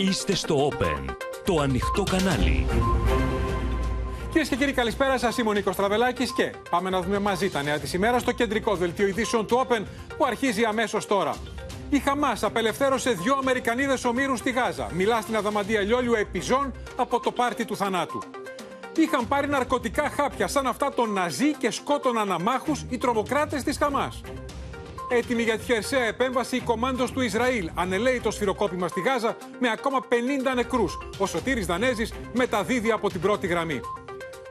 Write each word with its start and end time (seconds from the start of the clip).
Είστε 0.00 0.34
στο 0.34 0.70
Open, 0.72 1.14
το 1.44 1.60
ανοιχτό 1.60 2.02
κανάλι. 2.02 2.66
Κυρίες 4.28 4.48
και 4.48 4.56
κύριοι, 4.56 4.72
καλησπέρα 4.72 5.18
σας. 5.18 5.38
Είμαι 5.38 5.48
ο 5.48 5.52
Νίκος 5.52 5.76
Τραβελάκης 5.76 6.32
και 6.32 6.52
πάμε 6.70 6.90
να 6.90 7.00
δούμε 7.00 7.18
μαζί 7.18 7.50
τα 7.50 7.62
νέα 7.62 7.78
της 7.78 7.92
ημέρας 7.92 8.22
στο 8.22 8.32
κεντρικό 8.32 8.74
δελτίο 8.74 9.06
ειδήσεων 9.06 9.46
του 9.46 9.66
Open 9.66 9.82
που 10.16 10.24
αρχίζει 10.24 10.64
αμέσως 10.64 11.06
τώρα. 11.06 11.34
Η 11.90 11.98
Χαμάς 11.98 12.42
απελευθέρωσε 12.42 13.10
δύο 13.10 13.36
Αμερικανίδες 13.40 14.04
ομήρους 14.04 14.38
στη 14.38 14.50
Γάζα. 14.50 14.88
Μιλά 14.92 15.20
στην 15.20 15.36
Αδαμαντία 15.36 15.80
Λιόλιου 15.80 16.14
επιζών 16.14 16.72
από 16.96 17.20
το 17.20 17.32
πάρτι 17.32 17.64
του 17.64 17.76
θανάτου. 17.76 18.22
Είχαν 18.96 19.28
πάρει 19.28 19.48
ναρκωτικά 19.48 20.10
χάπια 20.10 20.48
σαν 20.48 20.66
αυτά 20.66 20.92
των 20.94 21.12
Ναζί 21.12 21.54
και 21.54 21.70
σκότωναν 21.70 22.32
αμάχους 22.32 22.84
οι 22.88 22.98
τρομοκράτες 22.98 23.62
της 23.62 23.78
Χαμάς. 23.78 24.20
Έτοιμη 25.10 25.42
για 25.42 25.58
τη 25.58 25.64
χερσαία 25.64 26.04
επέμβαση 26.04 26.56
η 26.56 26.60
κομάντο 26.60 27.04
του 27.04 27.20
Ισραήλ. 27.20 27.70
Ανελέει 27.74 28.20
το 28.20 28.30
σφυροκόπημα 28.30 28.88
στη 28.88 29.00
Γάζα 29.00 29.36
με 29.60 29.70
ακόμα 29.70 29.98
50 30.08 30.54
νεκρούς. 30.54 30.98
Ο 31.18 31.26
Σωτήρης 31.26 31.66
Δανέζης 31.66 32.12
μεταδίδει 32.32 32.90
από 32.90 33.08
την 33.08 33.20
πρώτη 33.20 33.46
γραμμή. 33.46 33.80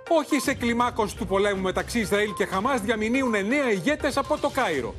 Όχι 0.09 0.39
σε 0.39 0.53
κλιμάκωση 0.53 1.17
του 1.17 1.27
πολέμου 1.27 1.61
μεταξύ 1.61 1.99
Ισραήλ 1.99 2.33
και 2.33 2.45
Χαμάς 2.45 2.81
διαμηνύουν 2.81 3.29
νέα 3.29 3.71
ηγέτες 3.71 4.17
από 4.17 4.37
το 4.37 4.49
Κάιρο. 4.49 4.95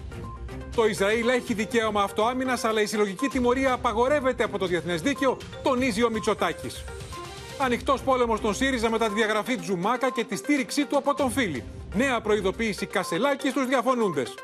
Το 0.77 0.87
Ισραήλ 0.87 1.29
έχει 1.29 1.55
δικαίωμα 1.55 2.02
αυτοάμυνας, 2.02 2.65
αλλά 2.65 2.80
η 2.80 2.87
συλλογική 2.87 3.29
τιμωρία 3.29 3.73
απαγορεύεται 3.73 4.45
από 4.45 4.59
το 4.59 4.66
διεθνές 4.66 5.02
δίκαιο, 5.02 5.37
τονίζει 5.62 6.02
ο 6.02 6.10
Μητσοτάκης. 6.10 6.84
Ανοιχτός 7.59 8.02
πόλεμος 8.02 8.38
στον 8.38 8.54
ΣΥΡΙΖΑ 8.54 8.90
μετά 8.90 9.06
τη 9.09 9.15
διαγραφή 9.15 9.56
Τζουμάκα 9.56 10.10
και 10.10 10.24
τη 10.24 10.37
στήριξή 10.37 10.84
του 10.84 10.96
από 10.96 11.15
τον 11.15 11.30
Φίλη. 11.30 11.65
Νέα 11.95 12.20
προειδοποίηση 12.20 12.87
Κασελάκη 12.87 13.48
στους 13.48 13.66
διαφωνούντες. 13.66 14.34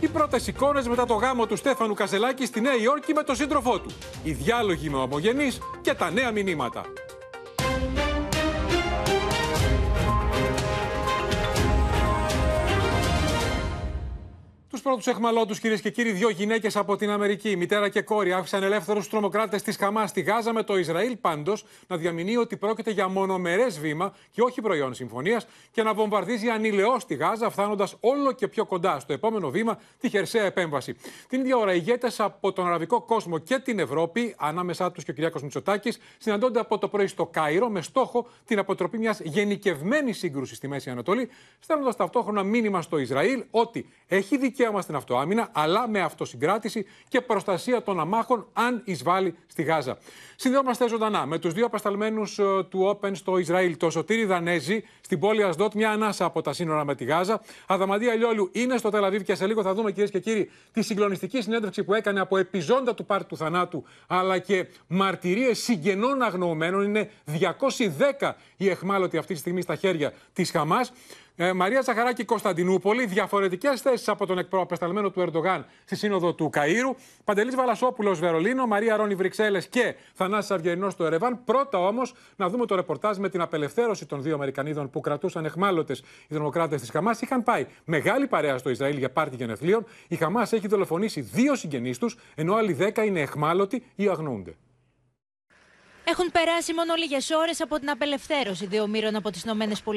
Οι 0.00 0.08
πρώτες 0.08 0.46
εικόνες 0.46 0.88
μετά 0.88 1.06
το 1.06 1.14
γάμο 1.14 1.46
του 1.46 1.56
Στέφανου 1.56 1.94
Κασελάκη 1.94 2.46
στη 2.46 2.60
Νέα 2.60 2.76
Υόρκη 2.76 3.12
με 3.12 3.22
τον 3.22 3.36
σύντροφό 3.36 3.80
του. 3.80 3.90
Οι 4.22 4.32
διάλογοι 4.32 4.90
με 4.90 4.96
ομογενεί 4.96 5.50
και 5.80 5.94
τα 5.94 6.10
νέα 6.10 6.30
μηνύματα. 6.30 6.84
Τους 14.78 14.86
πρώτους 14.86 15.06
εχμαλώτους, 15.06 15.60
κυρίες 15.60 15.80
και 15.80 15.90
κύριοι, 15.90 16.12
δύο 16.12 16.28
γυναίκες 16.28 16.76
από 16.76 16.96
την 16.96 17.10
Αμερική, 17.10 17.56
μητέρα 17.56 17.88
και 17.88 18.02
κόρη, 18.02 18.32
άφησαν 18.32 18.62
ελεύθερους 18.62 19.08
τρομοκράτες 19.08 19.62
της 19.62 19.76
Χαμάς 19.76 20.10
στη 20.10 20.20
Γάζα, 20.20 20.52
με 20.52 20.62
το 20.62 20.78
Ισραήλ 20.78 21.16
πάντως 21.16 21.64
να 21.86 21.96
διαμηνύει 21.96 22.36
ότι 22.36 22.56
πρόκειται 22.56 22.90
για 22.90 23.08
μονομερές 23.08 23.80
βήμα 23.80 24.14
και 24.30 24.42
όχι 24.42 24.60
προϊόν 24.60 24.94
συμφωνίας 24.94 25.46
και 25.70 25.82
να 25.82 25.94
βομβαρδίζει 25.94 26.48
ανηλαιώ 26.48 26.96
τη 27.06 27.14
Γάζα, 27.14 27.50
φτάνοντας 27.50 27.96
όλο 28.00 28.32
και 28.32 28.48
πιο 28.48 28.66
κοντά 28.66 28.98
στο 28.98 29.12
επόμενο 29.12 29.50
βήμα 29.50 29.78
τη 30.00 30.08
χερσαία 30.08 30.44
επέμβαση. 30.44 30.96
Την 31.28 31.40
ίδια 31.40 31.56
ώρα, 31.56 31.74
ηγέτες 31.74 32.20
από 32.20 32.52
τον 32.52 32.66
αραβικό 32.66 33.00
κόσμο 33.02 33.38
και 33.38 33.58
την 33.58 33.78
Ευρώπη, 33.78 34.34
ανάμεσά 34.38 34.92
τους 34.92 35.04
και 35.04 35.10
ο 35.10 35.14
Κυριάκο 35.14 35.38
Μητσοτάκης, 35.42 35.98
συναντώνται 36.18 36.60
από 36.60 36.78
το 36.78 36.88
πρωί 36.88 37.06
στο 37.06 37.26
Κάιρο 37.26 37.68
με 37.68 37.82
στόχο 37.82 38.26
την 38.44 38.58
αποτροπή 38.58 38.98
μιας 38.98 39.20
γενικευμένης 39.20 40.18
σύγκρουσης 40.18 40.56
στη 40.56 40.68
Μέση 40.68 40.90
Ανατολή, 40.90 41.28
στέλνοντας 41.58 41.96
ταυτόχρονα 41.96 42.42
μήνυμα 42.42 42.82
στο 42.82 42.98
Ισραήλ 42.98 43.44
ότι 43.50 43.88
έχει 44.06 44.36
δικαίωμα 44.36 44.67
δικαίωμα 44.68 44.80
στην 44.80 44.94
αυτοάμυνα, 44.94 45.48
αλλά 45.52 45.88
με 45.88 46.00
αυτοσυγκράτηση 46.00 46.86
και 47.08 47.20
προστασία 47.20 47.82
των 47.82 48.00
αμάχων, 48.00 48.46
αν 48.52 48.82
εισβάλλει 48.84 49.36
στη 49.46 49.62
Γάζα. 49.62 49.98
Συνδέομαστε 50.36 50.88
ζωντανά 50.88 51.26
με 51.26 51.38
τους 51.38 51.52
δύο 51.52 51.66
απασταλμένου 51.66 52.22
ε, 52.22 52.62
του 52.62 52.98
Open 53.00 53.10
στο 53.14 53.38
Ισραήλ, 53.38 53.76
το 53.76 53.90
Σωτήρι 53.90 54.24
Δανέζη, 54.24 54.84
στην 55.00 55.18
πόλη 55.18 55.42
Ασδότ, 55.42 55.74
μια 55.74 55.90
ανάσα 55.90 56.24
από 56.24 56.42
τα 56.42 56.52
σύνορα 56.52 56.84
με 56.84 56.94
τη 56.94 57.04
Γάζα. 57.04 57.40
Αδαμαντία 57.66 58.14
Λιόλιου 58.14 58.50
είναι 58.52 58.76
στο 58.76 58.90
Τελαβίβ 58.90 59.22
και 59.22 59.34
σε 59.34 59.46
λίγο 59.46 59.62
θα 59.62 59.74
δούμε, 59.74 59.92
κυρίες 59.92 60.10
και 60.10 60.20
κύριοι, 60.20 60.50
τη 60.72 60.82
συγκλονιστική 60.82 61.40
συνέντευξη 61.42 61.84
που 61.84 61.94
έκανε 61.94 62.20
από 62.20 62.36
επιζώντα 62.36 62.94
του 62.94 63.04
πάρτου 63.04 63.26
του 63.26 63.36
θανάτου, 63.36 63.84
αλλά 64.06 64.38
και 64.38 64.66
μαρτυρίες 64.86 65.58
συγγενών 65.58 66.22
αγνοωμένων. 66.22 66.82
Είναι 66.82 67.10
210 68.20 68.32
οι 68.56 68.68
εχμάλωτοι 68.68 69.16
αυτή 69.16 69.32
τη 69.32 69.38
στιγμή 69.38 69.60
στα 69.60 69.76
χέρια 69.76 70.12
της 70.32 70.50
Χαμάς. 70.50 70.92
Ε, 71.40 71.52
Μαρία 71.52 71.80
Ζαχαράκη 71.80 72.24
Κωνσταντινούπολη, 72.24 73.06
διαφορετικές 73.06 73.80
θέσεις 73.80 74.08
από 74.08 74.26
τον 74.26 74.38
εκπροαπεσταλμένο 74.38 75.10
του 75.10 75.20
Ερντογάν 75.20 75.64
στη 75.84 75.96
Σύνοδο 75.96 76.34
του 76.34 76.50
Καΐρου. 76.52 76.94
Παντελής 77.24 77.54
Βαλασόπουλο 77.54 78.14
Βερολίνο, 78.14 78.66
Μαρία 78.66 78.96
Ρόνι 78.96 79.14
Βρυξέλλες 79.14 79.68
και 79.68 79.94
Θανάσης 80.14 80.50
Αυγερινό 80.50 80.90
στο 80.90 81.04
Ερεβάν. 81.04 81.44
Πρώτα 81.44 81.78
όμως 81.78 82.14
να 82.36 82.48
δούμε 82.48 82.66
το 82.66 82.74
ρεπορτάζ 82.74 83.16
με 83.16 83.28
την 83.28 83.40
απελευθέρωση 83.40 84.06
των 84.06 84.22
δύο 84.22 84.34
Αμερικανίδων 84.34 84.90
που 84.90 85.00
κρατούσαν 85.00 85.44
εχμάλωτες 85.44 85.98
οι 85.98 86.04
δημοκράτες 86.28 86.80
της 86.80 86.90
Χαμάς. 86.90 87.20
Είχαν 87.20 87.42
πάει 87.42 87.66
μεγάλη 87.84 88.26
παρέα 88.26 88.58
στο 88.58 88.70
Ισραήλ 88.70 88.96
για 88.96 89.10
πάρτι 89.10 89.36
γενεθλίων. 89.36 89.84
Η 90.08 90.16
Χαμάς 90.16 90.52
έχει 90.52 90.68
δολοφονήσει 90.68 91.20
δύο 91.20 91.54
συγγενείς 91.54 91.98
τους, 91.98 92.16
ενώ 92.34 92.54
άλλοι 92.54 92.72
δέκα 92.72 93.04
είναι 93.04 93.20
εχμάλωτοι 93.20 93.82
ή 93.94 94.08
αγνοούνται. 94.08 94.56
Έχουν 96.10 96.30
περάσει 96.32 96.74
μόνο 96.74 96.94
λίγες 96.94 97.30
ώρες 97.30 97.60
από 97.60 97.78
την 97.78 97.90
απελευθέρωση 97.90 98.66
δύο 98.66 98.86
μοίρων 98.86 99.16
από 99.16 99.30
τις 99.30 99.42
ΗΠΑ, 99.44 99.94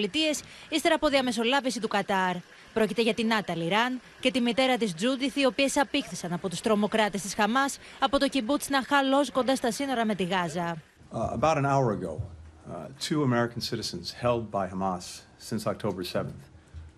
ύστερα 0.69 0.95
από 0.95 1.07
διαμεσολάβηση 1.07 1.79
του 1.79 1.87
Κατάρ. 1.87 2.35
Πρόκειται 2.73 3.01
για 3.01 3.13
την 3.13 3.27
Νάταλι 3.27 3.67
Ραν 3.67 4.01
και 4.19 4.31
τη 4.31 4.41
μητέρα 4.41 4.77
της 4.77 4.93
Τζούντιθ, 4.93 5.35
οι 5.35 5.45
οποίες 5.45 5.77
απήχθησαν 5.77 6.33
από 6.33 6.49
τους 6.49 6.61
τρομοκράτες 6.61 7.21
της 7.21 7.33
Χαμάς 7.33 7.77
από 7.99 8.19
το 8.19 8.27
κυμπούτ 8.27 8.61
Ναχάλ 8.69 9.05
κοντά 9.33 9.55
στα 9.55 9.71
σύνορα 9.71 10.05
με 10.05 10.15
τη 10.15 10.23
Γάζα. 10.23 10.77
Uh, 11.13 11.39
about 11.39 11.57
an 11.57 11.65
hour 11.65 11.91
ago, 11.97 12.13
uh, 12.13 12.87
two 13.07 13.23
American 13.23 13.61
citizens 13.71 14.05
held 14.23 14.43
by 14.57 14.65
Hamas 14.73 15.05
since 15.49 15.61
October 15.73 16.03
7th 16.03 16.43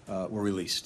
uh, 0.07 0.27
were 0.33 0.43
released. 0.51 0.85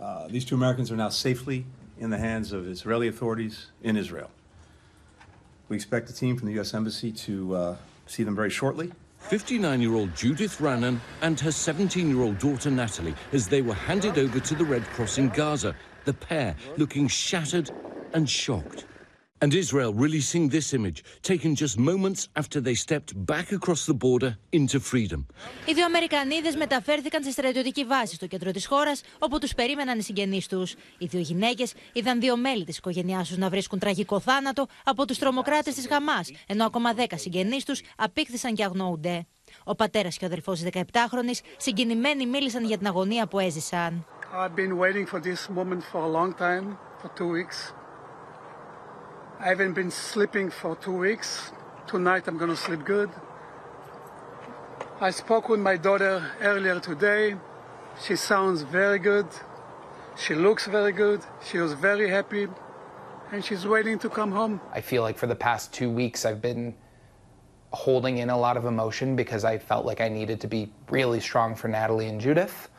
Uh, 0.00 0.26
these 0.34 0.44
two 0.48 0.56
Americans 0.60 0.88
are 0.92 1.00
now 1.06 1.12
safely 1.26 1.58
in 2.02 2.08
the 2.14 2.20
hands 2.28 2.48
of 2.56 2.60
Israeli 2.76 3.08
authorities 3.14 3.56
in 3.88 3.96
Israel. 4.04 4.30
We 5.68 5.76
expect 5.76 6.10
a 6.10 6.14
team 6.14 6.36
from 6.36 6.48
the 6.48 6.54
U.S. 6.54 6.74
Embassy 6.74 7.10
to 7.12 7.54
uh, 7.54 7.76
see 8.06 8.22
them 8.22 8.36
very 8.36 8.50
shortly. 8.50 8.92
59 9.18 9.80
year 9.80 9.94
old 9.94 10.14
Judith 10.14 10.58
Rannan 10.58 11.00
and 11.22 11.40
her 11.40 11.50
17 11.50 12.08
year 12.08 12.20
old 12.20 12.38
daughter 12.38 12.70
Natalie 12.70 13.14
as 13.32 13.48
they 13.48 13.62
were 13.62 13.74
handed 13.74 14.18
over 14.18 14.38
to 14.38 14.54
the 14.54 14.64
Red 14.64 14.84
Cross 14.88 15.16
in 15.16 15.30
Gaza, 15.30 15.74
the 16.04 16.12
pair 16.12 16.54
looking 16.76 17.08
shattered 17.08 17.70
and 18.12 18.28
shocked. 18.28 18.84
And 19.44 19.52
Israel 19.52 19.92
releasing 20.06 20.44
this 20.56 20.72
image, 20.78 20.98
taken 21.32 21.50
just 21.62 21.76
moments 21.90 22.20
after 22.42 22.58
they 22.66 22.76
stepped 22.86 23.10
back 23.32 23.46
across 23.58 23.84
the 23.90 23.96
border 24.04 24.32
into 24.52 24.78
freedom. 24.80 25.26
Οι 25.66 25.72
δύο 25.72 25.84
Αμερικανίδες 25.84 26.56
μεταφέρθηκαν 26.56 27.22
στη 27.22 27.32
στρατιωτική 27.32 27.84
βάση 27.84 28.14
στο 28.14 28.26
κέντρο 28.26 28.50
της 28.50 28.66
χώρας, 28.66 29.02
όπου 29.18 29.38
τους 29.38 29.54
περίμεναν 29.54 29.98
οι 29.98 30.02
συγγενείς 30.02 30.46
τους. 30.46 30.74
Οι 30.98 31.06
δύο 31.06 31.20
γυναίκες 31.20 31.74
είδαν 31.92 32.20
δύο 32.20 32.36
μέλη 32.36 32.64
της 32.64 32.76
οικογένειάς 32.76 33.28
τους 33.28 33.36
να 33.36 33.48
βρίσκουν 33.48 33.78
τραγικό 33.78 34.20
θάνατο 34.20 34.66
από 34.84 35.06
τους 35.06 35.18
τρομοκράτες 35.18 35.74
της 35.74 35.86
Χαμάς, 35.88 36.30
ενώ 36.46 36.64
ακόμα 36.64 36.92
δέκα 36.94 37.18
συγγενείς 37.18 37.64
τους 37.64 37.82
απήχθησαν 37.96 38.54
και 38.54 38.64
αγνοούνται. 38.64 39.26
Ο 39.64 39.74
πατέρας 39.74 40.16
και 40.16 40.24
ο 40.24 40.26
αδελφός 40.26 40.60
της 40.60 40.68
17χρονη 40.72 41.40
συγκινημένοι 41.56 42.26
μίλησαν 42.26 42.64
για 42.64 42.78
την 42.78 42.86
αγωνία 42.86 43.26
που 43.26 43.38
έζησαν. 43.38 44.06
I've 44.32 44.56
been 44.56 44.76
waiting 44.78 45.06
for 45.06 45.20
this 45.20 45.48
moment 45.58 45.82
for 45.92 46.00
a 46.00 46.10
long 46.18 46.32
time, 46.32 46.76
for 47.00 47.08
two 47.18 47.28
weeks. 47.28 47.83
I 49.40 49.48
haven't 49.48 49.74
been 49.74 49.90
sleeping 49.90 50.48
for 50.48 50.76
two 50.76 50.92
weeks. 50.92 51.50
Tonight 51.86 52.28
I'm 52.28 52.38
to 52.38 52.56
sleep 52.56 52.84
good. 52.84 53.10
I 55.00 55.10
spoke 55.10 55.48
with 55.48 55.60
my 55.60 55.76
daughter 55.76 56.30
earlier 56.40 56.78
today. 56.78 57.34
She 58.00 58.16
sounds 58.16 58.62
very 58.62 58.98
good. 58.98 59.26
She 60.16 60.34
looks 60.34 60.66
very 60.66 60.92
good. 60.92 61.20
She 61.44 61.58
was 61.58 61.72
very 61.72 62.08
happy. 62.08 62.46
And 63.32 63.44
she's 63.44 63.66
waiting 63.66 63.98
to 63.98 64.08
come 64.08 64.30
home. 64.30 64.60
I 64.72 64.80
feel 64.80 65.02
like 65.02 65.18
for 65.18 65.26
the 65.26 65.34
past 65.34 65.72
two 65.72 65.90
weeks 65.90 66.24
I've 66.24 66.40
been 66.40 66.74
holding 67.72 68.18
in 68.18 68.30
a 68.30 68.38
lot 68.38 68.56
of 68.56 68.64
emotion 68.64 69.16
because 69.16 69.44
I 69.44 69.58
felt 69.58 69.84
like 69.84 70.00
I 70.00 70.08
needed 70.08 70.40
to 70.42 70.46
be 70.46 70.70
really 70.90 71.20
strong 71.20 71.56
for 71.56 71.66
Natalie 71.66 72.06
and 72.06 72.20
Judith. 72.20 72.70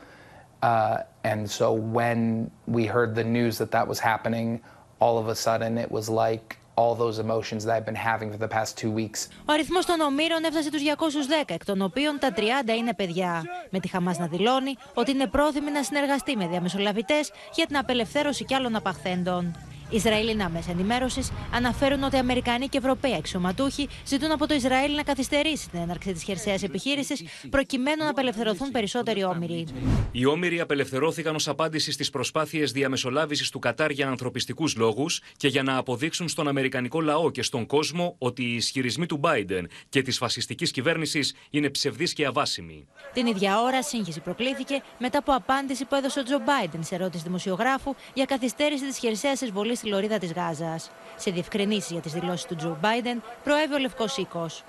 Uh, 0.62 1.00
and 1.26 1.52
so 1.52 1.74
when 1.74 2.50
we 2.66 2.86
heard 2.86 3.14
the 3.14 3.24
news 3.24 3.58
that 3.58 3.72
that 3.72 3.88
was 3.88 4.00
happening, 4.00 4.62
all 5.00 5.18
of 5.18 5.28
a 5.28 5.36
sudden 5.36 5.78
it 5.78 5.92
was 5.92 6.10
like 6.10 6.58
all 6.78 6.94
those 6.96 7.20
emotions 7.20 7.64
that 7.66 7.74
I've 7.76 7.86
been 7.86 8.04
having 8.12 8.30
for 8.32 8.38
the 8.38 8.52
past 8.58 8.78
two 8.78 8.92
weeks. 8.92 9.28
Ο 9.46 9.52
αριθμός 9.53 9.86
των 9.86 10.00
ομήρων 10.00 10.44
έφτασε 10.44 10.72
τους 10.72 10.82
210, 10.82 11.53
εκ 11.53 11.66
των 11.66 11.82
οποίων 11.82 12.20
τα 12.20 12.34
30 12.36 12.42
είναι 12.78 12.94
παιδιά. 12.94 13.44
Με 13.70 13.80
τη 13.80 13.88
Χαμάς 13.88 14.18
να 14.18 14.28
δηλώνει 14.28 14.76
ότι 14.94 15.12
είναι 15.12 15.28
πρόθυμη 15.28 15.72
να 15.72 15.84
συνεργαστεί 15.84 16.36
με 16.36 16.47
διαμεσολαβητές 16.47 17.32
για 17.53 17.66
την 17.66 17.78
απελευθέρωση 17.78 18.46
κι 18.46 18.53
άλλων 18.53 18.76
απαχθέντων. 18.76 19.56
Ισραηλινά 19.90 20.49
μέσα 20.49 20.72
ενημέρωσης 20.72 21.32
αναφέρουν 21.53 22.03
ότι 22.03 22.17
Αμερικανοί 22.17 22.67
και 22.67 22.78
Ευρωπαίοι 22.78 23.14
αξιωματούχοι 23.14 23.90
ζητούν 24.05 24.32
από 24.32 24.47
το 24.47 24.53
Ισραήλ 24.53 24.96
να 24.96 25.03
καθυστερήσει 25.03 25.70
την 25.70 25.79
έναρξη 25.79 26.14
της 26.14 26.23
χερσαίας 26.23 26.64
επιχείρησης 26.64 27.23
προκειμένου 27.49 28.03
να 28.03 28.09
απελευθερωθούν 28.09 28.72
περισσότεροι 28.72 29.23
όμοιροι. 29.23 29.66
Οι 30.11 30.26
όμοιροι 30.26 30.59
απελευθερώθηκαν 30.59 31.35
ως 31.35 31.47
απάντηση 31.47 31.91
στις 31.91 32.09
προσπάθειες 32.09 32.72
διαμεσολάβησης 32.72 33.49
του 33.49 33.59
Κατάρ 33.59 33.91
για 33.91 34.08
ανθρωπιστικούς 34.08 34.76
λόγους 34.76 35.22
και 35.37 35.47
για 35.47 35.64
να 35.64 35.78
αποδείξουν 35.78 36.28
στον 36.28 36.47
Αμερικανικό 36.47 37.02
λαό 37.02 37.31
και 37.31 37.43
στον 37.43 37.66
κόσμο 37.66 38.16
ότι 38.17 38.43
οι 38.43 38.55
ισχυρισμοί 38.55 39.05
του 39.05 39.20
Biden 39.23 39.64
και 39.90 40.02
της 40.02 40.17
φασιστικής 40.17 40.72
κυβέρνησης 40.72 41.35
είναι 41.49 41.70
ψευδείς 41.70 42.14
και 42.14 42.26
αβάσιμοι. 42.26 42.88
Την 43.14 43.26
ίδια 43.26 43.61
ώρα, 43.61 43.84
σύγχυση 43.84 44.20
προκλήθηκε 44.20 44.84
μετά 44.99 45.17
από 45.17 45.31
απάντηση 45.34 45.85
που 45.85 45.96
έδωσε 45.96 46.20
ο 46.20 46.23
Τζο 46.23 46.38
Biden 46.38 46.79
σε 46.79 46.96
ερώτηση 46.96 47.23
δημοσιογράφου 47.23 47.96
για 48.14 48.26
καθυστέρηση 48.26 48.88
της 48.88 48.97
χερσαίας 48.97 49.41
εισβολής 49.41 49.75
εισβολή 49.76 49.78
στη 49.78 49.88
λωρίδα 49.88 50.18
της 50.18 50.34
Γάζας. 50.34 50.92
Σε 51.16 51.32
διευκρινήσεις 51.32 51.92
για 51.92 52.02
τις 52.02 52.14
δηλώσεις 52.14 52.46
του 52.46 52.56
Τζο 52.56 52.78
Μπάιντεν, 52.82 53.24
προέβη 53.44 53.74
ο 53.74 53.78
Λευκός 53.78 54.18
Οίκος. 54.18 54.64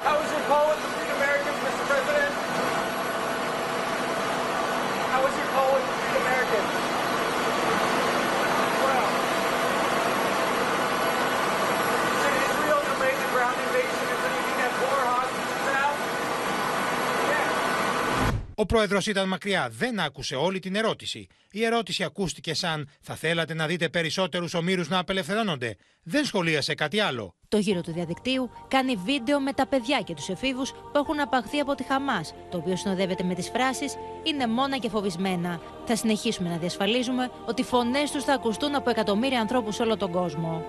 Ο 18.59 18.67
πρόεδρος 18.67 19.07
ήταν 19.07 19.29
μακριά, 19.29 19.69
δεν 19.71 20.01
άκουσε 20.01 20.35
όλη 20.35 20.59
την 20.59 20.75
ερώτηση. 20.75 21.27
Η 21.51 21.65
ερώτηση 21.65 22.05
ακούστηκε 22.05 22.55
σαν 22.55 22.89
Θα 23.01 23.15
θέλατε 23.15 23.55
να 23.55 23.67
δείτε 23.67 23.89
περισσότερους 23.89 24.55
ομήρους 24.55 24.89
να 24.89 24.99
απελευθερώνονται. 24.99 25.77
Δεν 26.03 26.25
σχολίασε 26.25 26.75
κάτι 26.75 27.01
άλλο. 27.01 27.35
Το 27.49 27.59
γύρο 27.59 27.81
του 27.81 27.93
διαδικτύου 27.93 28.51
κάνει 28.69 28.97
βίντεο 28.97 29.41
με 29.41 29.53
τα 29.53 29.67
παιδιά 29.67 30.01
και 30.01 30.15
τους 30.15 30.29
εφήβους 30.29 30.73
που 30.73 30.99
έχουν 30.99 31.21
απαχθεί 31.21 31.59
από 31.59 31.75
τη 31.75 31.83
Χαμάς, 31.83 32.35
το 32.51 32.57
οποίο 32.57 32.77
συνοδεύεται 32.77 33.23
με 33.23 33.35
τις 33.35 33.49
φράσεις 33.49 33.97
Είναι 34.23 34.47
μόνα 34.47 34.79
και 34.79 34.89
φοβισμένα. 34.89 35.61
Θα 35.87 35.97
συνεχίσουμε 35.97 36.49
να 36.49 36.57
διασφαλίζουμε 36.57 37.31
ότι 37.47 37.61
οι 37.61 37.65
φωνές 37.65 38.11
τους 38.11 38.25
θα 38.25 38.33
ακουστούν 38.33 38.75
από 38.75 38.91
εκατομμύρια 38.91 39.41
ανθρώπους 39.41 39.75
σε 39.75 39.83
όλο 39.83 39.97
τον 39.97 40.11
κόσμο. 40.11 40.65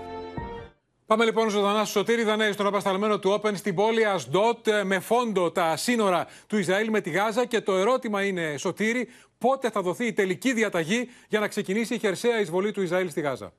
Πάμε 1.08 1.24
λοιπόν 1.24 1.48
ζωντανά 1.50 1.84
στο 1.84 1.98
Σωτήρι 1.98 2.22
Δανέη, 2.22 2.52
στον 2.52 2.66
απασταλμένο 2.66 3.18
του 3.18 3.30
Όπεν 3.30 3.56
στην 3.56 3.74
πόλη 3.74 4.04
Ασντότ, 4.04 4.66
ε, 4.66 4.84
με 4.84 4.98
φόντο 4.98 5.50
τα 5.50 5.76
σύνορα 5.76 6.26
του 6.46 6.58
Ισραήλ 6.58 6.90
με 6.90 7.00
τη 7.00 7.10
Γάζα. 7.10 7.44
Και 7.44 7.60
το 7.60 7.76
ερώτημα 7.76 8.24
είναι, 8.24 8.56
Σωτήρι, 8.56 9.08
πότε 9.38 9.70
θα 9.70 9.82
δοθεί 9.82 10.06
η 10.06 10.12
τελική 10.12 10.52
διαταγή 10.52 11.08
για 11.28 11.40
να 11.40 11.48
ξεκινήσει 11.48 11.94
η 11.94 11.98
χερσαία 11.98 12.40
εισβολή 12.40 12.72
του 12.72 12.82
Ισραήλ 12.82 13.10
στη 13.10 13.20
Γάζα; 13.20 13.52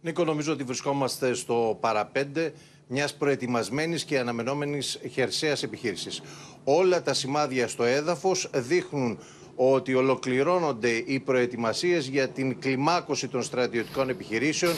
Νίκο, 0.00 0.24
νομίζω 0.24 0.52
ότι 0.52 0.64
βρισκόμαστε 0.64 1.34
στο 1.34 1.78
παραπέντε 1.80 2.52
μιας 2.86 3.14
προετοιμασμένης 3.14 4.04
και 4.04 4.18
αναμενόμενης 4.18 5.00
χερσαίας 5.10 5.62
επιχείρησης. 5.62 6.22
Όλα 6.64 7.02
τα 7.02 7.14
σημάδια 7.14 7.68
στο 7.68 7.84
έδαφος 7.84 8.50
δείχνουν 8.54 9.18
ότι 9.56 9.94
ολοκληρώνονται 9.94 10.90
οι 11.06 11.20
προετοιμασίες 11.20 12.06
για 12.06 12.28
την 12.28 12.60
κλιμάκωση 12.60 13.28
των 13.28 13.42
στρατιωτικών 13.42 14.08
επιχειρήσεων 14.08 14.74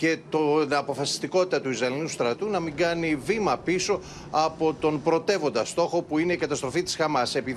και 0.00 0.18
το, 0.28 0.66
την 0.66 0.74
αποφασιστικότητα 0.74 1.60
του 1.60 1.70
Ισραηλινού 1.70 2.08
στρατού 2.08 2.48
να 2.48 2.60
μην 2.60 2.76
κάνει 2.76 3.16
βήμα 3.24 3.56
πίσω 3.56 4.00
από 4.30 4.74
τον 4.80 5.02
πρωτεύοντα 5.02 5.64
στόχο 5.64 6.02
που 6.02 6.18
είναι 6.18 6.32
η 6.32 6.36
καταστροφή 6.36 6.82
της 6.82 6.96
Χαμάς. 6.96 7.34
Επί 7.34 7.56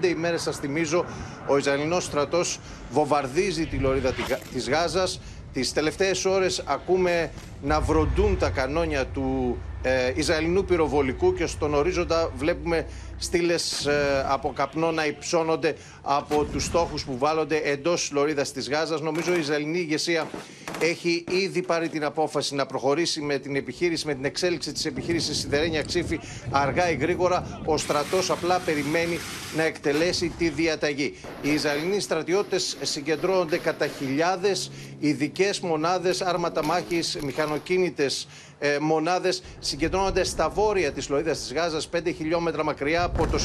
15 0.00 0.04
ημέρες, 0.06 0.42
σας 0.42 0.58
θυμίζω, 0.58 1.04
ο 1.46 1.56
Ισραηλινός 1.56 2.04
στρατός 2.04 2.58
βομβαρδίζει 2.90 3.66
τη 3.66 3.76
λωρίδα 3.76 4.14
της 4.52 4.68
Γάζας. 4.68 5.20
Τις 5.52 5.72
τελευταίες 5.72 6.24
ώρες 6.24 6.62
ακούμε 6.66 7.30
να 7.62 7.80
βροντούν 7.80 8.38
τα 8.38 8.50
κανόνια 8.50 9.06
του 9.06 9.58
ε, 9.82 10.12
Ισραηλινού 10.14 10.64
πυροβολικού 10.64 11.34
και 11.34 11.46
στον 11.46 11.74
ορίζοντα 11.74 12.30
βλέπουμε 12.36 12.86
στήλες 13.22 13.86
ε, 13.86 14.26
από 14.28 14.52
καπνό 14.52 14.90
να 14.90 15.06
υψώνονται 15.06 15.76
από 16.02 16.44
τους 16.44 16.64
στόχους 16.64 17.04
που 17.04 17.18
βάλλονται 17.18 17.56
εντός 17.56 18.10
λωρίδας 18.12 18.52
της 18.52 18.68
Γάζας. 18.68 19.00
Νομίζω 19.00 19.34
η 19.34 19.38
Ισραηλινή 19.38 19.78
ηγεσία 19.78 20.28
έχει 20.80 21.24
ήδη 21.30 21.62
πάρει 21.62 21.88
την 21.88 22.04
απόφαση 22.04 22.54
να 22.54 22.66
προχωρήσει 22.66 23.20
με 23.20 23.38
την 23.38 23.56
επιχείρηση, 23.56 24.06
με 24.06 24.14
την 24.14 24.24
εξέλιξη 24.24 24.72
της 24.72 24.84
επιχείρησης 24.84 25.38
Σιδερένια 25.38 25.82
Ξύφη 25.82 26.20
αργά 26.50 26.90
ή 26.90 26.94
γρήγορα. 26.94 27.60
Ο 27.64 27.76
στρατός 27.76 28.30
απλά 28.30 28.58
περιμένει 28.58 29.18
να 29.56 29.62
εκτελέσει 29.62 30.32
τη 30.38 30.48
διαταγή. 30.48 31.14
Οι 31.42 31.52
Ισραηλινοί 31.52 32.00
στρατιώτες 32.00 32.76
συγκεντρώνονται 32.82 33.58
κατά 33.58 33.86
χιλιάδες 33.86 34.70
ειδικές 34.98 35.60
μονάδες, 35.60 36.20
άρματα 36.20 36.64
μάχης, 36.64 37.18
μηχανοκίνητες 37.22 38.28
ε, 38.64 38.78
μονάδες 38.78 39.42
συγκεντρώνονται 39.58 40.24
στα 40.24 40.48
βόρεια 40.48 40.92
της 40.92 41.08
Λωρίδα 41.08 41.30
της 41.30 41.52
Γάζας, 41.52 41.88
5 41.88 42.12
χιλιόμετρα 42.16 42.64
μακριά 42.64 43.02
από 43.02 43.26
το 43.26 43.38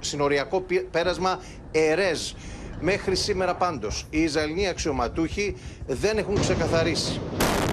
συνοριακό 0.00 0.64
πέρασμα 0.90 1.42
Ερέζ. 1.72 2.32
Μέχρι 2.80 3.16
σήμερα 3.16 3.54
πάντως 3.54 4.06
οι 4.10 4.22
Ισραηλοί 4.22 4.66
αξιωματούχοι 4.66 5.56
δεν 5.86 6.18
έχουν 6.18 6.40
ξεκαθαρίσει 6.40 7.20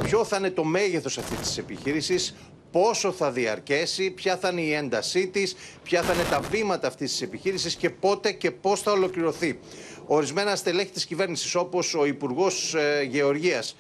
ποιο 0.04 0.24
θα 0.26 0.38
είναι 0.38 0.50
το 0.50 0.64
μέγεθος 0.64 1.18
αυτής 1.18 1.40
της 1.40 1.58
επιχείρησης, 1.58 2.36
πόσο 2.72 3.12
θα 3.12 3.32
διαρκέσει, 3.32 4.12
ποια 4.12 4.38
θα 4.38 4.50
είναι 4.50 4.62
η 4.62 4.74
έντασή 4.74 5.28
της, 5.28 5.56
ποια 5.84 6.02
θα 6.02 6.14
είναι 6.14 6.24
τα 6.30 6.40
βήματα 6.40 6.88
αυτής 6.88 7.12
της 7.12 7.22
επιχείρησης 7.22 7.76
και 7.76 7.90
πότε 7.90 8.32
και 8.32 8.52
πώς 8.52 8.82
θα 8.82 8.92
ολοκληρωθεί. 8.92 9.60
Ορισμένα 10.06 10.56
στελέχη 10.56 10.92
της 10.92 11.06
κυβέρνησης 11.06 11.56
όπως 11.56 11.96
ο 11.96 12.06
Υπουργός 12.06 12.74
ε, 12.74 13.04
Γεωργίας 13.04 13.76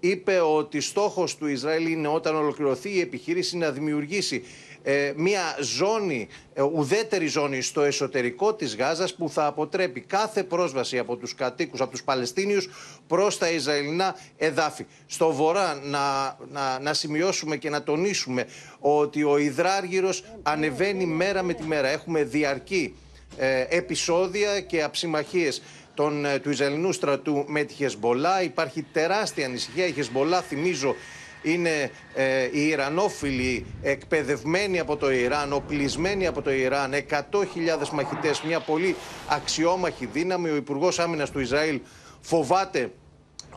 είπε 0.00 0.40
ότι 0.40 0.80
στόχος 0.80 1.36
του 1.36 1.46
Ισραήλ 1.46 1.86
είναι 1.86 2.08
όταν 2.08 2.34
ολοκληρωθεί 2.34 2.90
η 2.90 3.00
επιχείρηση 3.00 3.56
να 3.56 3.70
δημιουργήσει 3.70 4.42
ε, 4.88 5.12
μια 5.16 5.56
ζώνη, 5.60 6.28
ε, 6.54 6.62
ουδέτερη 6.62 7.26
ζώνη 7.26 7.60
στο 7.60 7.82
εσωτερικό 7.82 8.54
της 8.54 8.76
Γάζας 8.76 9.14
που 9.14 9.30
θα 9.30 9.46
αποτρέπει 9.46 10.00
κάθε 10.00 10.44
πρόσβαση 10.44 10.98
από 10.98 11.16
τους 11.16 11.34
κατοίκους, 11.34 11.80
από 11.80 11.90
τους 11.90 12.02
Παλαιστίνιους 12.02 12.68
προς 13.06 13.38
τα 13.38 13.50
Ισραηλινά 13.50 14.16
εδάφη. 14.36 14.86
Στο 15.06 15.32
βορρά 15.32 15.80
να, 15.82 16.36
να, 16.52 16.78
να 16.78 16.94
σημειώσουμε 16.94 17.56
και 17.56 17.70
να 17.70 17.82
τονίσουμε 17.82 18.46
ότι 18.78 19.22
ο 19.22 19.36
Ιδράργυρος 19.38 20.24
ανεβαίνει 20.42 21.06
μέρα 21.06 21.42
με 21.42 21.52
τη 21.52 21.62
μέρα. 21.62 21.88
Έχουμε 21.88 22.22
διαρκή 22.22 22.94
ε, 23.36 23.66
επεισόδια 23.68 24.60
και 24.60 24.82
αψιμαχίες 24.82 25.62
των, 25.96 26.24
ε, 26.24 26.38
του 26.38 26.50
Ισραηλινού 26.50 26.92
στρατού 26.92 27.44
με 27.46 27.62
τη 27.62 27.74
Χεσμολά. 27.74 28.42
Υπάρχει 28.42 28.84
τεράστια 28.92 29.46
ανησυχία. 29.46 29.86
Η 29.86 29.92
Χεσμολά, 29.92 30.42
θυμίζω, 30.42 30.94
είναι 31.42 31.90
ε, 32.14 32.48
οι 32.52 32.66
Ιρανόφιλοι 32.66 33.66
εκπαιδευμένοι 33.82 34.78
από 34.78 34.96
το 34.96 35.10
Ιράν, 35.10 35.52
οπλισμένοι 35.52 36.26
από 36.26 36.42
το 36.42 36.52
Ιράν, 36.52 36.92
100.000 36.92 37.88
μαχητές, 37.92 38.42
μια 38.42 38.60
πολύ 38.60 38.96
αξιόμαχη 39.28 40.06
δύναμη. 40.06 40.50
Ο 40.50 40.56
Υπουργός 40.56 40.98
Άμυνας 40.98 41.30
του 41.30 41.40
Ισραήλ 41.40 41.80
φοβάται 42.20 42.90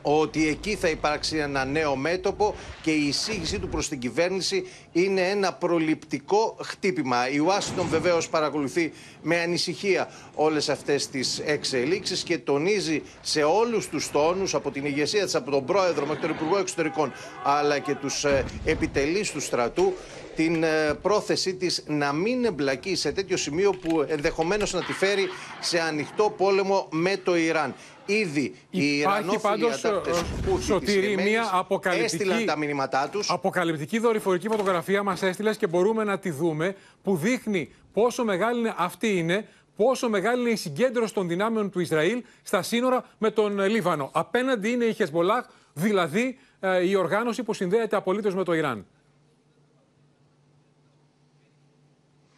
ότι 0.02 0.48
εκεί 0.48 0.76
θα 0.76 0.88
υπάρξει 0.88 1.38
ένα 1.38 1.66
νέο 1.66 1.96
μέτωπο 1.96 2.56
και 2.82 2.92
η 2.92 3.08
εισήγησή 3.08 3.60
του 3.60 3.70
προς 3.70 3.90
την 3.90 4.00
κυβέρνηση 4.00 4.68
είναι 4.92 5.22
ένα 5.22 5.54
προληπτικό 5.54 6.58
χτύπημα. 6.62 7.30
Η 7.30 7.38
Ουάσιγκτον 7.38 7.88
βεβαίως 7.88 8.30
παρακολουθεί 8.30 8.92
με 9.22 9.40
ανησυχία 9.40 10.10
όλες 10.36 10.70
αυτές 10.70 11.08
τις 11.08 11.40
εξελίξεις 11.46 12.24
και 12.24 12.38
τονίζει 12.38 13.02
σε 13.22 13.44
όλους 13.44 13.90
τους 13.90 14.12
τόνους 14.12 14.54
από 14.54 14.72
την 14.72 14.86
ηγεσία 14.86 15.24
της, 15.24 15.36
από 15.36 15.52
τον 15.52 15.66
πρόεδρο 15.66 16.06
μέχρι 16.06 16.22
τον 16.22 16.30
Υπουργό 16.30 16.58
Εξωτερικών 16.58 17.14
αλλά 17.44 17.80
και 17.80 17.96
τους 17.96 18.24
ε, 18.24 18.46
επιτελείς 18.66 19.32
του 19.32 19.40
στρατού 19.40 19.94
την 20.36 20.64
ε, 20.64 20.94
πρόθεσή 21.02 21.54
της 21.54 21.84
να 21.88 22.14
μην 22.14 22.46
εμπλακεί 22.46 22.96
σε 22.96 23.12
τέτοιο 23.12 23.38
σημείο 23.38 23.72
που 23.72 24.06
ενδεχομένως 24.08 24.74
να 24.74 24.84
τη 24.84 24.94
φέρει 24.94 25.28
σε 25.60 25.80
ανοιχτό 25.80 26.34
πόλεμο 26.38 26.88
με 26.92 27.18
το 27.18 27.36
Ιράν. 27.36 27.76
Ήδη 28.10 28.56
οι 28.70 28.98
Ιρανόφιλοι 28.98 29.66
αντάρτες 29.72 30.24
Σωτήρη, 30.60 31.16
μια 31.16 31.50
αποκαλυπτική, 31.52 32.16
έστειλαν 32.16 32.46
τα 32.46 32.58
μηνύματά 32.58 33.10
τους. 33.12 33.30
Αποκαλυπτική 33.30 34.00
δορυφορική 34.00 34.48
φωτογραφία 34.48 35.04
μας 35.04 35.22
έστειλες 35.22 35.58
και 35.58 35.68
μπορούμε 35.68 36.04
να 36.04 36.20
τη 36.20 36.32
δούμε 36.32 36.76
που 37.04 37.16
δείχνει 37.16 37.74
πόσο 37.94 38.24
μεγάλη 38.24 38.60
είναι 38.60 38.74
αυτή 38.78 39.18
είναι 39.18 39.48
πόσο 39.76 40.10
μεγάλη 40.10 40.42
είναι 40.42 40.50
η 40.50 40.56
συγκέντρωση 40.56 41.14
των 41.14 41.28
δυνάμεων 41.28 41.70
του 41.70 41.80
Ισραήλ 41.80 42.24
στα 42.44 42.62
σύνορα 42.62 43.06
με 43.18 43.32
τον 43.32 43.60
Λίβανο. 43.60 44.10
Απέναντι 44.14 44.70
είναι 44.70 44.86
η 44.86 44.94
Χεσμολάχ, 44.94 45.46
δηλαδή 45.74 46.38
ε, 46.60 46.88
η 46.90 46.96
οργάνωση 46.96 47.44
που 47.44 47.54
συνδέεται 47.54 47.96
απολύτως 47.96 48.36
με 48.36 48.44
το 48.44 48.54
Ιράν. 48.54 48.86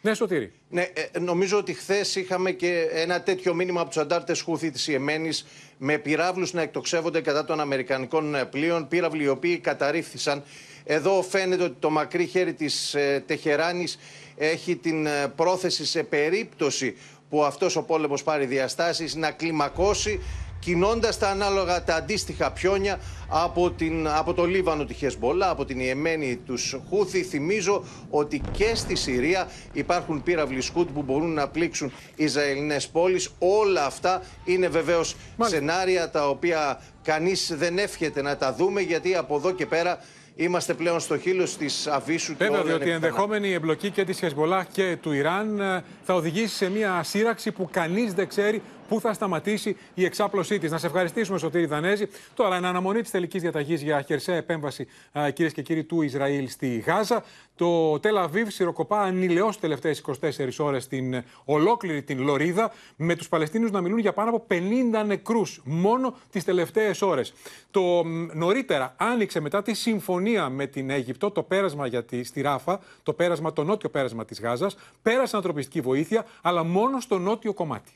Ναι, 0.04 0.14
Σωτήρη. 0.14 0.52
Ναι, 0.68 0.82
ε, 1.12 1.18
νομίζω 1.18 1.58
ότι 1.58 1.72
χθες 1.72 2.16
είχαμε 2.16 2.50
και 2.50 2.88
ένα 2.92 3.22
τέτοιο 3.22 3.54
μήνυμα 3.54 3.80
από 3.80 3.88
τους 3.88 3.98
αντάρτες 3.98 4.40
Χούθη 4.40 4.70
τη 4.70 4.92
Ιεμένη 4.92 5.30
με 5.78 5.98
πυράβλους 5.98 6.52
να 6.52 6.62
εκτοξεύονται 6.62 7.20
κατά 7.20 7.44
των 7.44 7.60
Αμερικανικών 7.60 8.34
ε, 8.34 8.44
πλοίων. 8.44 8.88
Πύραυλοι 8.88 9.22
οι 9.22 9.28
οποίοι 9.28 9.58
καταρρίφθησαν. 9.58 10.42
Εδώ 10.84 11.22
φαίνεται 11.22 11.62
ότι 11.62 11.76
το 11.78 11.90
μακρύ 11.90 12.26
χέρι 12.26 12.54
της 12.54 12.94
ε, 12.94 13.22
Τεχεράνης 13.26 13.98
έχει 14.36 14.76
την 14.76 15.06
ε, 15.06 15.28
πρόθεση 15.36 15.84
σε 15.84 16.02
περίπτωση 16.02 16.96
που 17.28 17.44
αυτός 17.44 17.76
ο 17.76 17.82
πόλεμος 17.82 18.22
πάρει 18.22 18.46
διαστάσεις 18.46 19.14
να 19.14 19.30
κλιμακώσει 19.30 20.20
κινώντας 20.62 21.18
τα 21.18 21.28
ανάλογα 21.28 21.84
τα 21.84 21.94
αντίστοιχα 21.94 22.50
πιόνια 22.50 23.00
από, 23.28 23.70
την, 23.70 24.08
από 24.08 24.34
το 24.34 24.44
Λίβανο 24.44 24.84
τη 24.84 24.94
Χεσμολά, 24.94 25.50
από 25.50 25.64
την 25.64 25.80
Ιεμένη 25.80 26.36
τους 26.46 26.76
Χούθη. 26.88 27.22
Θυμίζω 27.22 27.84
ότι 28.10 28.42
και 28.52 28.74
στη 28.74 28.94
Συρία 28.94 29.48
υπάρχουν 29.72 30.22
πύραυλοι 30.22 30.60
σκούτ 30.60 30.88
που 30.90 31.02
μπορούν 31.02 31.32
να 31.32 31.48
πλήξουν 31.48 31.92
Ισραηλινές 32.16 32.88
πόλεις. 32.88 33.30
Όλα 33.38 33.84
αυτά 33.84 34.22
είναι 34.44 34.68
βεβαίως 34.68 35.16
σενάρια 35.40 36.10
τα 36.10 36.28
οποία 36.28 36.80
κανείς 37.02 37.54
δεν 37.56 37.78
εύχεται 37.78 38.22
να 38.22 38.36
τα 38.36 38.54
δούμε 38.54 38.80
γιατί 38.80 39.14
από 39.14 39.36
εδώ 39.36 39.52
και 39.52 39.66
πέρα 39.66 39.98
Είμαστε 40.36 40.74
πλέον 40.74 41.00
στο 41.00 41.18
χείλος 41.18 41.56
της 41.56 41.86
Αβίσου 41.86 42.32
του 42.32 42.38
Βέβαια, 42.38 42.62
διότι 42.62 42.88
η 42.88 42.90
ενδεχόμενη 42.90 43.52
εμπλοκή 43.52 43.90
και 43.90 44.04
της 44.04 44.18
Χεσμολάχ 44.18 44.66
και 44.66 44.96
του 45.00 45.12
Ιράν 45.12 45.60
ε, 45.60 45.84
θα 46.02 46.14
οδηγήσει 46.14 46.54
σε 46.54 46.70
μια 46.70 47.02
σύραξη 47.02 47.52
που 47.52 47.68
κανείς 47.72 48.14
δεν 48.14 48.28
ξέρει 48.28 48.62
πού 48.92 49.00
θα 49.00 49.12
σταματήσει 49.12 49.76
η 49.94 50.04
εξάπλωσή 50.04 50.58
της. 50.58 50.70
Να 50.70 50.78
σε 50.78 50.86
ευχαριστήσουμε, 50.86 51.38
Σωτήρη 51.38 51.66
Δανέζη. 51.66 52.08
Τώρα, 52.34 52.56
εν 52.56 52.64
αναμονή 52.64 53.00
της 53.00 53.10
τελικής 53.10 53.42
διαταγής 53.42 53.82
για 53.82 54.02
χερσαία 54.02 54.36
επέμβαση, 54.36 54.86
κυρίες 55.32 55.52
και 55.52 55.62
κύριοι, 55.62 55.84
του 55.84 56.02
Ισραήλ 56.02 56.48
στη 56.48 56.78
Γάζα, 56.86 57.24
το 57.56 58.00
Τελαβίβ 58.00 58.48
σιροκοπά 58.48 59.00
ανηλαιώς 59.00 59.54
τι 59.54 59.60
τελευταίε 59.60 59.94
24 60.20 60.58
ώρες 60.58 60.86
την 60.86 61.22
ολόκληρη 61.44 62.02
την 62.02 62.22
Λωρίδα, 62.22 62.72
με 62.96 63.14
τους 63.16 63.28
Παλαιστίνιους 63.28 63.70
να 63.70 63.80
μιλούν 63.80 63.98
για 63.98 64.12
πάνω 64.12 64.30
από 64.30 64.46
50 64.48 65.04
νεκρούς 65.06 65.60
μόνο 65.64 66.14
τις 66.30 66.44
τελευταίες 66.44 67.02
ώρες. 67.02 67.32
Το 67.70 68.02
νωρίτερα 68.32 68.94
άνοιξε 68.96 69.40
μετά 69.40 69.62
τη 69.62 69.74
συμφωνία 69.74 70.48
με 70.48 70.66
την 70.66 70.90
Αίγυπτο 70.90 71.30
το 71.30 71.42
πέρασμα 71.42 71.86
για 71.86 72.04
τη, 72.04 72.24
στη 72.24 72.40
Ράφα, 72.40 72.80
το 73.02 73.12
πέρασμα, 73.12 73.52
το 73.52 73.64
νότιο 73.64 73.88
πέρασμα 73.88 74.24
της 74.24 74.40
Γάζας. 74.40 74.76
Πέρασε 75.02 75.36
ανθρωπιστική 75.36 75.80
βοήθεια, 75.80 76.26
αλλά 76.42 76.64
μόνο 76.64 77.00
στο 77.00 77.18
νότιο 77.18 77.52
κομμάτι. 77.52 77.92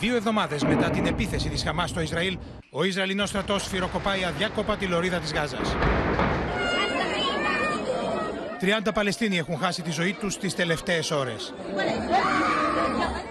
Δύο 0.00 0.16
εβδομάδες 0.16 0.62
μετά 0.62 0.90
την 0.90 1.06
επίθεση 1.06 1.48
της 1.48 1.62
Χαμάς 1.62 1.90
στο 1.90 2.00
Ισραήλ, 2.00 2.38
ο 2.70 2.84
Ισραηλινός 2.84 3.28
στρατός 3.28 3.62
σφυροκοπάει 3.62 4.24
αδιάκοπα 4.24 4.76
τη 4.76 4.86
λωρίδα 4.86 5.18
της 5.18 5.32
Γάζας. 5.32 5.76
30 8.60 8.92
Παλαιστίνοι 8.94 9.38
έχουν 9.38 9.58
χάσει 9.58 9.82
τη 9.82 9.90
ζωή 9.90 10.16
τους 10.20 10.38
τις 10.38 10.54
τελευταίες 10.54 11.10
ώρες. 11.10 11.54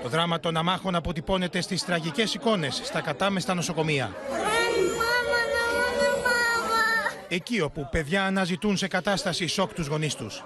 Το 0.03 0.10
δράμα 0.10 0.39
των 0.39 0.58
αμάχων 0.58 0.96
αποτυπώνεται 0.96 1.62
στις 1.62 1.86
τραγικές 1.86 2.34
εικόνες 2.34 2.81
στα 2.84 3.01
κατάμεστα 3.01 3.53
νοσοκομεία. 3.53 4.12
Εκεί 7.27 7.62
όπου 7.62 7.88
παιδιά 7.91 8.25
αναζητούν 8.25 8.77
σε 8.77 8.88
κατάσταση 8.88 9.48
σοκ 9.48 9.74
τους 9.74 9.88
γονείς 9.88 10.15
τους. 10.15 10.43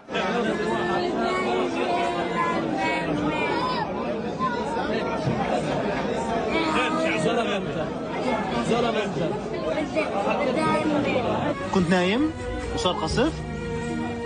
كنت 11.74 11.90
نايم 11.90 12.32
وصار 12.76 12.94
قصف 12.94 13.34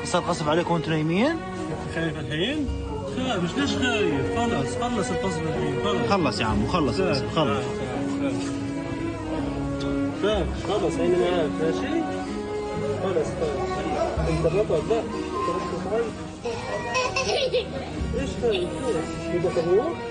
صار 0.06 0.22
قصف 0.22 0.50
عليكم 0.50 0.74
وأنتم 0.74 0.92
نايمين 0.92 1.36
خايف 1.96 2.20
الحين؟ 2.20 2.68
خايف 3.18 3.58
ليش 3.58 3.76
خايف؟ 3.76 4.40
خلص 4.40 4.76
خلص 4.76 5.10
القصف 5.10 5.42
الحين 5.42 5.84
خلص 5.84 6.12
خلص 6.12 6.40
يا 6.40 6.46
عمو 6.46 6.68
خلص 6.68 6.98
بس 6.98 7.22
خلص 7.36 7.64
خاف 10.24 10.48
خلص 10.68 10.96
عيني 11.00 11.16
معاك 11.16 11.50
ماشي؟ 11.62 12.04
خلص 13.04 13.28
خلص 13.28 14.30
انت 14.30 14.46
بطل 14.46 14.90
لا 14.90 15.02
إيش 18.22 18.30
خايف؟ 18.42 18.70
بدك 19.34 19.58
أبوك؟ 19.58 20.07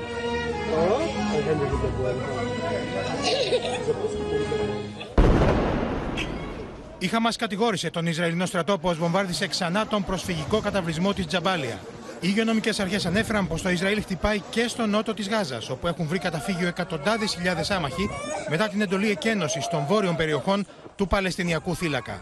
Η 6.99 7.07
Χαμάς 7.07 7.37
κατηγόρησε 7.37 7.91
τον 7.91 8.07
Ισραηλινό 8.07 8.47
στρατό 8.47 8.79
που 8.79 8.95
βομβάρδισε 8.95 9.47
ξανά 9.47 9.87
τον 9.87 10.05
προσφυγικό 10.05 10.61
καταβλισμό 10.61 11.13
της 11.13 11.27
Τζαμπάλια. 11.27 11.79
Οι 12.21 12.29
υγειονομικές 12.31 12.81
αρχές 12.81 13.07
ανέφεραν 13.07 13.49
πως 13.49 13.63
το 13.63 13.69
Ισραήλ 13.69 14.01
χτυπάει 14.03 14.41
και 14.51 14.69
στο 14.69 14.87
νότο 14.87 15.15
της 15.15 15.29
Γάζας, 15.29 15.71
όπου 15.71 15.87
έχουν 15.87 16.07
βρει 16.07 16.19
καταφύγιο 16.19 16.69
εκατοντάδες 16.69 17.35
χιλιάδες 17.35 17.71
άμαχοι 17.71 18.11
μετά 18.49 18.69
την 18.69 18.81
εντολή 18.81 19.11
εκένωσης 19.11 19.69
των 19.69 19.85
βόρειων 19.89 20.17
περιοχών 20.17 20.67
του 20.97 21.07
Παλαιστινιακού 21.07 21.75
θύλακα. 21.75 22.21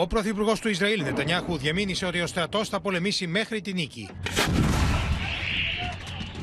Ο 0.00 0.06
Πρωθυπουργός 0.06 0.60
του 0.60 0.68
Ισραήλ, 0.68 1.02
Νετανιάχου, 1.02 1.56
διαμήνυσε 1.56 2.06
ότι 2.06 2.20
ο 2.20 2.26
στρατός 2.26 2.68
θα 2.68 2.80
πολεμήσει 2.80 3.26
μέχρι 3.26 3.60
τη 3.60 3.72
νίκη. 3.72 4.08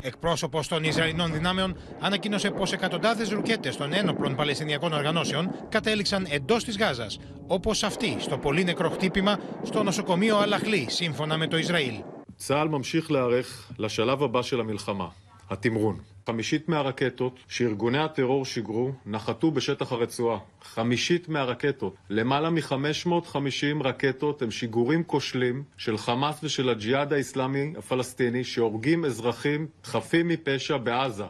Εκπρόσωπο 0.05 0.61
των 0.69 0.83
Ισραηλινών 0.83 1.31
δυνάμεων 1.31 1.77
ανακοίνωσε 1.99 2.49
πω 2.49 2.63
εκατοντάδε 2.73 3.25
ρουκέτε 3.33 3.69
των 3.77 3.93
ένοπλων 3.93 4.35
Παλαιστινιακών 4.35 4.93
οργανώσεων 4.93 5.51
κατέληξαν 5.69 6.27
εντό 6.29 6.55
τη 6.57 6.71
Γάζα, 6.71 7.07
όπω 7.47 7.71
αυτή 7.83 8.15
στο 8.19 8.37
πολύ 8.37 8.63
νεκρό 8.63 8.89
χτύπημα 8.89 9.39
στο 9.63 9.83
νοσοκομείο 9.83 10.37
Αλαχλή, 10.37 10.85
σύμφωνα 10.89 11.37
με 11.37 11.47
το 11.47 11.57
Ισραήλ. 11.57 11.93
צה"ל 12.35 12.69
ממשיך 12.69 13.11
להיערך 13.11 13.67
לשלב 13.77 14.23
הבא 14.23 14.41
של 14.41 14.59
המלחמה, 14.59 15.07
התמרון. 15.47 16.05
חמישית 16.27 16.69
מהרקטות 16.69 17.39
שארגוני 17.47 17.97
הטרור 17.97 18.45
שיגרו 18.45 18.91
נחתו 19.05 19.51
בשטח 19.51 19.91
הרצועה. 19.91 20.37
חמישית 20.63 21.29
מהרקטות, 21.29 21.95
למעלה 22.09 22.49
מ-550 22.49 23.83
רקטות 23.83 24.41
הם 24.41 24.51
שיגורים 24.51 25.03
כושלים 25.03 25.63
של 25.77 25.97
חמאס 25.97 26.35
ושל 26.43 26.69
הג'יהאד 26.69 27.13
האיסלאמי 27.13 27.73
הפלסטיני 27.77 28.43
שהורגים 28.43 29.05
אזרחים 29.05 29.67
חפים 29.83 30.27
מפשע 30.27 30.77
בעזה. 30.77 31.23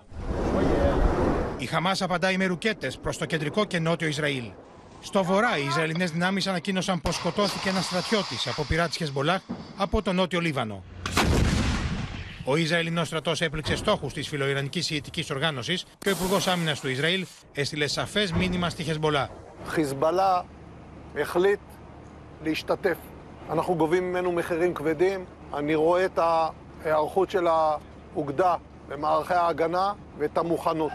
Η 1.60 1.66
Χαμάς 1.66 2.02
απαντάει 2.02 2.38
με 2.38 2.46
ρουκέτες 2.46 2.98
προς 2.98 3.18
το 3.18 3.26
κεντρικό 3.26 3.66
και 3.66 3.80
νότιο 3.80 4.08
Ισραήλ. 4.08 4.44
Στο 5.02 5.24
βορρά, 5.24 5.58
οι 5.58 5.66
Ισραηλινές 5.66 6.12
δυνάμεις 6.12 6.48
ανακοίνωσαν 6.48 7.02
πως 7.02 7.16
σκοτώθηκε 7.16 7.70
ένας 7.70 7.86
στρατιώτης 7.86 8.48
από 8.48 8.64
πειράτης 8.64 8.98
Χεσμολάχ 8.98 9.42
από 9.78 10.02
το 10.02 10.14
νότιο 10.14 10.40
Λίβανο. 10.40 10.84
Ο 12.46 12.56
Ισραηλινό 12.56 13.04
στρατό 13.04 13.32
έπληξε 13.40 13.76
στόχου 13.76 14.08
τη 14.08 14.22
φιλοϊρανική 14.22 14.94
Ιητική 14.94 15.26
Οργάνωση 15.32 15.78
και 16.00 16.10
ο 16.10 16.12
Υπουργό 16.12 16.38
Άμυνα 16.52 16.76
του 16.76 16.90
Ισραήλ 16.90 17.26
έστειλε 17.54 17.88
σαφέ 17.88 18.30
μήνυμα 18.36 18.70
στη 18.70 18.84
Χεσμολά. 18.84 19.30
חיזבאללה 19.68 20.42
החליט 21.16 21.60
להשתתף. 22.44 22.98
אנחנו 23.50 23.76
גובים 23.76 24.10
ממנו 24.10 24.32
מחירים 24.32 24.74
כבדים. 24.74 25.26
אני 25.54 25.76
רואה 25.76 26.06
את 26.06 26.20
ההיערכות 26.20 27.30
של 27.30 27.48
האוגדה 27.48 28.56
במערכי 28.88 29.34
ההגנה 29.34 29.94
ואת 30.18 30.38
המוכנות. 30.38 30.92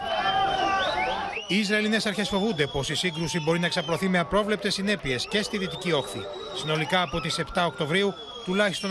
Οι 1.47 1.59
Ισραηλινέ 1.59 1.97
αρχέ 2.05 2.23
φοβούνται 2.23 2.67
πω 2.67 2.79
η 2.89 2.93
σύγκρουση 2.93 3.39
μπορεί 3.39 3.59
να 3.59 3.65
εξαπλωθεί 3.65 4.07
με 4.07 4.19
απρόβλεπτε 4.19 4.69
συνέπειε 4.69 5.15
και 5.29 5.41
στη 5.41 5.57
Δυτική 5.57 5.91
Όχθη. 5.91 6.19
Συνολικά 6.55 7.01
από 7.01 7.19
τι 7.21 7.29
7 7.37 7.41
Οκτωβρίου, 7.67 8.13
τουλάχιστον 8.44 8.90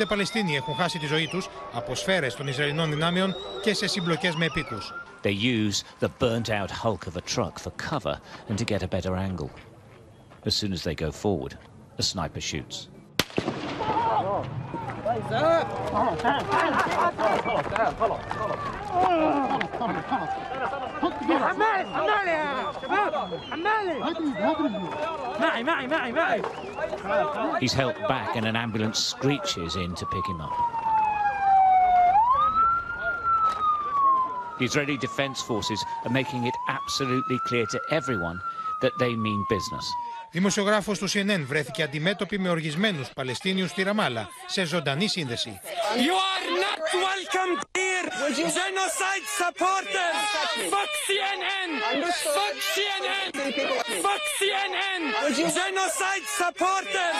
85 0.00 0.06
Παλαιστίνοι 0.08 0.56
έχουν 0.56 0.74
χάσει 0.74 0.98
τη 0.98 1.06
ζωή 1.06 1.26
τους 1.26 1.48
από 1.72 1.94
σφαίρες 1.94 2.34
των 2.34 2.46
Ισραηλινών 2.46 2.90
δυνάμεων 2.90 3.34
και 3.62 3.74
σε 3.74 3.86
συμπλοκές 3.86 4.34
με 4.34 4.44
επίκους. 4.44 4.92
They 5.22 5.32
use 5.32 5.82
the 6.00 6.08
burnt 6.20 6.48
out 6.50 6.70
hulk 6.82 7.06
of 7.06 7.16
a 7.16 7.24
truck 7.34 7.58
for 7.58 7.72
cover 7.90 8.20
and 8.48 8.56
to 8.58 8.64
get 8.64 8.82
a 8.82 8.88
better 8.96 9.14
angle. 9.16 9.50
As 10.48 10.54
soon 10.60 10.72
as 10.72 10.82
they 10.86 10.94
go 10.94 11.10
forward, 11.10 11.52
a 11.98 12.02
sniper 12.02 12.40
shoots. 12.40 12.88
Oh. 14.28 14.44
He's 27.60 27.72
helped 27.72 28.00
back 28.08 28.36
and 28.36 28.46
an 28.46 28.56
ambulance 28.56 28.98
screeches 28.98 29.76
in 29.76 29.94
to 29.94 30.06
pick 30.06 30.26
him 30.26 30.40
up. 30.40 30.52
The 34.58 34.64
Israeli 34.64 34.96
Defense 34.96 35.42
Forces 35.42 35.84
are 36.04 36.10
making 36.10 36.46
it 36.46 36.54
absolutely 36.68 37.38
clear 37.40 37.66
to 37.66 37.80
everyone 37.90 38.40
that 38.80 38.96
they 38.98 39.14
mean 39.16 39.44
business. 39.48 39.92
Δημοσιογράφος 40.36 40.98
του 40.98 41.08
CNN 41.10 41.42
βρέθηκε 41.46 41.82
αντιμέτωπη 41.82 42.38
με 42.38 42.48
οργισμένους 42.48 43.08
Παλαιστίνιους 43.14 43.70
στη 43.70 43.82
Ραμάλα, 43.82 44.28
σε 44.46 44.64
ζωντανή 44.64 45.08
σύνδεση. 45.08 45.60
You 46.06 46.16
are 46.32 46.46
not 46.64 46.80
welcome 47.08 47.52
here, 47.78 48.06
genocide 48.58 49.26
supporters! 49.40 50.20
Fuck 50.72 50.90
CNN! 51.06 51.70
Fuck 52.36 52.56
CNN! 52.74 53.30
Fuck 54.04 54.22
CNN! 54.38 55.02
Genocide 55.58 56.26
supporters! 56.40 57.18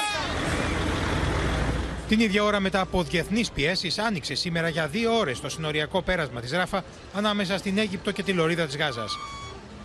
Την 2.09 2.21
ίδια 2.21 2.43
ώρα 2.43 2.61
μετά 2.61 2.81
από 2.81 3.03
διεθνείς 3.03 3.51
πιέσεις, 3.51 3.99
άνοιξε 3.99 4.35
σήμερα 4.35 4.69
για 4.69 4.87
δύο 4.87 5.19
ώρες 5.19 5.41
το 5.41 5.49
συνοριακό 5.49 6.03
πέρασμα 6.03 6.41
της 6.41 6.53
Ράφα 6.53 6.85
ανάμεσα 7.15 7.59
στην 7.59 7.79
Αίγυπτο 7.79 8.11
και 8.11 8.23
τη 8.23 8.33
Λωρίδα 8.33 8.67
της 8.67 8.77
Γάζας. 8.77 9.13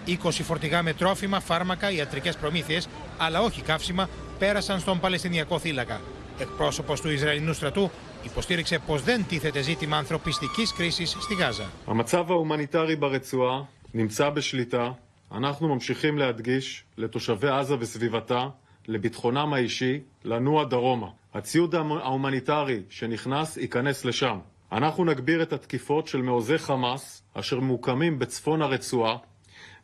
20 0.07 0.15
φορτηγά 0.43 0.83
με 0.83 0.93
τρόφιμα, 0.93 1.41
φάρμακα, 1.41 1.91
ιατρικές 1.91 2.37
προμήθειες, 2.37 2.89
αλλά 3.19 3.41
όχι 3.43 3.63
καύσιμα, 3.63 4.09
πέρασαν 4.39 4.81
στον 4.81 5.01
Παλαιστινιακό 5.01 5.59
θύλακα. 5.59 6.01
Εκπρόσωπος 6.39 7.01
του 7.01 7.11
Ισραηλινού 7.11 7.53
στρατού 7.53 7.91
υποστήριξε 8.23 8.79
πω 8.87 8.97
δεν 8.97 9.25
τίθεται 9.29 9.61
ζήτημα 9.63 9.97
ανθρωπιστική 9.97 10.63
κρίση 10.77 11.07
στη 11.07 11.35
Γάζα. 11.35 11.67
המצב 11.87 12.31
ההומניטרי 12.31 12.97
ברצועה 12.97 13.63
נמצא 13.95 14.31
בשליטה. 14.31 14.93
אנחנו 15.33 15.69
ממשיכים 15.69 16.19
להדגיש 16.19 16.85
לתושבי 16.97 17.49
עזה 17.49 17.77
וסביבתה, 17.81 18.49
לביטחונם 18.89 19.53
האישי, 19.53 20.01
לנוע 20.25 20.65
דרומה. 20.65 21.07
הציוד 21.35 21.75
ההומניטרי 21.75 22.83
שנכנס 22.89 23.57
ייכנס 23.57 24.05
לשם. 24.05 24.39
אנחנו 24.73 25.05
נגביר 25.05 25.43
את 25.43 25.53
התקיפות 25.53 26.07
של 26.07 26.23
מעוזי 26.23 26.59
חמאס, 26.59 27.23
אשר 27.35 27.61
ממוקמים 27.61 28.19
בצפון 28.19 28.63
הרצועה, 28.63 29.17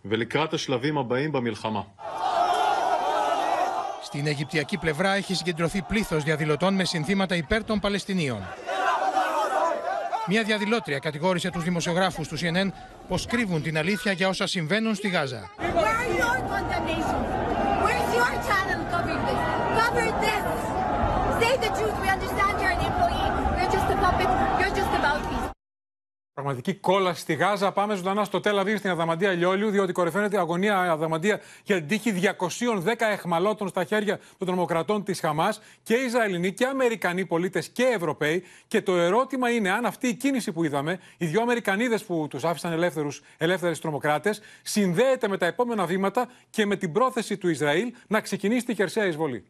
ולקראת 0.05 0.53
השלבים 0.53 0.99
הבאים 0.99 1.33
במלחמה. 1.33 1.83
Στην 4.03 4.27
Αιγυπτιακή 4.27 4.79
πλευρά 4.79 5.15
έχει 5.15 5.35
συγκεντρωθεί 5.35 5.83
πλήθος 5.83 6.23
διαδηλωτών 6.23 6.75
με 6.75 6.85
συνθήματα 6.85 7.37
υπέρ 7.37 7.65
των 7.65 7.81
Παλαιστινίων. 7.81 8.43
Μια 10.27 10.43
διαδηλώτρια 10.43 10.99
κατηγόρησε 10.99 11.51
τους 11.51 11.65
δημοσιογράφους 11.65 12.29
του 12.29 12.37
CNN 12.39 12.69
πως 13.09 13.27
κρύβουν 13.27 13.63
την 13.63 13.79
αλήθεια 13.79 14.13
για 14.13 14.29
όσα 14.29 14.47
συμβαίνουν 14.47 14.95
στη 14.95 15.09
Γάζα. 15.09 15.51
Where 15.59 15.65
are 15.65 16.09
your 16.21 16.37
condemnations? 16.53 17.27
Where's 17.85 18.11
your 18.19 18.33
channel 18.49 18.81
covering 18.93 19.23
this? 19.29 19.41
Cover 19.79 20.09
this! 20.25 20.47
Say 21.41 21.55
the 21.65 21.71
truth. 21.79 21.97
We 22.03 22.09
understand 22.17 22.36
Πραγματική 26.38 26.74
κόλαση 26.74 27.22
στη 27.22 27.34
Γάζα. 27.34 27.72
Πάμε 27.72 27.96
ζωντανά 27.96 28.24
στο 28.24 28.40
Τελαβίβ 28.40 28.78
στην 28.78 28.90
Αδαμαντία 28.90 29.32
Λιόλιου, 29.32 29.70
διότι 29.70 29.92
κορυφαίνεται 29.92 30.36
η 30.36 30.40
αγωνία 30.40 30.92
Αδαμαντία 30.92 31.40
για 31.64 31.76
την 31.76 31.88
τύχη 31.88 32.14
210 32.86 32.94
εχμαλώτων 33.12 33.68
στα 33.68 33.84
χέρια 33.84 34.20
των 34.38 34.48
τρομοκρατών 34.48 35.04
της 35.04 35.20
Χαμάς 35.20 35.62
και 35.84 35.94
Ισραηλινοί 35.94 36.54
και 36.54 36.66
Αμερικανοί 36.66 37.26
πολίτες 37.26 37.68
και 37.68 37.84
Ευρωπαίοι. 37.84 38.44
Και 38.68 38.82
το 38.82 38.96
ερώτημα 38.96 39.50
είναι 39.50 39.72
αν 39.72 39.86
αυτή 39.86 40.08
η 40.08 40.14
κίνηση 40.14 40.52
που 40.52 40.64
είδαμε, 40.64 41.00
οι 41.18 41.26
δύο 41.26 41.42
Αμερικανίδες 41.42 42.04
που 42.04 42.28
τους 42.30 42.44
άφησαν 42.44 42.92
ελεύθερες 43.38 43.80
τρομοκράτες, 43.80 44.42
συνδέεται 44.62 45.28
με 45.28 45.38
τα 45.38 45.46
επόμενα 45.46 45.86
βήματα 45.86 46.30
και 46.50 46.66
με 46.66 46.76
την 46.76 46.92
πρόθεση 46.92 47.38
του 47.38 47.50
Ισραήλ 47.50 47.94
να 48.08 48.22
ξεκινήσει 48.22 48.66
τη 48.66 48.76
χερσαία 48.76 49.06
εισβολή. 49.06 49.46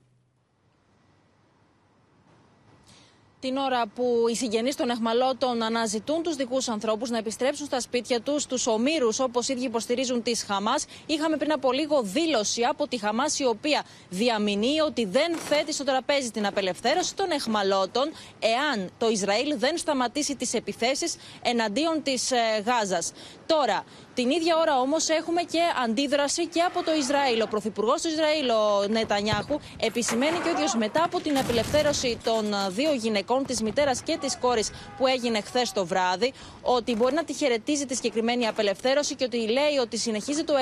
Την 3.40 3.58
ώρα 3.58 3.88
που 3.96 4.26
οι 4.32 4.36
συγγενείς 4.36 4.76
των 4.76 4.90
εχμαλώτων 4.90 5.62
αναζητούν 5.64 6.24
τους 6.24 6.36
δικούς 6.36 6.68
ανθρώπους 6.68 7.10
να 7.10 7.18
επιστρέψουν 7.18 7.66
στα 7.66 7.80
σπίτια 7.80 8.22
τους, 8.22 8.46
τους 8.46 8.68
ομήρους, 8.68 9.20
όπως 9.20 9.48
ίδιοι 9.48 9.66
υποστηρίζουν 9.66 10.24
τη 10.24 10.36
Χαμάς. 10.36 10.86
Είχαμε 11.06 11.38
πριν 11.38 11.52
από 11.52 11.72
λίγο 11.72 12.02
δήλωση 12.02 12.64
από 12.64 12.88
τη 12.88 12.98
Χαμάς, 12.98 13.40
η 13.40 13.46
οποία 13.46 13.84
διαμηνύει 14.10 14.80
ότι 14.86 15.06
δεν 15.06 15.36
θέτει 15.36 15.74
στο 15.74 15.84
τραπέζι 15.84 16.32
την 16.32 16.46
απελευθέρωση 16.46 17.16
των 17.16 17.32
εχμαλώτων, 17.32 18.12
εάν 18.40 18.90
το 18.98 19.10
Ισραήλ 19.10 19.58
δεν 19.58 19.78
σταματήσει 19.78 20.36
τις 20.36 20.54
επιθέσεις 20.54 21.16
εναντίον 21.42 22.04
της 22.04 22.32
ε, 22.32 22.64
Γάζας. 22.66 23.12
Τώρα, 23.46 23.84
την 24.20 24.30
ίδια 24.30 24.58
ώρα 24.58 24.80
όμως 24.80 25.10
έχουμε 25.10 25.42
και 25.42 25.60
αντίδραση 25.84 26.48
και 26.48 26.62
από 26.62 26.84
το 26.84 26.94
Ισραήλ. 26.94 27.42
Ο 27.42 27.48
Πρωθυπουργός 27.48 28.02
του 28.02 28.08
Ισραήλ, 28.08 28.50
ο 28.50 28.88
Νετανιάχου, 28.90 29.60
επισημαίνει 29.80 30.38
και 30.44 30.50
ο 30.50 30.52
ίδιος 30.52 30.76
μετά 30.76 31.04
από 31.04 31.20
την 31.20 31.38
απελευθέρωση 31.38 32.18
των 32.24 32.44
δύο 32.70 32.94
γυναικών, 32.94 33.46
της 33.46 33.62
μητέρας 33.62 34.02
και 34.02 34.18
της 34.22 34.38
κόρης, 34.38 34.72
που 34.98 35.08
έγινε 35.08 35.42
χθες 35.42 35.72
το 35.72 35.86
βράδυ, 35.86 36.34
ότι 36.62 36.96
μπορεί 36.96 37.14
να 37.14 37.24
τη 37.24 37.34
χαιρετίζει 37.34 37.86
τη 37.86 37.96
συγκεκριμένη 37.96 38.48
απελευθέρωση 38.48 39.16
και 39.16 39.24
ότι 39.24 39.38
λέει 39.38 39.78
ότι 39.82 39.98
συνεχίζει 39.98 40.44
το, 40.44 40.54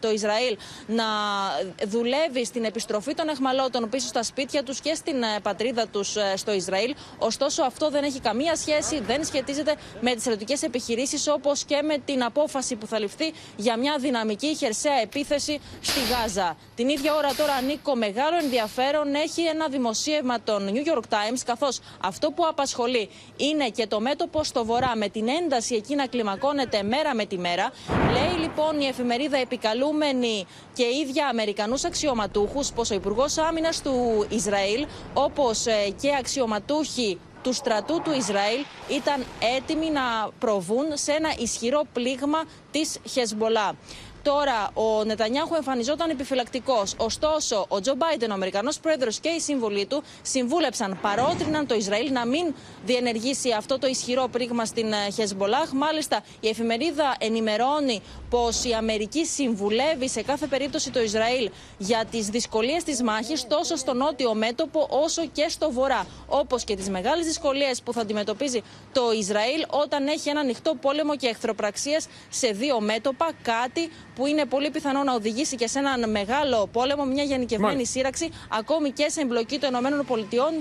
το 0.00 0.10
Ισραήλ 0.10 0.56
να 0.86 1.04
δουλεύει 1.86 2.44
στην 2.44 2.64
επιστροφή 2.64 3.14
των 3.14 3.28
εχμαλώτων 3.28 3.88
πίσω 3.88 4.06
στα 4.06 4.22
σπίτια 4.22 4.62
τους 4.62 4.80
και 4.80 4.94
στην 4.94 5.22
ε, 5.22 5.40
πατρίδα 5.42 5.86
τους 5.86 6.16
ε, 6.16 6.36
στο 6.36 6.52
Ισραήλ. 6.52 6.94
Ωστόσο, 7.18 7.62
αυτό 7.62 7.90
δεν 7.90 8.04
έχει 8.04 8.20
καμία 8.20 8.56
σχέση, 8.56 9.00
δεν 9.00 9.24
σχετίζεται 9.24 9.74
με 10.00 10.12
τις 10.12 10.20
στρατιωτικές 10.20 10.62
επιχειρήσεις 10.62 11.28
όπως 11.28 11.64
και 11.64 11.82
με 11.82 11.98
την 12.04 12.24
απόφαση 12.24 12.76
που 12.76 12.86
θα 12.86 12.95
ληφθεί 12.98 13.32
για 13.56 13.76
μια 13.76 13.96
δυναμική 13.98 14.54
χερσαία 14.54 15.00
επίθεση 15.02 15.60
στη 15.80 16.00
Γάζα. 16.10 16.56
Την 16.74 16.88
ίδια 16.88 17.14
ώρα 17.14 17.34
τώρα, 17.34 17.60
Νίκο, 17.60 17.94
μεγάλο 17.94 18.36
ενδιαφέρον 18.42 19.14
έχει 19.14 19.42
ένα 19.42 19.68
δημοσίευμα 19.68 20.40
των 20.40 20.70
New 20.72 20.94
York 20.94 21.08
Times, 21.08 21.40
καθώς 21.44 21.80
αυτό 22.00 22.30
που 22.30 22.46
απασχολεί 22.46 23.08
είναι 23.36 23.68
και 23.68 23.86
το 23.86 24.00
μέτωπο 24.00 24.44
στο 24.44 24.64
βορρά 24.64 24.96
με 24.96 25.08
την 25.08 25.28
ένταση 25.28 25.74
εκεί 25.74 25.94
να 25.94 26.06
κλιμακώνεται 26.06 26.82
μέρα 26.82 27.14
με 27.14 27.24
τη 27.24 27.38
μέρα. 27.38 27.72
Λέει 28.12 28.40
λοιπόν 28.40 28.80
η 28.80 28.86
εφημερίδα 28.86 29.36
επικαλούμενη 29.36 30.46
και 30.74 30.84
ίδια 31.02 31.26
Αμερικανούς 31.26 31.84
αξιωματούχους 31.84 32.72
πως 32.72 32.90
ο 32.90 32.94
Υπουργός 32.94 33.38
Άμυνας 33.38 33.82
του 33.82 34.26
Ισραήλ, 34.28 34.86
όπως 35.14 35.66
ε, 35.66 35.90
και 36.00 36.16
αξιωματούχοι 36.18 37.18
του 37.46 37.52
στρατού 37.52 38.00
του 38.04 38.12
Ισραήλ 38.12 38.64
ήταν 38.88 39.24
έτοιμοι 39.56 39.90
να 39.90 40.02
προβούν 40.38 40.86
σε 40.94 41.12
ένα 41.12 41.34
ισχυρό 41.38 41.82
πλήγμα 41.92 42.44
της 42.70 42.98
Χεσμολά. 43.08 43.74
Τώρα 44.32 44.70
ο 44.74 45.04
Νετανιάχου 45.04 45.54
εμφανιζόταν 45.54 46.10
επιφυλακτικός. 46.10 46.94
Ωστόσο, 46.96 47.64
ο 47.68 47.80
Τζο 47.80 47.94
Μπάιντεν, 47.94 48.30
ο 48.30 48.34
Αμερικανός 48.34 48.78
πρόεδρος 48.78 49.18
και 49.18 49.28
η 49.28 49.40
σύμβουλοι 49.40 49.86
του 49.86 50.02
συμβούλεψαν, 50.22 50.98
παρότριναν 51.02 51.66
το 51.66 51.74
Ισραήλ 51.74 52.12
να 52.12 52.26
μην 52.26 52.54
διενεργήσει 52.84 53.52
αυτό 53.52 53.78
το 53.78 53.86
ισχυρό 53.86 54.28
πρίγμα 54.32 54.64
στην 54.64 54.92
ε, 54.92 55.10
Χεσμολάχ. 55.14 55.72
Μάλιστα, 55.72 56.22
η 56.40 56.48
εφημερίδα 56.48 57.14
ενημερώνει 57.18 58.02
πως 58.30 58.64
η 58.64 58.72
Αμερική 58.72 59.26
συμβουλεύει 59.26 60.08
σε 60.08 60.22
κάθε 60.22 60.46
περίπτωση 60.46 60.90
το 60.90 61.00
Ισραήλ 61.02 61.50
για 61.78 62.04
τις 62.10 62.28
δυσκολίες 62.28 62.84
της 62.84 63.02
μάχης 63.02 63.46
τόσο 63.46 63.76
στο 63.76 63.92
νότιο 63.94 64.34
μέτωπο 64.34 64.86
όσο 64.90 65.26
και 65.26 65.48
στο 65.48 65.70
βορρά. 65.72 66.06
Όπως 66.28 66.64
και 66.64 66.76
τις 66.76 66.88
μεγάλες 66.88 67.26
δυσκολίες 67.26 67.82
που 67.82 67.92
θα 67.92 68.00
αντιμετωπίζει 68.00 68.62
το 68.92 69.12
Ισραήλ 69.18 69.64
όταν 69.70 70.06
έχει 70.06 70.28
ένα 70.28 70.40
ανοιχτό 70.40 70.74
πόλεμο 70.80 71.16
και 71.16 71.26
εχθροπραξίες 71.26 72.06
σε 72.28 72.48
δύο 72.48 72.80
μέτωπα. 72.80 73.30
Κάτι 73.42 73.90
που 74.16 74.26
είναι 74.26 74.44
πολύ 74.44 74.70
πιθανό 74.70 75.02
να 75.02 75.14
οδηγήσει 75.14 75.56
και 75.56 75.66
σε 75.68 75.78
έναν 75.78 76.10
μεγάλο 76.10 76.68
πόλεμο, 76.72 77.04
μια 77.04 77.22
γενικευμένη 77.22 77.72
Μάλιστα. 77.72 77.98
σύραξη, 77.98 78.30
ακόμη 78.48 78.90
και 78.90 79.08
σε 79.08 79.20
εμπλοκή 79.20 79.58
των 79.58 79.70
ΗΠΑ 79.70 80.14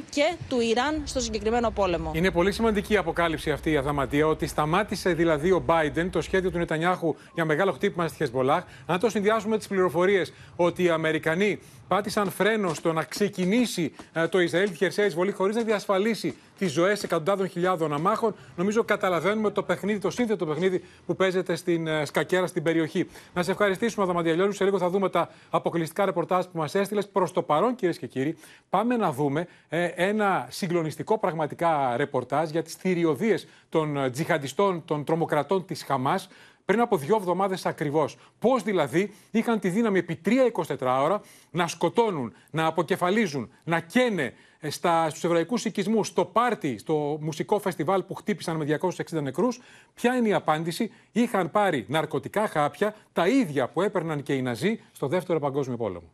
και 0.10 0.36
του 0.50 0.60
Ιράν 0.60 1.02
στο 1.06 1.20
συγκεκριμένο 1.20 1.72
πόλεμο. 1.72 2.12
Είναι 2.16 2.32
πολύ 2.32 2.52
σημαντική 2.52 2.94
η 2.94 2.98
αποκάλυψη 2.98 3.52
αυτή 3.52 3.72
η 3.72 3.78
αδαματία, 3.78 4.28
ότι 4.28 4.48
σταμάτησε 4.48 5.14
δηλαδή 5.14 5.52
ο 5.52 5.64
Biden 5.68 6.08
το 6.12 6.22
σχέδιο 6.22 6.52
του 6.52 6.58
Νετανιάχου 6.58 7.16
για 7.34 7.46
μεγάλο 7.46 7.72
χτύπημα 7.72 8.08
στη 8.08 8.18
Χεσμολάχ. 8.18 8.64
Αν 8.86 9.00
το 9.00 9.10
συνδυάσουμε 9.10 9.52
με 9.52 9.58
τις 9.58 9.68
πληροφορίες 9.68 10.34
ότι 10.56 10.84
οι 10.84 10.90
Αμερικανοί 10.90 11.60
πάτησαν 11.88 12.30
φρένο 12.32 12.74
στο 12.74 12.94
να 12.94 13.04
ξεκινήσει 13.04 13.94
ε, 14.14 14.28
το 14.28 14.40
Ισραήλ 14.40 14.70
τη 14.70 14.76
χερσαία 14.76 15.06
εισβολή 15.06 15.32
χωρίς 15.32 15.56
να 15.56 15.62
διασφαλίσει 15.62 16.36
τις 16.58 16.72
ζωές 16.72 17.04
εκατοντάδων 17.04 17.48
χιλιάδων 17.48 17.94
αμάχων, 17.94 18.36
νομίζω 18.56 18.84
καταλαβαίνουμε 18.84 19.50
το 19.50 19.64
παιχνίδι, 19.64 20.00
το 20.00 20.10
σύνθετο 20.10 20.46
παιχνίδι 20.46 20.84
που 21.06 21.16
παίζεται 21.16 21.56
στην 21.56 21.88
ε, 21.88 22.06
Σκακέρα 22.06 22.48
στην 22.48 22.64
περιοχή. 22.64 23.08
Να 23.34 23.44
σε 23.44 23.52
ευχαριστήσουμε, 23.52 24.04
Αδαμαντιαλιόλου. 24.04 24.52
Σε 24.52 24.64
λίγο 24.64 24.78
θα 24.78 24.90
δούμε 24.90 25.10
τα 25.10 25.30
αποκλειστικά 25.50 26.06
ρεπορτάζ 26.06 26.46
που 26.46 26.58
μας 26.58 26.76
έστειλες. 26.76 27.08
Προς 27.08 27.32
το 27.32 27.42
παρόν, 27.42 27.76
κυρίες 27.76 27.98
και 27.98 28.08
κύριοι, 28.08 28.38
πάμε 28.70 28.96
να 28.96 29.12
δούμε 29.12 29.48
ε, 29.70 29.86
ένα 29.86 30.48
συγκλονιστικό 30.50 31.18
πραγματικά 31.18 31.98
ρεπορτάζ 31.98 32.50
για 32.50 32.64
τις 32.64 32.74
θηριωδίες 32.74 33.48
των 33.70 34.12
τζιχαντιστών, 34.12 34.86
των 34.86 35.04
τρομοκρατών 35.04 35.66
της 35.66 35.84
Χαμάς 35.84 36.30
πριν 36.66 36.80
από 36.80 36.98
δύο 36.98 37.16
εβδομάδες 37.16 37.66
ακριβώς. 37.66 38.18
Πώς 38.40 38.64
δηλαδή 38.64 39.14
είχαν 39.32 39.60
τη 39.60 39.70
δύναμη 39.70 40.00
επί 40.00 40.22
3-24 40.26 40.76
ώρα 40.82 41.22
να 41.52 41.68
σκοτώνουν, 41.68 42.34
να 42.52 42.66
αποκεφαλίζουν, 42.66 43.50
να 43.64 43.80
καίνε 43.80 44.34
ε, 44.60 44.70
στους 45.10 45.24
εβραϊκούς 45.24 45.66
οικισμούς, 45.66 46.08
στο 46.08 46.26
πάρτι, 46.26 46.78
στο 46.78 47.18
μουσικό 47.22 47.60
φεστιβάλ 47.60 48.04
που 48.04 48.14
χτύπησαν 48.14 48.56
με 48.56 48.80
260 48.82 49.22
νεκρούς. 49.22 49.62
Ποια 49.94 50.16
είναι 50.16 50.28
η 50.28 50.34
απάντηση, 50.34 50.92
είχαν 51.12 51.52
πάρει 51.52 51.86
ναρκωτικά 51.88 52.48
χάπια, 52.48 52.96
τα 53.14 53.28
ίδια 53.28 53.70
που 53.70 53.82
έπαιρναν 53.82 54.24
και 54.24 54.34
οι 54.34 54.42
Ναζί 54.42 54.80
στο 54.92 55.08
Δεύτερο 55.08 55.40
Παγκόσμιο 55.40 55.78
Πόλεμο. 55.78 56.12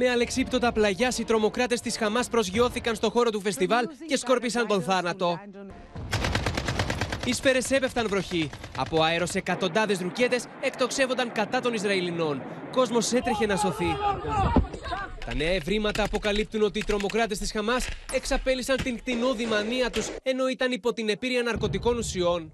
Με 0.00 0.10
αλεξίπτωτα 0.10 0.72
πλαγιά, 0.72 1.12
οι 1.18 1.24
τρομοκράτε 1.24 1.74
της 1.74 1.96
Χαμάς 1.96 2.28
προσγειώθηκαν 2.28 2.94
στο 2.94 3.10
χώρο 3.10 3.30
του 3.30 3.40
φεστιβάλ 3.40 3.88
και 4.06 4.16
σκόρπισαν 4.16 4.66
τον 4.66 4.82
θάνατο. 4.82 5.40
Οι 7.24 7.32
σφαίρε 7.32 7.58
έπεφταν 7.70 8.08
βροχή. 8.08 8.50
Από 8.76 9.02
αέρο 9.02 9.26
εκατοντάδες 9.32 9.98
ρουκέτες 9.98 10.44
εκτοξεύονταν 10.60 11.32
κατά 11.32 11.60
των 11.60 11.74
Ισραηλινών. 11.74 12.42
Κόσμος 12.72 13.12
έτρεχε 13.12 13.46
να 13.46 13.56
σωθεί. 13.56 13.96
Τα 15.26 15.34
νέα 15.34 15.52
ευρήματα 15.52 16.02
αποκαλύπτουν 16.02 16.62
ότι 16.62 16.78
οι 16.78 16.84
τρομοκράτες 16.84 17.38
της 17.38 17.52
Χαμάς 17.52 17.88
εξαπέλυσαν 18.12 18.76
την 18.82 18.98
κτηνόδη 18.98 19.46
μανία 19.46 19.90
τους 19.90 20.08
ενώ 20.22 20.48
ήταν 20.48 20.72
υπό 20.72 20.92
την 20.92 21.08
επίρρεια 21.08 21.42
ναρκωτικών 21.42 21.98
ουσιών. 21.98 22.52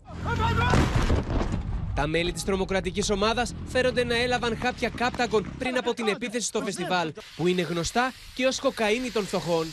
Τα 1.95 2.07
μέλη 2.07 2.33
της 2.33 2.45
τρομοκρατικής 2.45 3.11
ομάδας 3.11 3.55
φέρονται 3.67 4.05
να 4.05 4.17
έλαβαν 4.17 4.57
χάπια 4.57 4.89
κάπταγκον 4.89 5.47
πριν 5.59 5.77
από 5.77 5.95
την 5.95 6.09
επίθεση 6.09 6.47
στο 6.47 6.61
φεστιβάλ, 6.61 7.13
που 7.37 7.47
είναι 7.47 7.63
γνωστά 7.63 8.13
και 8.35 8.47
ως 8.47 8.61
κοκαίνη 8.61 9.11
των 9.11 9.25
φτωχών. 9.25 9.67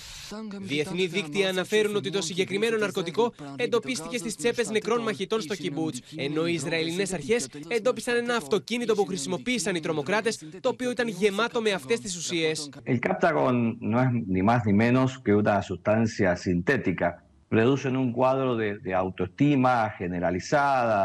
Διεθνή 0.61 1.05
δίκτυα 1.05 1.49
αναφέρουν 1.49 1.95
ότι 1.95 2.09
το 2.09 2.21
συγκεκριμένο 2.21 2.77
ναρκωτικό 2.77 3.33
εντοπίστηκε 3.55 4.17
στις 4.17 4.35
τσέπες 4.35 4.69
νεκρών 4.69 5.01
μαχητών 5.01 5.41
στο 5.41 5.55
Κιμπούτς, 5.55 5.99
ενώ 6.15 6.47
οι 6.47 6.53
Ισραηλινές 6.53 7.13
αρχές 7.13 7.47
εντόπισαν 7.67 8.15
ένα 8.15 8.35
αυτοκίνητο 8.35 8.95
που 8.95 9.05
χρησιμοποίησαν 9.05 9.75
οι 9.75 9.79
τρομοκράτες, 9.79 10.43
το 10.59 10.69
οποίο 10.69 10.91
ήταν 10.91 11.07
γεμάτο 11.07 11.61
με 11.61 11.71
αυτές 11.71 11.99
τις 11.99 12.15
ουσίες. 12.17 12.69
El 12.85 12.99
Captagon 12.99 13.77
no 13.91 13.97
es 14.03 14.09
ni 14.35 14.41
más 14.49 14.61
ni 14.65 14.73
menos 14.73 15.19
que 15.23 15.33
una 15.41 15.61
sustancia 15.61 16.35
sintética. 16.35 17.07
Producen 17.49 17.93
un 18.03 18.09
cuadro 18.17 18.55
de, 18.55 18.77
de 18.85 18.93
autoestima 18.93 19.73
generalizada, 19.99 20.99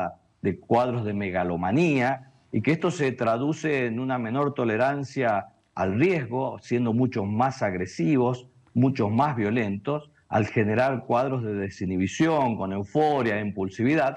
de 0.45 0.57
cuadros 0.59 1.05
de 1.05 1.13
megalomanía, 1.13 2.31
y 2.51 2.61
que 2.61 2.71
esto 2.71 2.91
se 2.91 3.11
traduce 3.11 3.85
en 3.85 3.99
una 3.99 4.17
menor 4.17 4.53
tolerancia 4.53 5.47
al 5.73 5.99
riesgo, 5.99 6.59
siendo 6.61 6.93
mucho 6.93 7.23
más 7.25 7.61
agresivos, 7.61 8.47
mucho 8.73 9.09
más 9.09 9.35
violentos, 9.35 10.09
al 10.27 10.45
generar 10.47 11.03
cuadros 11.05 11.43
de 11.43 11.53
desinhibición, 11.53 12.55
con 12.55 12.71
euforia, 12.71 13.39
impulsividad. 13.39 14.13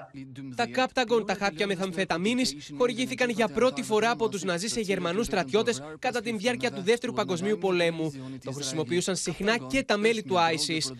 Τα 0.55 0.65
Captagon, 0.67 1.25
τα 1.25 1.33
χάπια 1.33 1.67
μεθαμφεταμίνης, 1.67 2.73
χορηγήθηκαν 2.77 3.29
για 3.29 3.47
πρώτη 3.47 3.83
φορά 3.83 4.09
από 4.09 4.29
τους 4.29 4.43
Ναζί 4.43 4.67
σε 4.67 4.81
Γερμανούς 4.81 5.25
στρατιώτες 5.25 5.83
κατά 5.99 6.21
τη 6.21 6.37
διάρκεια 6.37 6.71
του 6.71 6.81
Δεύτερου 6.81 7.13
Παγκοσμίου 7.13 7.57
Πολέμου. 7.57 8.11
Το 8.43 8.51
χρησιμοποιούσαν 8.51 9.15
συχνά 9.15 9.57
και 9.57 9.83
τα 9.83 9.97
μέλη 9.97 10.23
του 10.23 10.35
ISIS. 10.35 10.91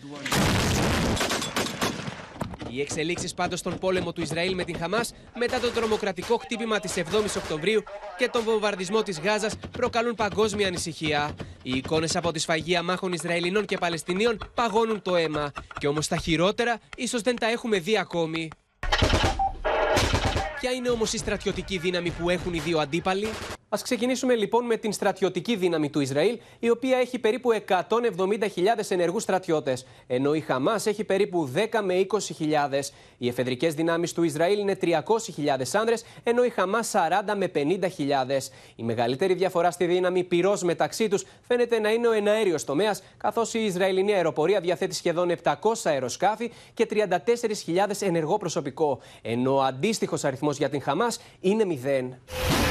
Οι 2.73 2.81
εξελίξεις 2.81 3.33
πάντως 3.33 3.59
στον 3.59 3.77
πόλεμο 3.77 4.13
του 4.13 4.21
Ισραήλ 4.21 4.53
με 4.53 4.63
την 4.63 4.77
Χαμάς 4.77 5.13
μετά 5.37 5.59
το 5.59 5.69
τρομοκρατικό 5.69 6.37
χτύπημα 6.37 6.79
της 6.79 6.93
7η 6.95 7.37
Οκτωβρίου 7.37 7.83
και 8.17 8.29
τον 8.29 8.43
βομβαρδισμό 8.43 9.01
της 9.01 9.19
Γάζας 9.19 9.55
προκαλούν 9.71 10.15
παγκόσμια 10.15 10.67
ανησυχία. 10.67 11.35
Οι 11.63 11.77
εικόνες 11.77 12.15
από 12.15 12.31
τη 12.31 12.39
σφαγή 12.39 12.81
μάχων 12.81 13.13
Ισραηλινών 13.13 13.65
και 13.65 13.77
Παλαιστινίων 13.77 14.37
παγώνουν 14.53 15.01
το 15.01 15.15
αίμα. 15.15 15.51
Και 15.79 15.87
όμως 15.87 16.07
τα 16.07 16.17
χειρότερα 16.17 16.79
ίσως 16.97 17.21
δεν 17.21 17.35
τα 17.35 17.49
έχουμε 17.49 17.79
δει 17.79 17.97
ακόμη. 17.97 18.49
Ποια 20.59 20.71
είναι 20.71 20.89
όμως 20.89 21.13
η 21.13 21.17
στρατιωτική 21.17 21.77
δύναμη 21.77 22.09
που 22.09 22.29
έχουν 22.29 22.53
οι 22.53 22.59
δύο 22.59 22.79
αντίπαλοι; 22.79 23.27
Α 23.73 23.77
ξεκινήσουμε 23.83 24.35
λοιπόν 24.35 24.65
με 24.65 24.77
την 24.77 24.93
στρατιωτική 24.93 25.55
δύναμη 25.55 25.89
του 25.89 25.99
Ισραήλ, 25.99 26.39
η 26.59 26.69
οποία 26.69 26.97
έχει 26.97 27.19
περίπου 27.19 27.49
170.000 27.67 27.81
ενεργούς 28.87 29.23
στρατιώτες, 29.23 29.85
ενώ 30.07 30.33
η 30.33 30.39
Χαμάς 30.39 30.85
έχει 30.85 31.03
περίπου 31.03 31.51
10 31.55 31.81
με 31.83 31.93
20.000. 31.93 32.91
Οι 33.17 33.27
εφεδρικές 33.27 33.73
δυνάμεις 33.73 34.13
του 34.13 34.23
Ισραήλ 34.23 34.59
είναι 34.59 34.77
300.000 34.81 35.73
άνδρες, 35.73 36.05
ενώ 36.23 36.43
η 36.43 36.49
Χαμάς 36.49 36.87
40 36.87 37.35
με 37.35 37.47
50.000. 37.47 38.51
Η 38.75 38.83
μεγαλύτερη 38.83 39.33
διαφορά 39.33 39.71
στη 39.71 39.85
δύναμη 39.85 40.23
πυρός 40.23 40.63
μεταξύ 40.63 41.07
τους 41.07 41.25
φαίνεται 41.47 41.79
να 41.79 41.91
είναι 41.91 42.07
ο 42.07 42.11
εναέριος 42.11 42.63
τομέας, 42.63 43.03
καθώς 43.17 43.53
η 43.53 43.65
Ισραηλινή 43.65 44.13
αεροπορία 44.13 44.59
διαθέτει 44.59 44.95
σχεδόν 44.95 45.29
700 45.43 45.53
αεροσκάφη 45.83 46.51
και 46.73 46.87
34.000 46.91 48.01
ενεργό 48.01 48.37
προσωπικό, 48.37 48.99
ενώ 49.21 49.55
ο 49.55 49.61
αντίστοιχος 49.61 50.23
αριθμός 50.23 50.57
για 50.57 50.69
την 50.69 50.81
Χαμάς 50.81 51.19
είναι 51.39 51.65
0. 51.65 52.70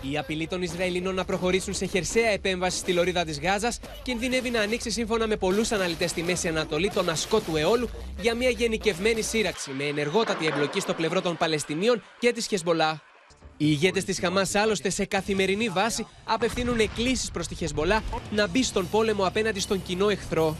Η 0.00 0.18
απειλή 0.18 0.46
των 0.46 0.62
Ισραηλινών 0.62 1.14
να 1.14 1.24
προχωρήσουν 1.24 1.74
σε 1.74 1.86
χερσαία 1.86 2.28
επέμβαση 2.28 2.78
στη 2.78 2.92
λωρίδα 2.92 3.24
της 3.24 3.40
Γάζας 3.40 3.80
κινδυνεύει 4.02 4.50
να 4.50 4.60
ανοίξει 4.60 4.90
σύμφωνα 4.90 5.26
με 5.26 5.36
πολλούς 5.36 5.72
αναλυτές 5.72 6.10
στη 6.10 6.22
Μέση 6.22 6.48
Ανατολή 6.48 6.90
τον 6.90 7.08
ασκό 7.08 7.40
του 7.40 7.56
αιώλου 7.56 7.88
για 8.20 8.34
μια 8.34 8.50
γενικευμένη 8.50 9.22
σύραξη 9.22 9.70
με 9.70 9.84
ενεργότατη 9.84 10.46
εμπλοκή 10.46 10.80
στο 10.80 10.94
πλευρό 10.94 11.20
των 11.20 11.36
Παλαιστινίων 11.36 12.02
και 12.18 12.32
της 12.32 12.46
Χεσμολά. 12.46 13.02
Οι 13.60 13.66
ηγέτες 13.68 14.04
της 14.04 14.18
Χαμάς, 14.18 14.54
άλλωστε, 14.54 14.90
σε 14.90 15.04
καθημερινή 15.04 15.68
βάση 15.68 16.06
απευθύνουν 16.24 16.78
εκκλήσεις 16.78 17.30
προς 17.30 17.46
τη 17.46 17.54
Χεσμολά 17.54 18.02
να 18.30 18.48
μπει 18.48 18.62
στον 18.62 18.88
πόλεμο 18.90 19.26
απέναντι 19.26 19.60
στον 19.60 19.82
κοινό 19.82 20.08
εχθρό. 20.08 20.56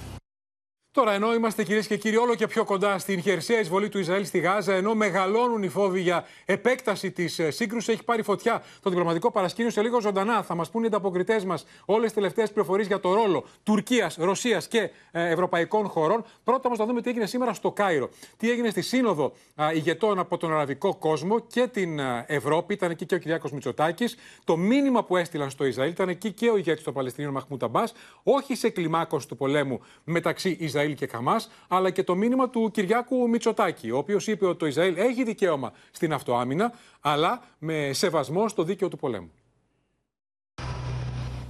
Τώρα, 0.90 1.12
ενώ 1.12 1.34
είμαστε 1.34 1.64
κυρίες 1.64 1.86
και 1.86 1.96
κύριοι 1.96 2.16
όλο 2.16 2.34
και 2.34 2.46
πιο 2.46 2.64
κοντά 2.64 2.98
στην 2.98 3.20
χερσαία 3.20 3.60
εισβολή 3.60 3.88
του 3.88 3.98
Ισραήλ 3.98 4.24
στη 4.24 4.38
Γάζα, 4.38 4.74
ενώ 4.74 4.94
μεγαλώνουν 4.94 5.62
οι 5.62 5.68
φόβοι 5.68 6.00
για 6.00 6.24
επέκταση 6.44 7.10
της 7.10 7.40
σύγκρουσης, 7.48 7.88
έχει 7.94 8.04
πάρει 8.04 8.22
φωτιά 8.22 8.62
το 8.82 8.90
διπλωματικό 8.90 9.30
παρασκήνιο 9.30 9.70
σε 9.70 9.82
λίγο 9.82 10.00
ζωντανά. 10.00 10.42
Θα 10.42 10.54
μας 10.54 10.70
πούνε 10.70 10.84
οι 10.84 10.88
ανταποκριτές 10.88 11.44
μας 11.44 11.64
όλες 11.84 12.04
τις 12.04 12.12
τελευταίες 12.12 12.52
πληροφορίες 12.52 12.86
για 12.86 13.00
το 13.00 13.14
ρόλο 13.14 13.44
Τουρκίας, 13.62 14.16
Ρωσίας 14.20 14.68
και 14.68 14.90
ευρωπαϊκών 15.12 15.88
χωρών. 15.88 16.24
Πρώτα 16.44 16.62
όμως 16.64 16.78
θα 16.78 16.86
δούμε 16.86 17.00
τι 17.02 17.10
έγινε 17.10 17.26
σήμερα 17.26 17.52
στο 17.52 17.72
Κάιρο. 17.72 18.08
Τι 18.36 18.50
έγινε 18.50 18.70
στη 18.70 18.82
Σύνοδο 18.82 19.32
ηγετών 19.74 20.18
από 20.18 20.36
τον 20.36 20.52
Αραβικό 20.52 20.94
κόσμο 20.94 21.40
και 21.40 21.66
την 21.66 22.00
Ευρώπη. 22.26 22.74
Ήταν 22.74 22.90
εκεί 22.90 23.06
και 23.06 23.14
ο 23.14 23.18
Κυριάκος 23.18 23.52
Μητσοτάκης. 23.52 24.16
Το 24.44 24.56
μήνυμα 24.56 25.04
που 25.04 25.16
έστειλαν 25.16 25.50
στο 25.50 25.64
Ισραήλ 25.64 25.90
ήταν 25.90 26.08
εκεί 26.08 26.32
και 26.32 26.50
ο 26.50 26.56
ηγέτης 26.56 26.84
των 26.84 26.94
Παλαιστινίων 26.94 27.32
Μαχμούτα 27.32 27.68
Μπά, 27.68 27.82
όχι 28.22 28.54
σε 28.54 28.70
κλιμάκωση 28.70 29.28
του 29.28 29.36
πολέμου 29.36 29.80
μεταξύ 30.04 30.56
Ισραήλ 30.60 30.76
Ισραήλ 30.78 30.94
και 30.94 31.06
Χαμάς, 31.06 31.50
αλλά 31.68 31.90
και 31.90 32.02
το 32.02 32.14
μήνυμα 32.14 32.48
του 32.48 32.70
Κυριάκου 32.70 33.28
Μητσοτάκη, 33.28 33.90
ο 33.90 33.96
οποίος 33.96 34.26
είπε 34.26 34.46
ότι 34.46 34.58
το 34.58 34.66
Ισραήλ 34.66 34.96
έχει 34.96 35.24
δικαίωμα 35.24 35.72
στην 35.90 36.12
αυτοάμυνα, 36.12 36.72
αλλά 37.00 37.42
με 37.58 37.90
σεβασμό 37.92 38.48
στο 38.48 38.62
δίκαιο 38.62 38.88
του 38.88 38.96
πολέμου 38.96 39.30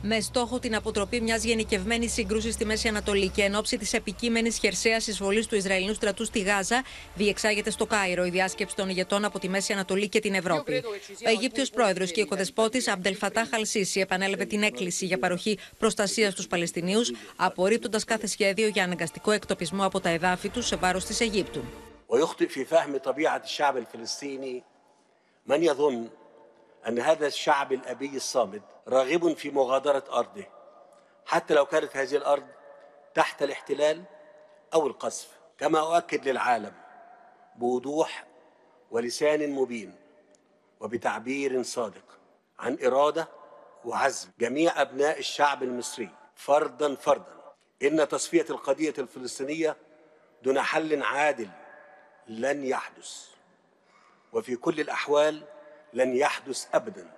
με 0.05 0.19
στόχο 0.19 0.59
την 0.59 0.75
αποτροπή 0.75 1.21
μια 1.21 1.35
γενικευμένη 1.35 2.07
σύγκρουση 2.07 2.51
στη 2.51 2.65
Μέση 2.65 2.87
Ανατολή 2.87 3.29
και 3.29 3.43
εν 3.43 3.55
ώψη 3.55 3.77
τη 3.77 3.89
επικείμενη 3.97 4.51
χερσαία 4.51 4.95
εισβολή 4.95 5.45
του 5.45 5.55
Ισραηλινού 5.55 5.93
στρατού 5.93 6.25
στη 6.25 6.39
Γάζα, 6.39 6.83
διεξάγεται 7.15 7.69
στο 7.69 7.85
Κάιρο 7.85 8.25
η 8.25 8.29
διάσκεψη 8.29 8.75
των 8.75 8.89
ηγετών 8.89 9.25
από 9.25 9.39
τη 9.39 9.49
Μέση 9.49 9.73
Ανατολή 9.73 10.09
και 10.09 10.19
την 10.19 10.33
Ευρώπη. 10.33 10.83
Ο 11.25 11.29
Αιγύπτιο 11.29 11.63
πρόεδρο 11.73 12.05
και 12.05 12.21
οικοδεσπότη 12.21 12.91
Αμπτελ 12.91 13.15
Φατά 13.15 13.47
Χαλσίση 13.51 13.99
επανέλαβε 13.99 14.45
την 14.45 14.63
έκκληση 14.63 15.05
για 15.05 15.19
παροχή 15.19 15.57
προστασία 15.77 16.31
στου 16.31 16.47
Παλαιστινίου, 16.47 17.01
απορρίπτοντα 17.35 17.99
κάθε 18.05 18.27
σχέδιο 18.27 18.67
για 18.67 18.83
αναγκαστικό 18.83 19.31
εκτοπισμό 19.31 19.85
από 19.85 19.99
τα 19.99 20.09
εδάφη 20.09 20.49
του 20.49 20.61
σε 20.61 20.75
βάρο 20.75 20.99
τη 20.99 21.17
Αιγύπτου. 21.19 21.61
أن 26.87 26.99
هذا 26.99 27.27
الشعب 27.27 27.71
الأبي 27.71 28.15
الصامد 28.15 28.61
راغب 28.88 29.36
في 29.36 29.50
مغادرة 29.50 30.04
أرضه 30.12 30.44
حتى 31.26 31.54
لو 31.54 31.66
كانت 31.66 31.96
هذه 31.96 32.16
الأرض 32.16 32.46
تحت 33.14 33.42
الاحتلال 33.42 34.04
أو 34.74 34.86
القصف 34.86 35.28
كما 35.58 35.80
أؤكد 35.80 36.28
للعالم 36.28 36.72
بوضوح 37.56 38.26
ولسان 38.90 39.50
مبين 39.50 39.94
وبتعبير 40.80 41.62
صادق 41.62 42.18
عن 42.58 42.78
إرادة 42.84 43.28
وعزم 43.84 44.30
جميع 44.38 44.82
أبناء 44.82 45.18
الشعب 45.18 45.62
المصري 45.62 46.10
فردا 46.34 46.94
فردا 46.94 47.38
إن 47.82 48.08
تصفية 48.08 48.46
القضية 48.50 48.94
الفلسطينية 48.98 49.76
دون 50.42 50.60
حل 50.60 51.02
عادل 51.02 51.50
لن 52.28 52.64
يحدث 52.64 53.26
وفي 54.32 54.56
كل 54.56 54.80
الأحوال 54.80 55.44
لن 55.92 56.16
يحدث 56.16 56.66
ابدا 56.74 57.10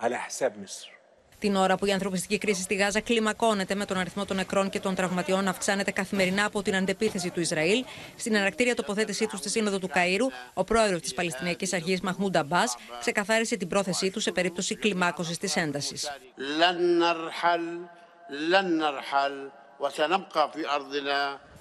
على 0.00 0.18
حساب 0.18 0.58
مصر. 0.58 0.95
Την 1.38 1.56
ώρα 1.56 1.76
που 1.76 1.86
η 1.86 1.92
ανθρωπιστική 1.92 2.38
κρίση 2.38 2.62
στη 2.62 2.74
Γάζα 2.74 3.00
κλιμακώνεται 3.00 3.74
με 3.74 3.84
τον 3.84 3.96
αριθμό 3.96 4.24
των 4.24 4.36
νεκρών 4.36 4.70
και 4.70 4.80
των 4.80 4.94
τραυματιών 4.94 5.44
να 5.44 5.50
αυξάνεται 5.50 5.90
καθημερινά 5.90 6.44
από 6.44 6.62
την 6.62 6.76
αντεπίθεση 6.76 7.30
του 7.30 7.40
Ισραήλ, 7.40 7.84
στην 8.16 8.36
ανακτήρια 8.36 8.74
τοποθέτησή 8.74 9.26
τους 9.26 9.38
στη 9.38 9.48
Σύνοδο 9.50 9.78
του 9.78 9.88
Καΐρου, 9.88 10.32
ο 10.54 10.64
πρόεδρος 10.64 11.00
της 11.00 11.14
Παλαιστινιακής 11.14 11.72
Αρχής 11.72 12.00
Μαχμούντα 12.00 12.44
Μπά 12.44 12.62
ξεκαθάρισε 13.00 13.56
την 13.56 13.68
πρόθεσή 13.68 14.10
του 14.10 14.20
σε 14.20 14.32
περίπτωση 14.32 14.76
κλιμάκωσης 14.76 15.38
της 15.38 15.56
έντασης 15.56 16.10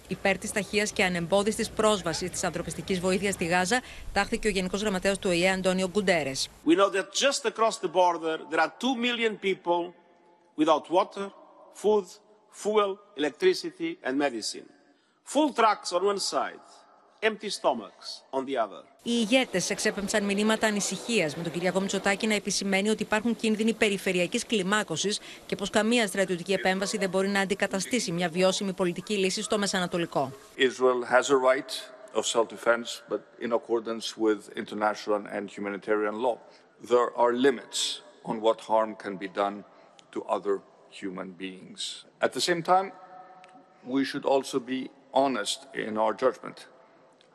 υπέρ 0.07 0.37
τη 0.37 0.51
ταχεία 0.51 0.83
και 0.83 1.03
ανεμπόδιστη 1.03 1.67
πρόσβαση 1.75 2.29
τη 2.29 2.39
ανθρωπιστική 2.43 2.93
βοήθεια 2.93 3.31
στη 3.31 3.45
Γάζα, 3.45 3.81
τάχθηκε 4.13 4.47
ο 4.47 4.51
Γενικό 4.51 4.77
Γραμματέα 4.77 5.13
του 5.13 5.29
ΟΗΕ, 5.29 5.49
Αντώνιο 5.49 5.87
Γκουντέρε. 5.87 6.31
We 6.65 6.75
know 6.75 6.89
that 6.89 7.13
just 7.13 7.45
across 7.45 7.77
the 7.77 7.91
border 7.93 8.37
there 8.49 8.59
are 8.59 8.73
2 8.79 8.95
million 8.95 9.37
people 9.37 9.93
without 10.57 10.89
water, 10.89 11.31
food, 11.73 12.05
fuel, 12.51 12.97
electricity 13.15 13.97
and 14.05 14.17
medicine. 14.17 14.67
Full 15.23 15.53
trucks 15.53 15.91
on 15.91 16.01
one 16.05 16.19
side, 16.19 16.65
empty 17.29 17.49
stomachs 17.49 18.07
on 18.31 18.45
the 18.45 18.57
other. 18.65 18.83
Οι 19.07 19.11
ηγέτες 19.11 19.69
εξέπεμψαν 19.69 20.23
μηνύματα 20.23 20.67
ανησυχίας 20.67 21.35
με 21.35 21.43
τον 21.43 21.51
Κυριακό 21.51 21.79
Μητσοτάκη 21.79 22.27
να 22.27 22.33
επισημαίνει 22.33 22.89
ότι 22.89 23.03
υπάρχουν 23.03 23.35
κίνδυνοι 23.35 23.73
περιφερειακής 23.73 24.45
κλιμάκωσης 24.45 25.19
και 25.45 25.55
πως 25.55 25.69
καμία 25.69 26.07
στρατιωτική 26.07 26.53
επέμβαση 26.53 26.97
δεν 26.97 27.09
μπορεί 27.09 27.27
να 27.27 27.39
αντικαταστήσει 27.39 28.11
μια 28.11 28.29
βιώσιμη 28.29 28.73
πολιτική 28.73 29.17
λύση 29.17 29.41
στο 29.41 29.57
Μεσανατολικό. 29.57 30.31
Israel 30.57 31.03
has 31.11 31.29
a 31.29 31.37
right 31.51 31.71
of 32.17 32.25
self-defense, 32.25 33.01
but 33.09 33.21
in 33.45 33.51
accordance 33.51 34.17
with 34.17 34.39
international 34.55 35.21
and 35.35 35.43
humanitarian 35.57 36.15
law. 36.25 36.37
There 36.93 37.09
are 37.21 37.31
limits 37.47 37.79
on 38.29 38.35
what 38.45 38.57
harm 38.69 38.91
can 39.03 39.15
be 39.23 39.29
done 39.43 39.57
to 40.13 40.19
other 40.35 40.55
human 41.01 41.29
beings. 41.43 42.05
At 42.25 42.31
the 42.37 42.43
same 42.49 42.61
time, 42.73 42.87
we 43.95 44.01
should 44.09 44.25
also 44.33 44.57
be 44.73 44.79
honest 45.23 45.59
in 45.87 45.93
our 46.03 46.13
judgment. 46.23 46.57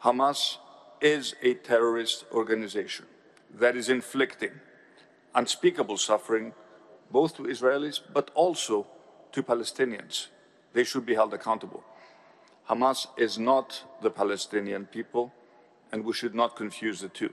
Hamas 0.06 0.40
is 1.01 1.35
a 1.41 1.53
terrorist 1.55 2.25
organization 2.31 3.05
that 3.59 3.75
is 3.75 3.89
inflicting 3.89 4.51
unspeakable 5.33 5.97
suffering 5.97 6.53
both 7.11 7.35
to 7.37 7.43
Israelis 7.43 7.99
but 8.13 8.31
also 8.33 8.87
to 9.31 9.43
Palestinians 9.43 10.27
they 10.75 10.83
should 10.83 11.05
be 11.05 11.15
held 11.15 11.33
accountable. 11.33 11.83
Hamas 12.69 12.99
is 13.25 13.33
not 13.37 13.67
the 14.01 14.11
Palestinian 14.21 14.83
people, 14.97 15.25
and 15.91 16.03
we 16.07 16.13
should 16.19 16.35
not 16.41 16.49
confuse 16.61 16.97
the 17.05 17.11
two. 17.19 17.31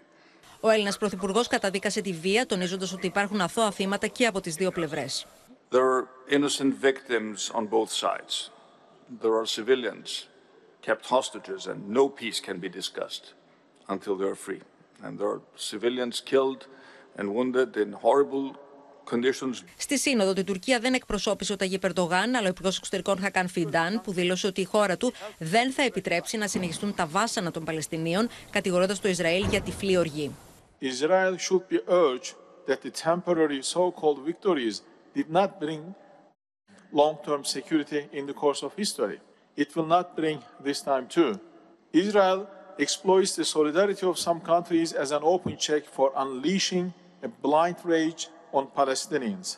Ο 0.60 0.68
Έλληνα 0.68 0.94
Πρωθυπουργό 0.98 1.42
καταδίκασε 1.48 2.00
τη 2.00 2.12
βία, 2.12 2.46
τονίζοντα 2.46 2.86
ότι 2.94 3.06
υπάρχουν 3.06 3.40
αθώα 3.40 3.70
θύματα 3.70 4.06
και 4.06 4.26
από 4.26 4.40
τι 4.40 4.50
δύο 4.50 4.70
πλευρέ. 4.70 5.06
There 5.70 5.88
are 5.96 6.08
innocent 6.30 6.74
victims 6.74 7.50
on 7.54 7.66
both 7.66 7.90
sides. 7.90 8.50
There 9.22 9.34
are 9.40 9.46
civilians 9.46 10.10
kept 10.86 11.04
hostages, 11.06 11.66
and 11.66 11.78
no 11.88 12.08
peace 12.08 12.40
can 12.40 12.58
be 12.58 12.68
discussed 12.80 13.24
until 13.88 14.16
they 14.16 14.28
are 14.32 14.40
free. 14.46 14.62
And 15.04 15.18
there 15.18 15.30
are 15.34 15.42
civilians 15.70 16.16
killed 16.30 16.60
and 17.18 17.26
wounded 17.36 17.70
in 17.76 17.92
horrible 17.92 18.46
conditions. 19.10 19.64
Στη 19.76 19.98
Σύνοδο, 19.98 20.32
την 20.32 20.44
Τουρκία 20.44 20.78
δεν 20.78 20.94
εκπροσώπησε 20.94 21.52
ο 21.52 21.56
Ταγί 21.56 21.78
Περντογάν, 21.78 22.34
αλλά 22.34 22.46
ο 22.46 22.48
Υπουργό 22.48 22.72
Εξωτερικών 22.76 23.18
Χακάν 23.18 23.48
Φιντάν, 23.48 24.00
που 24.00 24.12
δήλωσε 24.12 24.46
ότι 24.46 24.60
η 24.60 24.64
χώρα 24.64 24.96
του 24.96 25.12
δεν 25.38 25.72
θα 25.72 25.82
επιτρέψει 25.82 26.36
να 26.36 26.46
συνεχιστούν 26.46 26.94
τα 26.94 27.06
βάσανα 27.06 27.50
των 27.50 27.64
Παλαιστινίων, 27.64 28.28
κατηγορώντα 28.50 28.96
το 28.98 29.08
Ισραήλ 29.08 29.44
για 29.44 29.60
τυφλή 29.60 29.96
οργή. 29.96 30.34
Israel 30.80 31.36
should 31.38 31.68
be 31.68 31.80
urged 31.88 32.34
that 32.66 32.80
the 32.82 32.90
temporary 32.90 33.62
so-called 33.62 34.18
victories 34.30 34.76
did 35.14 35.28
not 35.38 35.50
bring 35.60 35.94
long-term 37.00 37.42
security 37.44 38.02
in 38.18 38.26
the 38.26 38.36
course 38.42 38.62
of 38.66 38.70
history. 38.82 39.18
It 39.62 39.68
will 39.76 39.90
not 39.96 40.06
bring 40.20 40.38
this 40.66 40.80
time 40.90 41.06
too. 41.16 41.32
Israel 42.04 42.40
exploits 42.79 43.35
the 43.35 43.45
solidarity 43.45 44.05
of 44.05 44.17
some 44.17 44.39
countries 44.39 44.93
as 44.93 45.11
an 45.11 45.23
open 45.23 45.55
check 45.57 45.83
for 45.85 46.11
unleashing 46.23 46.93
a 47.23 47.29
blind 47.45 47.77
rage 47.83 48.27
on 48.57 48.67
Palestinians, 48.79 49.57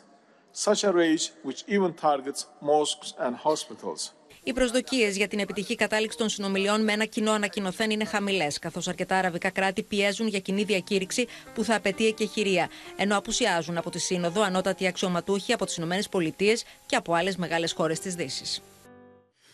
such 0.52 0.84
a 0.84 0.92
rage 0.92 1.24
which 1.42 1.64
even 1.74 1.92
targets 1.92 2.46
mosques 2.60 3.14
and 3.18 3.36
hospitals. 3.36 4.02
Οι 4.42 4.52
προσδοκίες 4.52 5.16
για 5.16 5.28
την 5.28 5.38
επιτυχή 5.38 5.74
κατάληξη 5.74 6.18
των 6.18 6.28
συνομιλιών 6.28 6.84
με 6.84 6.92
ένα 6.92 7.04
κοινό 7.04 7.32
ανακοινωθέν 7.32 7.90
είναι 7.90 8.04
χαμηλές, 8.04 8.58
καθώς 8.58 8.88
αρκετά 8.88 9.16
αραβικά 9.16 9.50
κράτη 9.50 9.82
πιέζουν 9.82 10.26
για 10.26 10.38
κοινή 10.38 10.62
διακήρυξη 10.62 11.26
που 11.54 11.64
θα 11.64 11.74
απαιτεί 11.74 12.06
εκεχηρία, 12.06 12.68
ενώ 12.96 13.16
απουσιάζουν 13.16 13.76
από 13.76 13.90
τη 13.90 13.98
Σύνοδο 13.98 14.42
ανώτατοι 14.42 14.86
αξιωματούχοι 14.86 15.52
από 15.52 15.64
τις 15.66 15.76
ΗΠΑ 15.76 16.54
και 16.86 16.96
από 16.96 17.14
άλλες 17.14 17.36
μεγάλες 17.36 17.72
χώρες 17.72 18.00
της 18.00 18.14
Δύσης. 18.14 18.62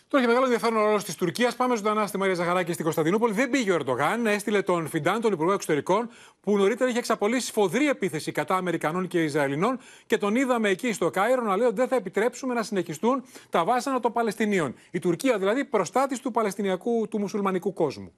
Τώρα 0.09 0.23
έχει 0.23 0.27
μεγάλο 0.33 0.45
ενδιαφέρον 0.45 0.77
ο 0.83 0.85
ρόλος 0.85 1.03
της 1.03 1.15
Τουρκίας. 1.15 1.55
Πάμε 1.55 1.75
ζωντανά 1.75 2.07
στη 2.07 2.17
Μαρία 2.17 2.35
Ζαχαράκη 2.35 2.71
στην 2.71 2.83
Κωνσταντινούπολη. 2.83 3.33
Δεν 3.33 3.49
πήγε 3.49 3.71
ο 3.71 3.75
Ερντογάν, 3.75 4.25
έστειλε 4.27 4.61
τον 4.61 4.87
Φιντάν, 4.87 5.21
τον 5.21 5.33
Υπουργό 5.33 5.53
Εξωτερικών, 5.53 6.09
που 6.41 6.57
νωρίτερα 6.57 6.89
είχε 6.89 6.99
εξαπολύσει 6.99 7.45
σφοδρή 7.45 7.89
επίθεση 7.89 8.31
κατά 8.31 8.55
Αμερικανών 8.55 9.07
και 9.07 9.23
Ισραηλινών 9.23 9.79
και 10.05 10.17
τον 10.17 10.35
είδαμε 10.35 10.69
εκεί 10.69 10.93
στο 10.93 11.09
Κάιρο 11.09 11.41
να 11.41 11.57
λέει 11.57 11.67
ότι 11.67 11.75
δεν 11.75 11.87
θα 11.87 11.95
επιτρέψουμε 11.95 12.53
να 12.53 12.63
συνεχιστούν 12.63 13.23
τα 13.49 13.63
βάσανα 13.63 13.99
των 13.99 14.11
Παλαιστινίων. 14.11 14.75
Η 14.91 14.99
Τουρκία 14.99 15.37
δηλαδή 15.37 15.65
προστάτης 15.65 16.19
του 16.19 16.31
Παλαιστινιακού, 16.31 17.07
του 17.07 17.19
μουσουλμανικού 17.19 17.73
κόσμου. 17.73 18.11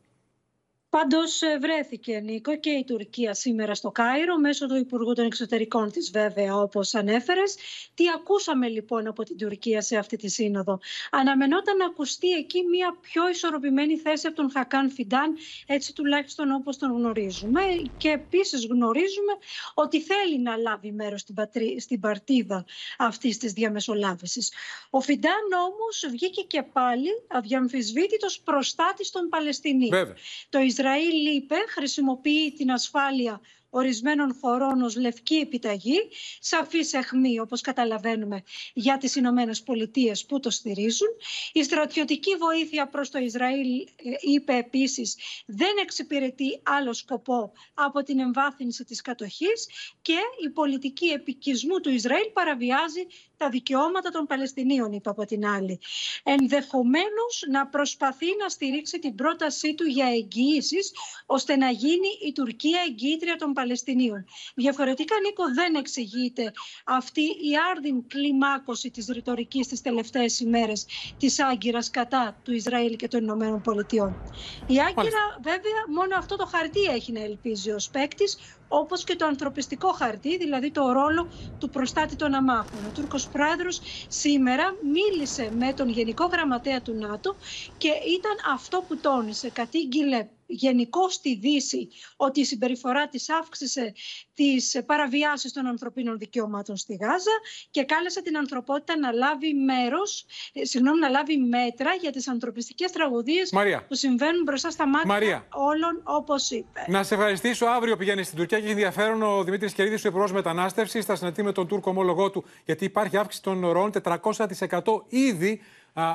Πάντως 0.90 1.42
βρέθηκε, 1.62 2.20
Νίκο, 2.20 2.58
και 2.58 2.70
η 2.70 2.84
Τουρκία 2.84 3.34
σήμερα 3.34 3.76
στο 3.76 3.92
Κάιρο, 3.92 4.38
μέσω 4.38 4.68
του 4.68 4.76
Υπουργού 4.76 5.14
των 5.14 5.26
Εξωτερικών 5.26 5.92
της, 5.92 6.12
βέβαια, 6.12 6.56
όπως 6.56 6.96
ανέφερες. 6.96 7.56
Τι 7.94 8.04
ακούσαμε 8.16 8.68
λοιπόν 8.68 9.08
από 9.08 9.24
την 9.24 9.38
Τουρκία 9.38 9.82
σε 9.82 9.98
αυτή 9.98 10.18
τη 10.18 10.30
σύνοδο; 10.30 10.80
Αναμενόταν 11.12 11.78
να 11.78 11.86
ακουστεί 11.86 12.32
εκεί 12.32 12.64
μια 12.64 12.98
πιο 13.02 13.30
ισορροπημένη 13.30 13.98
θέση 13.98 14.28
από 14.28 14.36
τον 14.36 14.52
Χακάν 14.52 14.90
Φιντάν, 14.92 15.38
έτσι 15.66 15.94
τουλάχιστον 15.94 16.52
όπως 16.52 16.78
τον 16.78 16.92
γνωρίζουμε. 16.92 17.62
Και 17.98 18.10
επίσης 18.10 18.66
γνωρίζουμε 18.66 19.34
ότι 19.74 20.02
θέλει 20.02 20.40
να 20.40 20.56
λάβει 20.56 20.92
μέρος 20.92 21.22
στην, 21.22 21.36
στην 21.80 22.00
παρτίδα 22.00 22.66
αυτής 22.98 23.38
της 23.38 23.54
διαμεσολάβησης. 23.54 24.54
Ο 24.90 25.02
Φιντάν 25.02 25.42
όμως 25.68 26.06
βγήκε 26.12 26.42
και 26.42 26.64
πάλι 26.64 27.10
αδιαμφισβήτητος 27.28 28.40
προστάτη 28.40 29.12
των 29.12 29.30
Παλαιστινίων. 29.30 30.14
Το 30.50 30.60
Ισραήλ 30.80 31.36
είπε 31.36 31.56
χρησιμοποιεί 31.76 32.54
την 32.58 32.72
ασφάλεια 32.72 33.42
ορισμένων 33.70 34.36
χωρών 34.42 34.82
ως 34.82 34.96
λευκή 34.96 35.36
επιταγή, 35.36 36.00
σαφής 36.40 36.94
αιχμή 36.94 37.40
όπως 37.40 37.62
καταλαβαίνουμε 37.62 38.44
για 38.74 38.98
τις 38.98 39.16
Ηνωμένες 39.16 39.64
Πολιτείες 39.64 40.26
που 40.26 40.40
το 40.40 40.50
στηρίζουν. 40.50 41.08
Η 41.54 41.64
στρατιωτική 41.64 42.36
βοήθεια 42.36 42.88
προς 42.88 43.10
το 43.10 43.20
Ισραήλ 43.20 43.80
ε, 43.80 43.86
είπε 44.34 44.56
επίσης 44.56 45.16
δεν 45.46 45.78
εξυπηρετεί 45.82 46.60
άλλο 46.64 46.94
σκοπό 46.94 47.52
από 47.74 48.04
την 48.04 48.20
εμβάθυνση 48.20 48.84
της 48.84 49.02
κατοχής 49.02 49.68
και 50.02 50.18
η 50.46 50.50
πολιτική 50.50 51.08
επικισμού 51.08 51.80
του 51.80 51.90
Ισραήλ 51.90 52.30
παραβιάζει 52.34 53.06
τα 53.40 53.50
δικαιώματα 53.50 54.10
των 54.10 54.26
Παλαιστινίων, 54.26 54.92
είπε 54.92 55.10
από 55.10 55.26
την 55.26 55.46
άλλη. 55.46 55.80
Ενδεχομένως 56.24 57.44
να 57.52 57.68
προσπαθεί 57.68 58.26
να 58.42 58.50
στηρίξει 58.50 59.00
την 59.00 59.16
πρότασή 59.16 59.76
του 59.76 59.84
για 59.84 60.08
εγγυήσει, 60.08 60.78
ώστε 61.26 61.56
να 61.56 61.70
γίνει 61.70 62.08
η 62.28 62.32
Τουρκία 62.32 62.80
εγγύητρια 62.88 63.36
των 63.36 63.54
Παλαιστινίων. 63.54 64.26
Διαφορετικά, 64.56 65.16
Νίκο, 65.24 65.44
δεν 65.54 65.76
εξηγείται 65.76 66.52
αυτή 66.86 67.22
η 67.22 67.52
άρδιν 67.72 68.08
κλιμάκωση 68.08 68.92
της 68.92 69.08
ρητορικής 69.08 69.68
τις 69.68 69.82
τελευταίες 69.82 70.40
ημέρες 70.40 70.86
της 71.18 71.40
Άγκυρας 71.40 71.90
κατά 71.90 72.40
του 72.44 72.54
Ισραήλ 72.54 72.96
και 72.96 73.08
των 73.08 73.24
Ηνωμένων 73.24 73.62
Πολιτειών. 73.62 74.22
Η 74.68 74.80
Άγκυρα, 74.80 75.40
βέβαια, 75.42 75.82
μόνο 75.96 76.18
αυτό 76.18 76.36
το 76.36 76.46
χαρτί 76.46 76.82
έχει 76.82 77.12
να 77.12 77.22
ελπίζει 77.22 77.72
ως 77.72 77.90
παίκτης, 77.90 78.38
όπως 78.72 79.04
και 79.04 79.16
το 79.16 79.26
ανθρωπιστικό 79.26 79.92
χαρτί, 79.92 80.38
δηλαδή 80.38 80.72
το 80.72 80.92
ρόλο 80.92 81.30
του 81.58 81.70
προστάτη 81.70 82.16
των 82.16 82.34
αμάχων. 82.34 82.86
Ο 82.86 82.92
Τούρκος 82.92 83.30
Πρόεδρος 83.30 83.82
σήμερα 84.08 84.64
μίλησε 84.84 85.50
με 85.52 85.74
τον 85.74 85.90
Γενικό 85.90 86.26
Γραμματέα 86.26 86.82
του 86.82 86.94
ΝΑΤΟ 86.94 87.38
και 87.78 87.88
ήταν 87.90 88.54
αυτό 88.56 88.84
που 88.88 89.00
τόνισε. 89.00 89.50
Κατήγγειλε 89.50 90.30
γενικώ 90.50 91.10
στη 91.10 91.36
Δύση 91.36 91.90
ότι 92.16 92.40
η 92.40 92.46
συμπεριφορά 92.46 93.08
της 93.08 93.30
αύξησε 93.30 93.94
τις 94.34 94.82
παραβιάσεις 94.86 95.54
των 95.54 95.66
ανθρωπίνων 95.66 96.18
δικαιωμάτων 96.18 96.78
στη 96.78 96.96
Γάζα 96.96 97.32
και 97.72 97.84
κάλεσε 97.84 98.22
την 98.22 98.38
ανθρωπότητα 98.38 98.98
να 98.98 99.12
λάβει 99.12 99.54
μέρος, 99.54 100.26
ε, 100.54 100.66
συγγνώμη, 100.66 101.00
να 101.00 101.10
λάβει 101.10 101.38
μέτρα 101.38 101.94
για 101.94 102.12
τις 102.12 102.28
ανθρωπιστικές 102.28 102.92
τραγωδίες 102.92 103.54
που 103.88 103.96
συμβαίνουν 103.96 104.44
μπροστά 104.44 104.70
στα 104.70 104.88
μάτια 104.88 105.08
Μαρία. 105.08 105.48
όλων, 105.54 106.02
όπως 106.04 106.50
είπε. 106.50 106.86
Να 106.88 107.04
σε 107.04 107.14
ευχαριστήσω. 107.14 107.66
Αύριο 107.66 107.98
πηγαίνει 107.98 108.24
στην 108.24 108.38
Τουρκία 108.38 108.58
και 108.58 108.64
έχει 108.64 108.74
ενδιαφέρον 108.74 109.22
ο 109.22 109.44
Δημήτρης 109.44 109.74
Κερίδης, 109.74 110.06
ο 110.06 110.08
Υπουργός 110.08 110.32
Μετανάστευσης, 110.32 111.06
θα 111.06 111.16
συναντηθεί 111.16 111.44
με 111.44 111.52
τον 111.52 111.68
Τούρκο 111.68 111.90
ομόλογό 111.90 112.30
του, 112.30 112.46
γιατί 112.66 112.86
υπάρχει 112.86 113.18
αύξηση 113.18 113.44
των 113.44 113.70
ροών 113.72 113.92
400% 113.92 115.06
ήδη 115.08 115.62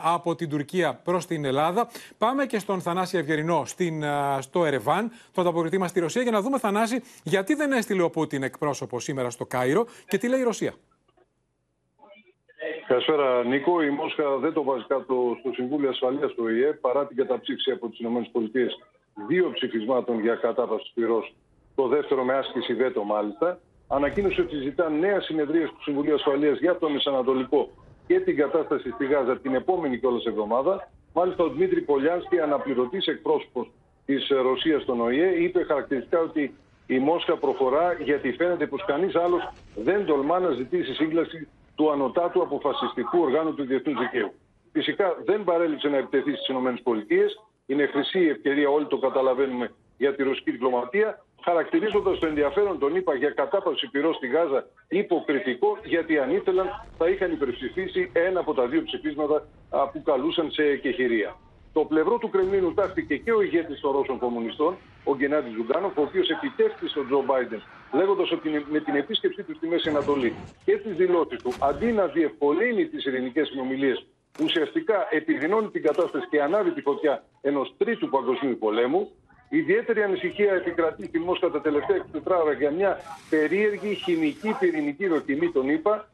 από 0.02 0.34
την 0.34 0.48
Τουρκία 0.48 0.94
προς 1.04 1.26
την 1.26 1.44
Ελλάδα. 1.44 1.88
Πάμε 2.18 2.46
και 2.46 2.58
στον 2.58 2.80
Θανάση 2.80 3.18
Ευγερινό 3.18 3.64
στην, 3.64 4.04
στο 4.40 4.64
Ερεβάν, 4.64 5.10
τον 5.32 5.44
ανταποκριτή 5.46 5.78
μα 5.78 5.88
στη 5.88 6.00
Ρωσία, 6.00 6.22
για 6.22 6.30
να 6.30 6.40
δούμε, 6.40 6.58
Θανάση, 6.58 7.02
γιατί 7.22 7.54
δεν 7.54 7.72
έστειλε 7.72 8.02
ο 8.02 8.10
Πούτιν 8.10 8.42
εκπρόσωπο 8.42 9.00
σήμερα 9.00 9.30
στο 9.30 9.46
Κάιρο 9.46 9.86
και 10.08 10.18
τι 10.18 10.28
λέει 10.28 10.40
η 10.40 10.42
Ρωσία. 10.42 10.74
Καλησπέρα, 12.86 13.44
Νίκο. 13.44 13.82
Η 13.82 13.90
Μόσχα 13.90 14.36
δεν 14.36 14.52
το 14.52 14.62
βάζει 14.62 14.84
κάτω 14.88 15.36
στο 15.40 15.52
Συμβούλιο 15.52 15.88
Ασφαλείας 15.88 16.32
του 16.32 16.42
ΟΗΕ 16.46 16.72
παρά 16.72 17.06
την 17.06 17.16
καταψήφιση 17.16 17.70
από 17.70 17.88
τις 17.88 17.98
ΗΠΑ 17.98 18.40
δύο 19.28 19.50
ψηφισμάτων 19.50 20.20
για 20.20 20.34
κατάβαση 20.34 20.90
πυρό. 20.94 21.28
Το 21.74 21.88
δεύτερο 21.88 22.24
με 22.24 22.34
άσκηση 22.34 22.74
βέτο, 22.74 23.04
μάλιστα. 23.04 23.60
Ανακοίνωσε 23.88 24.40
ότι 24.40 24.56
ζητά 24.56 24.90
νέα 24.90 25.20
συνεδρία 25.20 25.66
του 25.66 25.82
Συμβουλίου 25.82 26.14
Ασφαλείας 26.14 26.58
για 26.58 26.78
το 26.78 26.88
Μεσανατολικό 26.88 27.70
και 28.06 28.20
την 28.20 28.36
κατάσταση 28.36 28.90
στη 28.90 29.06
Γάζα 29.06 29.38
την 29.38 29.54
επόμενη 29.54 29.98
κιόλας 29.98 30.24
εβδομάδα. 30.24 30.88
Μάλιστα, 31.12 31.44
ο 31.44 31.48
Δημήτρη 31.48 31.80
Πολιάνσκι, 31.80 32.40
αναπληρωτής 32.40 33.06
εκπρόσωπος 33.06 33.70
της 34.06 34.28
Ρωσίας 34.28 34.82
στον 34.82 35.00
ΟΗΕ, 35.00 35.26
είπε 35.26 35.62
χαρακτηριστικά 35.62 36.20
ότι 36.20 36.54
η 36.86 36.98
Μόσχα 36.98 37.36
προχωρά 37.36 37.92
γιατί 37.92 38.32
φαίνεται 38.32 38.66
πως 38.66 38.84
κανείς 38.84 39.14
άλλος 39.14 39.52
δεν 39.74 40.06
τολμά 40.06 40.38
να 40.38 40.50
ζητήσει 40.50 40.94
σύγκλαση 40.94 41.48
του 41.74 41.90
ανωτάτου 41.90 42.42
αποφασιστικού 42.42 43.18
οργάνου 43.20 43.54
του 43.54 43.64
διεθνούς 43.64 43.98
δικαίου. 43.98 44.32
Φυσικά 44.72 45.16
δεν 45.24 45.44
παρέλειψε 45.44 45.88
να 45.88 45.96
επιτεθεί 45.96 46.36
στις 46.36 46.48
ΗΠΑ. 46.48 47.04
Είναι 47.66 47.86
χρυσή 47.86 48.20
η 48.20 48.28
ευκαιρία, 48.28 48.68
όλοι 48.68 48.86
το 48.86 48.98
καταλαβαίνουμε, 48.98 49.72
για 49.96 50.14
τη 50.14 50.22
ρωσική 50.22 50.50
διπλωματία 50.50 51.24
χαρακτηρίζοντας 51.44 52.18
το 52.18 52.26
ενδιαφέρον 52.26 52.78
των 52.78 52.96
ΗΠΑ 52.96 53.14
για 53.14 53.30
κατάπαυση 53.30 53.86
πυρός 53.90 54.12
στη 54.12 54.26
Γάζα 54.26 54.66
υποκριτικό, 54.88 55.78
γιατί 55.84 56.18
αν 56.18 56.30
ήθελαν 56.30 56.66
θα 56.98 57.08
είχαν 57.08 57.32
υπερψηφίσει 57.32 58.10
ένα 58.12 58.40
από 58.40 58.54
τα 58.54 58.66
δύο 58.66 58.82
ψηφίσματα 58.82 59.46
που 59.92 60.02
καλούσαν 60.02 60.50
σε 60.50 60.62
εκεχηρία. 60.62 61.36
Στο 61.72 61.84
πλευρό 61.84 62.18
του 62.18 62.30
Κρεμλίνου 62.30 62.74
τάχθηκε 62.74 63.16
και 63.16 63.32
ο 63.32 63.40
ηγέτης 63.42 63.80
των 63.80 63.92
Ρώσων 63.92 64.18
Κομμουνιστών, 64.18 64.76
ο 65.04 65.16
Γκενάντι 65.16 65.50
Ζιουγκάνοφ, 65.56 65.98
ο 65.98 66.02
οποίος 66.02 66.28
επιτέθηκε 66.28 66.88
στον 66.88 67.06
Τζο 67.06 67.22
Μπάιντεν, 67.26 67.62
λέγοντας 67.92 68.32
ότι 68.32 68.64
με 68.70 68.80
την 68.80 68.94
επίσκεψή 68.94 69.42
του 69.42 69.54
στη 69.54 69.66
Μέση 69.66 69.88
Ανατολή 69.88 70.34
και 70.64 70.76
τις 70.76 70.96
δηλώσεις 70.96 71.42
του, 71.42 71.52
αντί 71.62 71.92
να 71.92 72.06
διευκολύνει 72.06 72.86
τις 72.86 73.04
ειρηνικές 73.04 73.48
συνομιλίες, 73.48 74.06
ουσιαστικά 74.42 75.08
επιδεινώνει 75.10 75.68
την 75.68 75.82
κατάσταση 75.82 76.26
και 76.30 76.42
ανάβει 76.42 76.70
τη 76.70 76.80
φωτιά 76.80 77.24
ενός 77.40 77.74
τρίτου 77.78 78.08
παγκοσμίου 78.08 78.58
πολέμου, 78.58 79.10
Ιδιαίτερη 79.56 80.02
ανησυχία 80.02 80.52
επικρατεί 80.52 81.06
στη 81.06 81.18
Μόσχα 81.18 81.50
τα 81.50 81.60
τελευταία 81.60 82.04
24 82.12 82.40
ώρα 82.42 82.52
για 82.52 82.70
μια 82.70 82.98
περίεργη 83.30 83.94
χημική 83.94 84.56
πυρηνική 84.60 85.06
δοκιμή, 85.06 85.50
τον 85.50 85.68
είπα, 85.68 86.08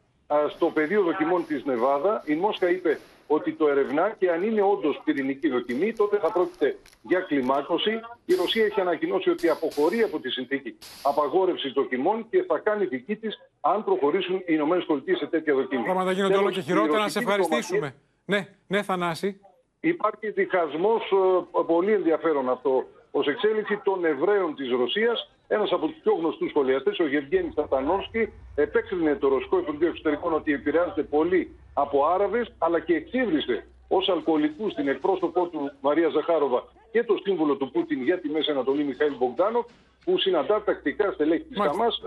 στο 0.55 0.67
πεδίο 0.67 1.03
δοκιμών 1.03 1.47
της 1.47 1.65
Νεβάδα. 1.65 2.23
Η 2.27 2.35
Μόσχα 2.35 2.71
είπε 2.71 2.99
ότι 3.27 3.53
το 3.53 3.69
ερευνά 3.69 4.15
και 4.19 4.31
αν 4.31 4.43
είναι 4.43 4.63
όντως 4.63 5.01
πυρηνική 5.05 5.49
δοκιμή, 5.49 5.93
τότε 5.93 6.19
θα 6.19 6.33
πρόκειται 6.33 6.77
για 7.03 7.21
κλιμάκωση. 7.21 8.01
Η 8.25 8.35
Ρωσία 8.35 8.65
έχει 8.65 8.81
ανακοινώσει 8.81 9.31
ότι 9.31 9.49
αποχωρεί 9.49 10.03
από 10.03 10.21
τη 10.21 10.31
συνθήκη 10.31 10.79
απαγόρευση 11.03 11.73
δοκιμών 11.73 12.27
και 12.31 12.45
θα 12.49 12.59
κάνει 12.59 12.85
δική 12.85 13.17
της 13.17 13.39
αν 13.61 13.85
προχωρήσουν 13.85 14.43
οι 14.47 14.55
ΗΠΑ 14.55 15.17
σε 15.17 15.27
τέτοια 15.27 15.55
δοκιμή. 15.55 15.83
Πράγματα 15.83 16.13
γίνονται 16.13 16.37
όλο 16.37 16.51
και 16.51 16.61
χειρότερα. 16.61 16.99
Να 16.99 17.09
σε 17.09 17.19
ευχαριστήσουμε. 17.19 17.95
Ναι, 18.25 18.49
ναι, 18.67 18.83
Θανάση. 18.83 19.41
Υπάρχει 19.81 20.31
διχασμός 20.31 21.03
ε, 21.03 21.63
πολύ 21.67 21.93
ενδιαφέρον 21.93 22.49
αυτό 22.49 22.87
ως 23.11 23.27
εξέλιξη 23.27 23.81
των 23.85 24.05
Εβραίων 24.05 24.55
της 24.55 24.71
Ρωσίας. 24.71 25.31
Ένας 25.49 25.73
από 25.73 25.87
τους 25.87 25.97
πιο 26.03 26.15
γνωστούς 26.15 26.51
σχολιαστές, 26.51 26.99
ο 26.99 27.07
Γευγένης 27.07 27.55
Τατανόφσκι, 27.55 28.33
επέκρινε 28.55 29.15
το 29.15 29.29
Ρωσικό 29.29 29.59
Υπουργείο 29.59 29.89
Εξωτερικών 29.89 30.33
ότι 30.35 30.53
επηρεάζεται 30.53 31.03
πολύ 31.03 31.57
από 31.75 32.07
Άραβες, 32.07 32.53
αλλά 32.59 32.81
και 32.81 32.95
εξήβρισε 32.95 33.67
ως 33.89 34.09
αλκοολικούς 34.09 34.75
την 34.75 34.89
εκπρόσωπό 34.89 35.47
του 35.47 35.73
Μαρία 35.81 36.09
Ζαχάροβα 36.09 36.65
και 36.91 37.05
το 37.05 37.17
σύμβουλο 37.23 37.57
του 37.57 37.71
Πούτιν 37.71 38.03
για 38.03 38.21
τη 38.21 38.29
Μέση 38.29 38.51
Ανατολή 38.51 38.85
Μιχαήλ 38.85 39.15
Μπογκδάνοφ, 39.19 39.67
που 40.05 40.19
συναντά 40.19 40.63
τακτικά 40.63 41.13
στελέχη 41.13 41.45
της 41.45 41.59
Χαμάς. 41.61 42.03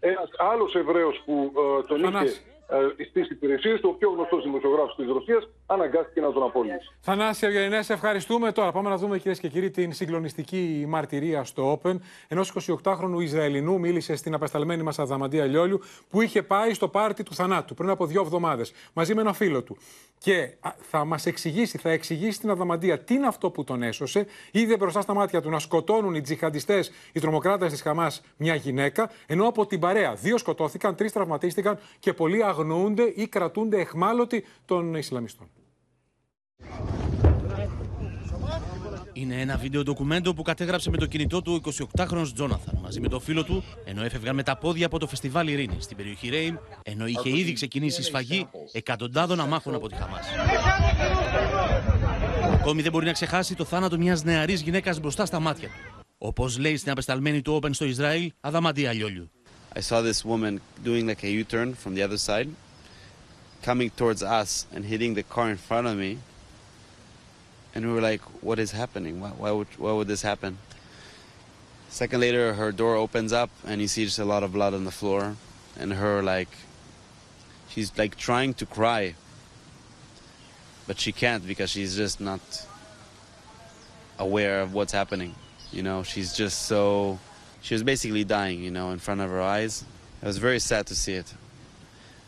Ένας 0.00 0.30
άλλος 0.38 0.74
Εβραίος 0.74 1.22
που 1.24 1.52
ε, 1.56 1.82
τον 1.82 1.98
είχε 1.98 2.24
ε, 2.24 2.55
στι 3.08 3.20
υπηρεσίε 3.30 3.78
του, 3.78 3.88
ο 3.92 3.98
πιο 3.98 4.10
γνωστός 4.10 4.42
δημοσιογράφος 4.42 4.94
της 4.96 5.06
Ρωσίας, 5.06 5.48
αναγκάστηκε 5.66 6.20
να 6.20 6.32
τον 6.32 6.42
απολύσει. 6.42 6.92
Θανάση 7.00 7.46
Ευγενέ, 7.46 7.80
ευχαριστούμε. 7.88 8.52
Τώρα 8.52 8.72
πάμε 8.72 8.88
να 8.88 8.96
δούμε, 8.96 9.18
κυρίες 9.18 9.40
και 9.40 9.48
κύριοι, 9.48 9.70
την 9.70 9.92
συγκλονιστική 9.92 10.84
μαρτυρία 10.88 11.44
στο 11.44 11.80
Open 11.82 11.96
ενός 12.28 12.52
28χρονου 12.82 13.20
Ισραηλινού. 13.20 13.78
Μίλησε 13.78 14.16
στην 14.16 14.34
απεσταλμένη 14.34 14.82
μας 14.82 14.98
Αδαμαντία 14.98 15.44
Λιόλιου, 15.44 15.80
που 16.10 16.20
είχε 16.20 16.42
πάει 16.42 16.74
στο 16.74 16.88
πάρτι 16.88 17.22
του 17.22 17.34
θανάτου 17.34 17.74
πριν 17.74 17.90
από 17.90 18.06
δύο 18.06 18.20
εβδομάδες 18.20 18.72
μαζί 18.92 19.14
με 19.14 19.20
ένα 19.20 19.32
φίλο 19.32 19.62
του. 19.62 19.76
Και 20.18 20.56
θα 20.80 21.04
μας 21.04 21.26
εξηγήσει, 21.26 21.78
θα 21.78 21.90
εξηγήσει 21.90 22.32
στην 22.32 22.50
Αδαμαντία 22.50 22.98
τι 22.98 23.14
είναι 23.14 23.26
αυτό 23.26 23.50
που 23.50 23.64
τον 23.64 23.82
έσωσε. 23.82 24.26
Είδε 24.50 24.76
μπροστά 24.76 25.00
στα 25.00 25.14
μάτια 25.14 25.40
του 25.40 25.50
να 25.50 25.58
σκοτώνουν 25.58 26.14
οι 26.14 26.20
τζιχαντιστές, 26.20 26.90
οι 27.12 27.20
τρομοκράτες 27.20 27.70
της 27.70 27.82
Χαμάς, 27.82 28.22
μια 28.36 28.54
γυναίκα, 28.54 29.10
ενώ 29.26 29.48
από 29.48 29.66
την 29.66 29.80
παρέα 29.80 30.14
δύο 30.14 30.38
σκοτώθηκαν, 30.38 30.94
τρεις 30.94 31.12
τραυματίστηκαν 31.12 31.78
και 31.98 32.12
πολλοί 32.12 32.42
αγνοούνται 32.56 33.12
ή 33.16 33.26
κρατούνται 33.26 33.80
εχμάλωτοι 33.80 34.44
των 34.64 34.94
Ισλαμιστών. 34.94 35.50
Είναι 39.12 39.40
ένα 39.40 39.56
βίντεο 39.56 39.82
ντοκουμέντο 39.82 40.34
που 40.34 40.42
κατέγραψε 40.42 40.90
με 40.90 40.96
το 40.96 41.06
κινητό 41.06 41.42
του 41.42 41.62
ο 41.64 41.70
28χρονος 41.98 42.32
Τζόναθαν 42.34 42.78
μαζί 42.82 43.00
με 43.00 43.08
το 43.08 43.20
φίλο 43.20 43.44
του, 43.44 43.64
ενώ 43.84 44.02
έφευγαν 44.02 44.34
με 44.34 44.42
τα 44.42 44.56
πόδια 44.56 44.86
από 44.86 44.98
το 44.98 45.06
φεστιβάλ 45.06 45.48
Ειρήνης 45.48 45.84
στην 45.84 45.96
περιοχή 45.96 46.28
Ρέιμ, 46.28 46.56
ενώ 46.82 47.06
είχε 47.06 47.36
ήδη 47.38 47.52
ξεκινήσει 47.52 48.00
η 48.00 48.04
σφαγή 48.04 48.48
εκατοντάδων 48.72 49.40
αμάχων 49.40 49.74
από 49.74 49.88
τη 49.88 49.94
Χαμάς. 49.94 50.26
Ακόμη 52.52 52.82
δεν 52.82 52.92
μπορεί 52.92 53.06
να 53.06 53.12
ξεχάσει 53.12 53.54
το 53.54 53.64
θάνατο 53.64 53.98
μιας 53.98 54.24
νεαρής 54.24 54.60
γυναίκας 54.60 55.00
μπροστά 55.00 55.26
στα 55.26 55.40
μάτια 55.40 55.68
του. 55.68 56.04
Όπως 56.18 56.58
λέει 56.58 56.76
στην 56.76 56.90
απεσταλμένη 56.90 57.42
του 57.42 57.58
Open 57.62 57.74
στο 57.74 57.84
Ισραήλ, 57.84 58.32
Αδαμαντία 58.40 58.92
Λιόλιου. 58.92 59.30
I 59.76 59.80
saw 59.80 60.00
this 60.00 60.24
woman 60.24 60.62
doing 60.82 61.06
like 61.06 61.22
a 61.22 61.28
U-turn 61.28 61.74
from 61.74 61.94
the 61.94 62.02
other 62.02 62.16
side, 62.16 62.48
coming 63.60 63.90
towards 63.90 64.22
us 64.22 64.66
and 64.72 64.86
hitting 64.86 65.12
the 65.12 65.22
car 65.22 65.50
in 65.50 65.58
front 65.58 65.86
of 65.86 65.98
me. 65.98 66.16
And 67.74 67.86
we 67.86 67.92
were 67.92 68.00
like, 68.00 68.22
what 68.42 68.58
is 68.58 68.70
happening? 68.70 69.20
Why, 69.20 69.28
why, 69.28 69.50
would, 69.50 69.66
why 69.76 69.92
would 69.92 70.08
this 70.08 70.22
happen? 70.22 70.56
Second 71.90 72.20
later, 72.20 72.54
her 72.54 72.72
door 72.72 72.96
opens 72.96 73.34
up 73.34 73.50
and 73.66 73.82
you 73.82 73.86
see 73.86 74.06
just 74.06 74.18
a 74.18 74.24
lot 74.24 74.42
of 74.42 74.54
blood 74.54 74.72
on 74.72 74.84
the 74.84 74.90
floor. 74.90 75.36
And 75.78 75.92
her 75.92 76.22
like, 76.22 76.48
she's 77.68 77.92
like 77.98 78.16
trying 78.16 78.54
to 78.54 78.64
cry. 78.64 79.14
But 80.86 80.98
she 80.98 81.12
can't 81.12 81.46
because 81.46 81.68
she's 81.68 81.94
just 81.94 82.18
not 82.18 82.40
aware 84.18 84.62
of 84.62 84.72
what's 84.72 84.94
happening. 84.94 85.34
You 85.70 85.82
know, 85.82 86.02
she's 86.02 86.32
just 86.32 86.62
so 86.62 87.18
she 87.66 87.74
was 87.74 87.82
basically 87.82 88.22
dying, 88.22 88.62
you 88.62 88.70
know, 88.70 88.92
in 88.92 89.00
front 89.00 89.20
of 89.20 89.28
her 89.28 89.42
eyes. 89.42 89.84
It 90.22 90.26
was 90.26 90.38
very 90.38 90.60
sad 90.60 90.86
to 90.86 90.94
see 90.94 91.14
it. 91.14 91.34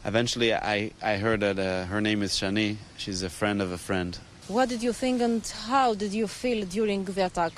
Eventually, 0.04 0.52
I, 0.52 0.90
I 1.00 1.14
heard 1.18 1.40
that 1.46 1.60
uh, 1.60 1.84
her 1.86 2.00
name 2.00 2.24
is 2.24 2.32
Shani. 2.32 2.78
She's 2.96 3.22
a 3.22 3.30
friend 3.30 3.62
of 3.62 3.70
a 3.70 3.78
friend. 3.78 4.18
What 4.48 4.68
did 4.68 4.82
you 4.82 4.92
think 4.92 5.22
and 5.22 5.46
how 5.68 5.94
did 5.94 6.12
you 6.12 6.26
feel 6.26 6.66
during 6.66 7.04
the 7.04 7.26
attack? 7.26 7.52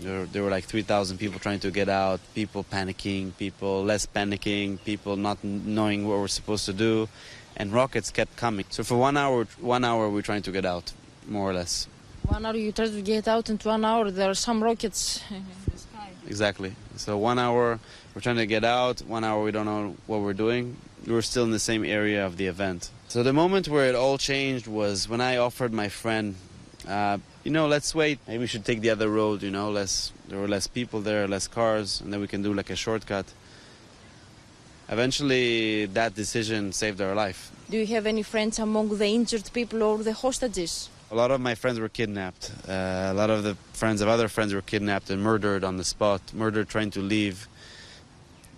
There, 0.00 0.26
there 0.26 0.42
were 0.42 0.50
like 0.50 0.64
3,000 0.64 1.18
people 1.18 1.38
trying 1.38 1.60
to 1.60 1.70
get 1.70 1.88
out, 1.88 2.18
people 2.34 2.64
panicking, 2.64 3.36
people 3.36 3.84
less 3.84 4.06
panicking, 4.06 4.82
people 4.84 5.14
not 5.14 5.38
knowing 5.44 6.08
what 6.08 6.18
we're 6.18 6.26
supposed 6.26 6.66
to 6.66 6.72
do, 6.72 7.08
and 7.56 7.72
rockets 7.72 8.10
kept 8.10 8.34
coming. 8.36 8.64
So 8.70 8.82
for 8.82 8.96
one 8.96 9.16
hour, 9.16 9.46
one 9.60 9.84
hour 9.84 10.10
we're 10.10 10.22
trying 10.22 10.42
to 10.42 10.50
get 10.50 10.64
out, 10.64 10.92
more 11.28 11.48
or 11.48 11.54
less. 11.54 11.86
One 12.24 12.44
hour 12.44 12.56
you 12.56 12.72
try 12.72 12.86
to 12.86 13.02
get 13.02 13.28
out, 13.28 13.50
and 13.50 13.62
one 13.62 13.84
hour 13.84 14.10
there 14.10 14.30
are 14.30 14.40
some 14.48 14.64
rockets 14.64 15.22
exactly. 16.26 16.74
So 16.96 17.16
one 17.18 17.38
hour 17.38 17.78
we're 18.14 18.20
trying 18.20 18.36
to 18.36 18.46
get 18.46 18.64
out, 18.64 19.00
one 19.00 19.24
hour 19.24 19.42
we 19.42 19.50
don't 19.50 19.66
know 19.66 19.96
what 20.06 20.20
we're 20.20 20.34
doing. 20.34 20.76
We're 21.06 21.22
still 21.22 21.44
in 21.44 21.50
the 21.50 21.58
same 21.58 21.84
area 21.84 22.24
of 22.24 22.36
the 22.36 22.46
event. 22.46 22.90
So 23.08 23.22
the 23.22 23.32
moment 23.32 23.68
where 23.68 23.86
it 23.86 23.94
all 23.94 24.18
changed 24.18 24.66
was 24.66 25.08
when 25.08 25.20
I 25.20 25.36
offered 25.36 25.72
my 25.72 25.88
friend, 25.88 26.36
uh, 26.88 27.18
you 27.42 27.50
know, 27.50 27.66
let's 27.66 27.94
wait. 27.94 28.18
Maybe 28.26 28.38
we 28.38 28.46
should 28.46 28.64
take 28.64 28.80
the 28.80 28.90
other 28.90 29.08
road. 29.08 29.42
You 29.42 29.50
know, 29.50 29.70
less 29.70 30.12
there 30.28 30.38
were 30.38 30.48
less 30.48 30.66
people 30.66 31.00
there, 31.00 31.28
less 31.28 31.46
cars, 31.46 32.00
and 32.00 32.12
then 32.12 32.20
we 32.20 32.28
can 32.28 32.42
do 32.42 32.54
like 32.54 32.70
a 32.70 32.76
shortcut. 32.76 33.26
Eventually, 34.88 35.86
that 35.86 36.14
decision 36.14 36.72
saved 36.72 37.00
our 37.00 37.14
life. 37.14 37.50
Do 37.70 37.78
you 37.78 37.86
have 37.86 38.06
any 38.06 38.22
friends 38.22 38.58
among 38.58 38.98
the 38.98 39.06
injured 39.06 39.50
people 39.52 39.82
or 39.82 39.98
the 39.98 40.12
hostages? 40.12 40.88
A 41.13 41.15
lot 41.15 41.31
of 41.31 41.41
my 41.41 41.55
friends 41.55 41.79
were 41.79 41.89
kidnapped. 41.89 42.51
Uh, 42.67 43.13
a 43.13 43.15
lot 43.21 43.29
of 43.29 43.43
the 43.43 43.55
friends 43.73 43.99
of 44.01 44.07
other 44.07 44.27
friends 44.27 44.53
were 44.53 44.61
kidnapped 44.61 45.09
and 45.09 45.21
murdered 45.21 45.63
on 45.63 45.77
the 45.77 45.83
spot, 45.83 46.21
murdered 46.33 46.69
trying 46.69 46.91
to 46.91 47.01
leave, 47.01 47.47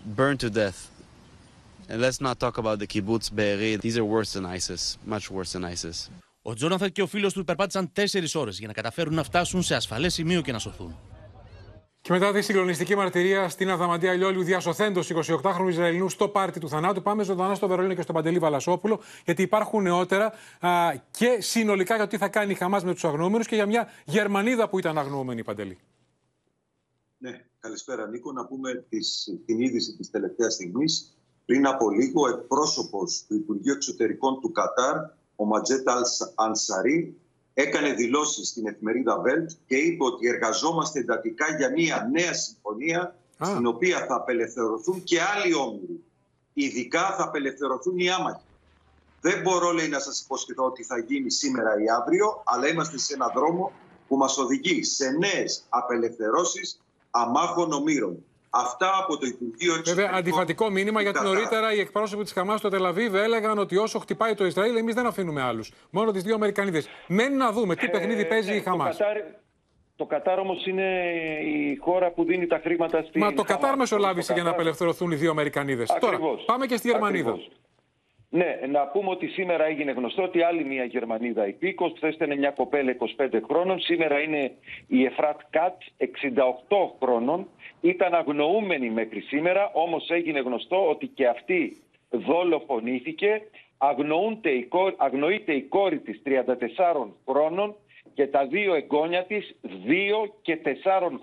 burned 0.05 0.39
to 0.41 0.49
death. 0.49 0.89
And 1.89 2.01
let's 2.01 2.19
not 2.21 2.39
talk 2.39 2.57
about 2.57 2.79
the 2.79 2.87
kibbutz 2.87 3.31
Be'eri. 3.31 3.77
These 3.77 3.97
are 3.97 4.05
worse 4.05 4.33
than 4.33 4.45
ISIS, 4.45 4.97
much 5.05 5.31
worse 5.31 5.53
than 5.53 5.63
ISIS. 5.63 6.09
Ο 6.43 6.53
Τζόναθαν 6.53 6.91
και 6.91 7.01
ο 7.01 7.07
φίλος 7.07 7.33
του 7.33 7.43
περπάτησαν 7.43 7.91
τέσσερις 7.93 8.35
ώρες 8.35 8.57
για 8.59 8.67
να 8.67 8.73
καταφέρουν 8.73 9.13
να 9.13 9.23
φτάσουν 9.23 9.63
σε 9.63 9.75
ασφαλές 9.75 10.13
σημείο 10.13 10.41
και 10.41 10.51
να 10.51 10.59
σωθούν. 10.59 10.95
Και 12.06 12.12
μετά 12.12 12.32
τη 12.32 12.42
συγκλονιστική 12.42 12.94
μαρτυρία 12.94 13.48
στην 13.48 13.70
Αδαμαντία 13.70 14.12
Λιόλιου, 14.12 14.42
διασωθέντος 14.42 15.12
28χρονου 15.14 15.68
Ισραηλινού 15.68 16.08
στο 16.08 16.28
πάρτι 16.28 16.60
του 16.60 16.68
θανάτου, 16.68 17.02
πάμε 17.02 17.24
ζωντανά 17.24 17.54
στο 17.54 17.68
Βερολίνο 17.68 17.94
και 17.94 18.02
στον 18.02 18.14
Παντελή 18.14 18.38
Βαλασόπουλο, 18.38 19.00
γιατί 19.24 19.42
υπάρχουν 19.42 19.82
νεότερα 19.82 20.32
α, 20.60 20.70
και 21.10 21.36
συνολικά 21.40 21.94
για 21.94 22.04
το 22.04 22.10
τι 22.10 22.16
θα 22.16 22.28
κάνει 22.28 22.52
η 22.52 22.54
Χαμάς 22.54 22.84
με 22.84 22.92
τους 22.92 23.04
αγνοούμενους 23.04 23.46
και 23.46 23.54
για 23.54 23.66
μια 23.66 23.88
Γερμανίδα 24.04 24.68
που 24.68 24.78
ήταν 24.78 24.98
αγνοούμενη, 24.98 25.44
Παντελή. 25.44 25.78
Ναι, 27.18 27.44
καλησπέρα 27.60 28.08
Νίκο. 28.08 28.32
Να 28.32 28.46
πούμε 28.46 28.84
τις, 28.88 29.38
την 29.46 29.60
είδηση 29.60 29.96
της 29.96 30.10
τελευταίας 30.10 30.54
στιγμής. 30.54 31.16
Πριν 31.44 31.66
από 31.66 31.90
λίγο, 31.90 32.28
εκπρόσωπος 32.28 33.24
του 33.28 33.34
Υπουργείου 33.34 33.72
Εξωτερικών 33.72 34.40
του 34.40 34.52
Κατάρ, 34.52 34.96
ο 35.36 35.44
Ματζέτ 35.44 35.88
Ανσαρί, 36.34 37.16
έκανε 37.58 37.92
δηλώσεις 37.92 38.48
στην 38.48 38.66
εφημερίδα 38.66 39.22
Welt 39.22 39.52
και 39.66 39.76
είπε 39.76 40.04
ότι 40.04 40.28
εργαζόμαστε 40.28 40.98
εντατικά 40.98 41.56
για 41.56 41.70
μια 41.70 42.08
νέα 42.12 42.34
συμφωνία 42.34 43.16
στην 43.40 43.66
οποία 43.66 44.06
θα 44.06 44.14
απελευθερωθούν 44.14 45.02
και 45.02 45.20
άλλοι 45.22 45.54
όμοιροι. 45.54 46.04
Ειδικά 46.52 47.14
θα 47.16 47.24
απελευθερωθούν 47.24 47.98
οι 47.98 48.10
άμαχοι. 48.10 48.44
Δεν 49.20 49.40
μπορώ, 49.42 49.72
λέει, 49.72 49.88
να 49.88 49.98
σας 49.98 50.20
υποσχεθώ 50.20 50.64
ότι 50.64 50.84
θα 50.84 50.98
γίνει 50.98 51.30
σήμερα 51.30 51.70
ή 51.82 51.84
αύριο, 52.00 52.42
αλλά 52.44 52.68
είμαστε 52.68 52.98
σε 52.98 53.14
ένα 53.14 53.32
δρόμο 53.34 53.72
που 54.08 54.16
μας 54.16 54.38
οδηγεί 54.38 54.84
σε 54.84 55.10
νέες 55.10 55.64
απελευθερώσεις 55.68 56.80
αμάχων 57.10 57.72
ομήρων. 57.72 58.24
Αυτά 58.60 58.90
από 59.02 59.18
το 59.18 59.26
Υπουργείο 59.26 59.74
Εξωτερικών. 59.74 59.94
Βέβαια, 59.94 60.18
αντιφατικό 60.18 60.70
μήνυμα, 60.70 61.00
γιατί 61.02 61.22
νωρίτερα 61.22 61.72
οι 61.74 61.80
εκπρόσωποι 61.80 62.22
της 62.22 62.32
Χαμάς 62.32 62.58
στο 62.58 62.68
Τελαβίβ 62.68 63.14
έλεγαν 63.14 63.58
ότι 63.58 63.76
όσο 63.76 63.98
χτυπάει 63.98 64.34
το 64.34 64.44
Ισραήλ, 64.46 64.76
εμείς 64.76 64.94
δεν 64.94 65.06
αφήνουμε 65.06 65.42
άλλους. 65.42 65.72
Μόνο 65.90 66.10
τις 66.10 66.22
δύο 66.22 66.34
Αμερικανίδες. 66.34 66.88
Μένει 67.06 67.36
να 67.36 67.52
δούμε 67.52 67.76
τι 67.76 67.88
παιχνίδι 67.88 68.26
παίζει 68.26 68.54
η 68.56 68.60
Χαμάς. 68.60 68.98
Το 69.96 70.04
Κατάρ 70.04 70.38
όμως 70.38 70.66
είναι 70.66 71.10
η 71.44 71.76
χώρα 71.76 72.10
που 72.10 72.24
δίνει 72.24 72.46
τα 72.46 72.60
χρήματα 72.62 73.02
στη. 73.08 73.18
Μα 73.18 73.32
το 73.32 73.42
Κατάρ 73.42 73.76
μεσολάβησε 73.76 74.32
για 74.32 74.42
να 74.42 74.50
απελευθερωθούν 74.50 75.10
οι 75.10 75.14
δύο 75.14 75.30
Αμερικανίδες. 75.30 75.96
Τώρα 76.00 76.18
πάμε 76.46 76.66
και 76.66 76.76
στη 76.76 76.90
Γερμανίδα. 76.90 77.34
Ναι, 78.36 78.60
να 78.68 78.86
πούμε 78.86 79.10
ότι 79.10 79.26
σήμερα 79.26 79.64
έγινε 79.64 79.92
γνωστό 79.92 80.22
ότι 80.22 80.42
άλλη 80.42 80.64
μια 80.64 80.84
Γερμανίδα 80.84 81.46
υπήκο, 81.46 81.92
χθε 81.96 82.08
ήταν 82.08 82.38
μια 82.38 82.50
κοπέλα 82.50 82.96
25 83.18 83.28
χρόνων, 83.48 83.80
σήμερα 83.80 84.20
είναι 84.20 84.52
η 84.86 85.04
Εφράτ 85.04 85.40
Κατ, 85.50 85.82
68 85.98 86.06
χρόνων. 87.02 87.48
Ήταν 87.80 88.14
αγνοούμενη 88.14 88.90
μέχρι 88.90 89.20
σήμερα, 89.20 89.70
όμως 89.72 90.10
έγινε 90.10 90.40
γνωστό 90.40 90.88
ότι 90.88 91.06
και 91.06 91.26
αυτή 91.26 91.76
δολοφονήθηκε. 92.10 93.42
Αγνοούνται 93.78 94.50
η, 94.50 94.68
αγνοείται 94.96 95.52
η 95.52 95.62
κόρη 95.62 95.98
της 95.98 96.22
34 96.26 97.06
χρόνων 97.28 97.74
και 98.14 98.26
τα 98.26 98.46
δύο 98.46 98.74
εγγόνια 98.74 99.24
της 99.24 99.56
2 99.62 99.68
και 100.42 100.58
4 100.64 100.70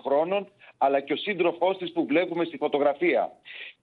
χρόνων 0.04 0.48
αλλά 0.78 1.00
και 1.00 1.12
ο 1.12 1.16
σύντροφός 1.16 1.76
της 1.76 1.92
που 1.92 2.06
βλέπουμε 2.06 2.44
στη 2.44 2.56
φωτογραφία. 2.56 3.32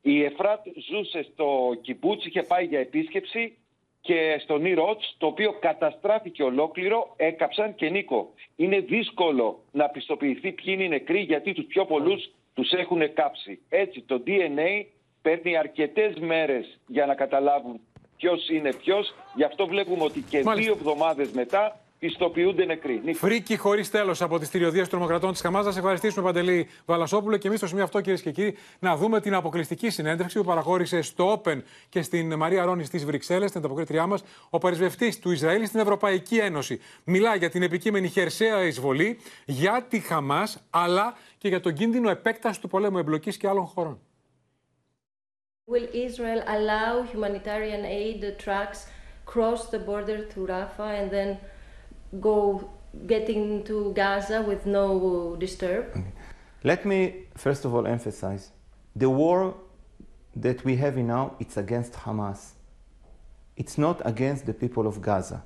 Η 0.02 0.24
Εφράτ 0.24 0.60
ζούσε 0.89 1.26
στο 1.34 1.78
Κιμπούτσι, 1.82 2.28
είχε 2.28 2.43
πάει 2.43 2.66
για 2.66 2.80
επίσκεψη 2.80 3.58
και 4.02 4.39
στον 4.43 4.66
Ήροτς, 4.66 5.16
το 5.18 5.28
οποίο 5.28 5.54
καταστράφηκε 5.60 6.43
ολόκληρο, 6.43 7.14
έκαψαν 7.18 7.76
και 7.76 7.89
Νίκο. 7.89 8.34
Είναι 8.56 8.80
δύσκολο 8.80 9.64
να 9.72 9.89
πιστοποιηθεί 9.89 10.52
ποιοι 10.52 10.76
είναι 10.78 10.88
νεκροί 10.88 11.20
γιατί 11.20 11.54
τους 11.54 11.66
πιο 11.66 11.86
πολλούς 11.86 12.30
τους 12.54 12.72
έχουν 12.72 13.14
κάψει. 13.14 13.60
Έτσι 13.70 14.02
το 14.02 14.24
DNA 14.28 14.86
παίρνει 15.22 15.58
αρκετές 15.58 16.16
μέρες 16.20 16.80
για 16.88 17.06
να 17.06 17.16
καταλάβουν 17.16 17.80
ποιος 18.18 18.49
είναι 18.49 18.74
ποιος. 18.74 19.14
Γι' 19.36 19.43
αυτό 19.43 19.68
βλέπουμε 19.68 20.04
ότι 20.04 20.22
και 20.30 20.41
δύο 20.56 20.72
εβδομάδες 20.72 21.32
μετά 21.32 21.80
πιστοποιούνται 22.02 22.66
νεκροί. 22.66 23.02
Φρίκη 23.14 23.58
χωρίς 23.58 23.89
τέλος 23.89 24.22
από 24.22 24.39
τι 24.39 24.49
τριωδίε 24.49 24.82
των 24.82 24.89
τρομοκρατών 24.89 25.32
της 25.32 25.41
Χαμάζα. 25.41 25.70
ευχαριστήσουμε, 25.70 26.26
Παντελή 26.26 26.68
Βαλασόπουλο. 26.86 27.38
Και 27.38 27.47
εμείς 27.47 27.60
στο 27.60 27.68
σημείο 27.68 27.84
αυτό, 27.84 28.02
κυρίε 28.02 28.24
και 28.24 28.32
κύριοι, 28.32 28.58
να 28.80 28.95
δούμε 28.95 29.22
την 29.22 29.34
αποκλειστική 29.34 29.89
συνέντευξη 29.89 30.38
που 30.38 30.45
παραχώρησε 30.45 31.02
στο 31.02 31.41
Open 31.43 31.62
και 31.89 32.02
στην 32.02 32.36
Μαρία 32.36 32.66
Ρόνης 32.66 32.88
στις 32.88 33.06
Βρυξέλλες, 33.06 33.52
την 33.52 33.60
ανταποκρίτριά 33.60 34.06
μας, 34.08 34.24
ο 34.49 34.58
παρισβευτή 34.58 35.20
του 35.20 35.32
Ισραήλ 35.32 35.66
στην 35.66 35.80
Ευρωπαϊκή 35.80 36.38
Ένωση. 36.38 36.80
Μιλά 37.04 37.36
για 37.36 37.49
την 37.49 37.64
επικείμενη 37.64 38.08
χερσαία 38.08 38.64
εισβολή, 38.64 39.20
για 39.45 39.86
τη 39.89 39.99
Χαμάς, 39.99 40.64
αλλά 40.70 41.18
και 41.38 41.47
για 41.47 41.60
τον 41.60 41.74
κίνδυνο 41.74 42.10
επέκτασης 42.10 42.60
του 42.60 42.68
πολέμου 42.68 42.97
εμπλοκής 42.97 43.38
και 43.38 43.47
άλλων 43.47 43.66
χωρών. 43.66 43.99
Will 45.72 45.89
Israel 46.08 46.41
allow 46.58 46.91
humanitarian 47.14 47.84
aid 47.99 48.22
trucks 48.45 48.80
cross 49.32 49.62
the 49.70 49.80
border 49.89 50.20
to 50.34 50.39
Rafah 50.54 50.93
and 51.02 51.10
then 51.18 51.30
go 52.20 52.70
getting 53.07 53.64
to 53.64 53.93
Gaza 53.93 54.41
with 54.41 54.66
no 54.66 55.36
disturb? 55.39 55.89
Okay. 55.91 56.03
Let 56.64 56.86
me 56.86 57.26
first 57.36 57.66
of 57.66 57.74
all 57.74 57.88
emphasize 57.88 58.51
the 58.95 59.09
war 59.09 59.55
that 60.36 60.64
we 60.64 60.76
have 60.78 60.97
now 60.97 61.36
it's 61.39 61.57
against 61.57 61.93
Hamas. 61.93 62.51
It's 63.55 63.78
not 63.78 64.01
against 64.05 64.45
the 64.45 64.53
people 64.53 64.88
of 64.88 65.01
Gaza. 65.01 65.43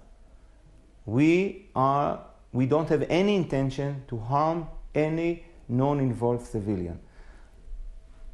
We 1.06 1.70
are 1.76 2.22
we 2.52 2.66
don't 2.66 2.90
have 2.90 3.06
any 3.10 3.36
intention 3.36 4.04
to 4.08 4.18
harm 4.18 4.68
any 4.94 5.46
non-involved 5.68 6.46
civilian. 6.46 7.00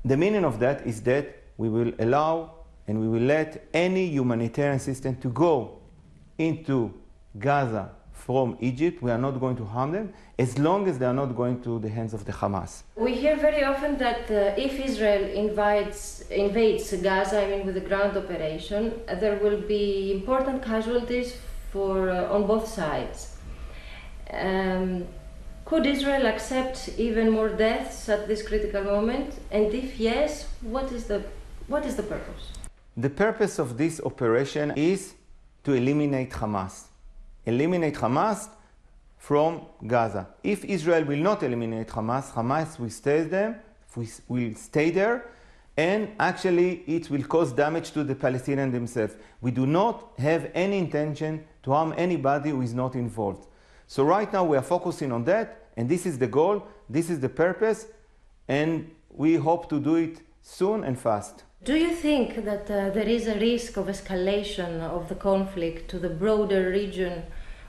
The 0.06 0.18
meaning 0.18 0.46
of 0.46 0.60
that 0.60 0.86
is 0.86 1.02
that 1.04 1.36
we 1.58 1.70
will 1.70 1.94
allow 2.00 2.54
and 2.88 3.00
we 3.00 3.08
will 3.08 3.26
let 3.26 3.68
any 3.74 4.06
humanitarian 4.08 4.76
assistance 4.76 5.22
to 5.22 5.30
go 5.30 5.80
into 6.38 6.94
Gaza 7.38 7.92
from 8.26 8.58
Egypt. 8.60 9.02
We 9.02 9.12
are 9.12 9.24
not 9.28 9.36
going 9.40 9.58
to 9.62 9.66
harm 9.66 9.92
them 9.98 10.14
as 10.38 10.58
long 10.68 10.88
as 10.90 10.96
they 11.00 11.08
are 11.12 11.20
not 11.24 11.32
going 11.42 11.58
to 11.66 11.80
the 11.80 11.90
hands 11.98 12.14
of 12.18 12.22
the 12.26 12.34
Hamas. 12.40 12.72
We 12.96 13.14
hear 13.24 13.36
very 13.36 13.64
often 13.64 13.98
that 13.98 14.24
uh, 14.30 14.66
if 14.68 14.74
Israel 14.90 15.24
invites, 15.44 16.22
invades 16.46 16.86
Gaza, 17.08 17.38
I 17.44 17.48
mean 17.52 17.66
with 17.66 17.76
the 17.82 17.88
ground 17.92 18.14
operation, 18.24 18.82
uh, 19.08 19.16
there 19.16 19.38
will 19.44 19.62
be 19.78 19.86
important 20.18 20.58
casualties 20.64 21.30
for, 21.72 22.10
uh, 22.10 22.36
on 22.36 22.42
both 22.54 22.68
sides. 22.68 23.20
Um, 24.32 25.08
could 25.66 25.86
Israel 25.86 26.26
accept 26.34 26.78
even 26.98 27.30
more 27.38 27.50
deaths 27.50 28.10
at 28.10 28.28
this 28.28 28.42
critical 28.50 28.84
moment? 28.84 29.30
And 29.52 29.74
if 29.74 30.00
yes, 30.00 30.48
what 30.62 30.92
is 30.92 31.06
the, 31.06 31.24
what 31.68 31.86
is 31.86 31.96
the 31.96 32.04
purpose? 32.04 32.44
The 32.96 33.10
purpose 33.10 33.58
of 33.58 33.78
this 33.78 34.02
operation 34.12 34.74
is 34.76 35.14
to 35.64 35.74
eliminate 35.74 36.32
Hamas 36.32 36.76
eliminate 37.46 37.96
Hamas 37.96 38.50
from 39.18 39.62
Gaza. 39.86 40.28
If 40.44 40.66
Israel 40.66 41.04
will 41.04 41.20
not 41.20 41.44
eliminate 41.44 41.88
Hamas, 41.90 42.32
Hamas 42.32 42.80
will 42.80 42.90
stay 42.90 43.22
there, 43.22 43.64
will 44.28 44.56
stay 44.56 44.90
there, 44.90 45.30
and 45.78 46.10
actually 46.20 46.84
it 46.88 47.10
will 47.10 47.24
cause 47.24 47.52
damage 47.54 47.92
to 47.92 48.04
the 48.04 48.16
Palestinians 48.16 48.72
themselves. 48.72 49.16
We 49.42 49.52
do 49.52 49.66
not 49.66 50.14
have 50.18 50.50
any 50.54 50.78
intention 50.78 51.46
to 51.64 51.72
harm 51.72 51.94
anybody 51.98 52.50
who 52.50 52.62
is 52.62 52.74
not 52.74 52.96
involved. 52.96 53.48
So 53.88 54.04
right 54.04 54.32
now 54.32 54.44
we 54.44 54.58
are 54.58 54.64
focusing 54.64 55.12
on 55.12 55.24
that, 55.26 55.70
and 55.78 55.88
this 55.88 56.06
is 56.06 56.18
the 56.18 56.28
goal, 56.28 56.68
this 56.90 57.10
is 57.10 57.20
the 57.20 57.30
purpose, 57.30 57.88
and 58.48 58.90
we 59.10 59.36
hope 59.36 59.70
to 59.70 59.80
do 59.80 59.96
it 59.96 60.22
soon 60.42 60.84
and 60.84 61.00
fast. 61.00 61.44
Do 61.64 61.76
you 61.76 61.94
think 61.94 62.44
that 62.44 62.72
uh, 62.72 62.90
there 62.90 63.08
is 63.08 63.28
a 63.28 63.38
risk 63.38 63.78
of 63.78 63.86
escalation 63.86 64.82
of 64.82 65.08
the 65.10 65.14
conflict 65.14 65.92
to 65.92 66.00
the 66.00 66.10
broader 66.10 66.72
region 66.72 67.22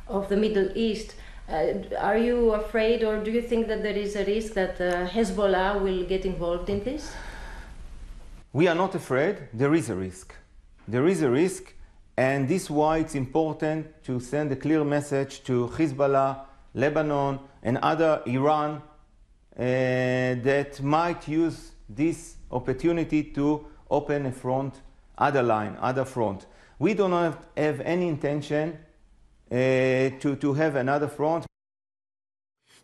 of 0.09 0.31
the 0.31 0.37
Middle 0.39 0.71
East? 0.75 1.15
Uh, 1.47 1.75
are 1.99 2.17
you 2.17 2.53
afraid, 2.55 3.05
or 3.05 3.23
do 3.23 3.31
you 3.31 3.43
think 3.43 3.69
that 3.69 3.83
there 3.83 3.99
is 3.99 4.17
a 4.17 4.25
risk 4.25 4.55
that 4.55 4.81
uh, 4.81 5.07
Hezbollah 5.07 5.83
will 5.83 6.05
get 6.05 6.25
involved 6.25 6.71
in 6.71 6.83
this? 6.83 7.13
We 8.55 8.67
are 8.67 8.75
not 8.75 8.95
afraid. 8.95 9.49
There 9.53 9.75
is 9.75 9.91
a 9.91 9.95
risk. 9.95 10.35
There 10.89 11.07
is 11.07 11.21
a 11.21 11.29
risk, 11.29 11.75
and 12.17 12.49
this 12.49 12.63
is 12.63 12.71
why 12.71 12.97
it's 12.97 13.15
important 13.15 14.03
to 14.05 14.21
send 14.21 14.51
a 14.53 14.57
clear 14.57 14.85
message 14.85 15.45
to 15.45 15.69
Hezbollah, 15.77 16.47
Lebanon, 16.73 17.41
and 17.63 17.77
other 17.83 18.23
Iran 18.25 18.77
uh, 18.77 18.81
that 19.59 20.81
might 20.81 21.29
use 21.29 21.73
this 21.91 22.37
opportunity 22.51 23.25
to 23.25 23.67
open 23.99 24.27
a 24.27 24.35
front, 24.43 24.73
other 25.27 25.45
line, 25.55 25.75
other 25.89 26.07
front. 26.17 26.41
We 26.85 26.95
do 27.01 27.07
not 27.09 27.33
have 27.65 27.79
any 27.95 28.07
intention 28.15 28.67
uh, 28.73 29.57
to, 30.23 30.29
to 30.43 30.49
have 30.55 30.75
another 30.85 31.09
front. 31.19 31.43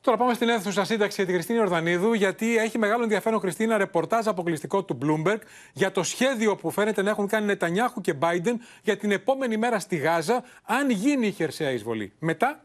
Τώρα 0.01 0.17
πάμε 0.17 0.35
στην 0.35 0.49
αίθουσα 0.49 0.85
σύνταξη 0.85 1.15
για 1.17 1.25
την 1.25 1.35
Κριστίνη 1.35 1.59
Ορδανίδου, 1.59 2.13
γιατί 2.13 2.57
έχει 2.57 2.79
μεγάλο 2.79 3.03
ενδιαφέρον, 3.03 3.41
Κριστίνα, 3.41 3.77
ρεπορτάζ 3.79 4.27
αποκλειστικό 4.27 4.85
του 4.85 4.99
Bloomberg 5.03 5.39
για 5.73 5.93
το 5.93 6.03
σχέδιο 6.03 6.57
που 6.57 6.71
φαίνεται 6.71 7.03
να 7.03 7.11
έχουν 7.11 7.27
κάνει 7.27 7.47
Νετανιάχου 7.47 8.01
και 8.01 8.15
Biden 8.21 8.55
για 8.83 8.97
την 8.97 9.11
επόμενη 9.11 9.57
μέρα 9.57 9.79
στη 9.79 9.97
Γάζα, 9.97 10.45
αν 10.65 10.91
γίνει 10.91 11.27
η 11.27 11.31
χερσαία 11.31 11.71
εισβολή. 11.71 12.13
Μετά 12.19 12.65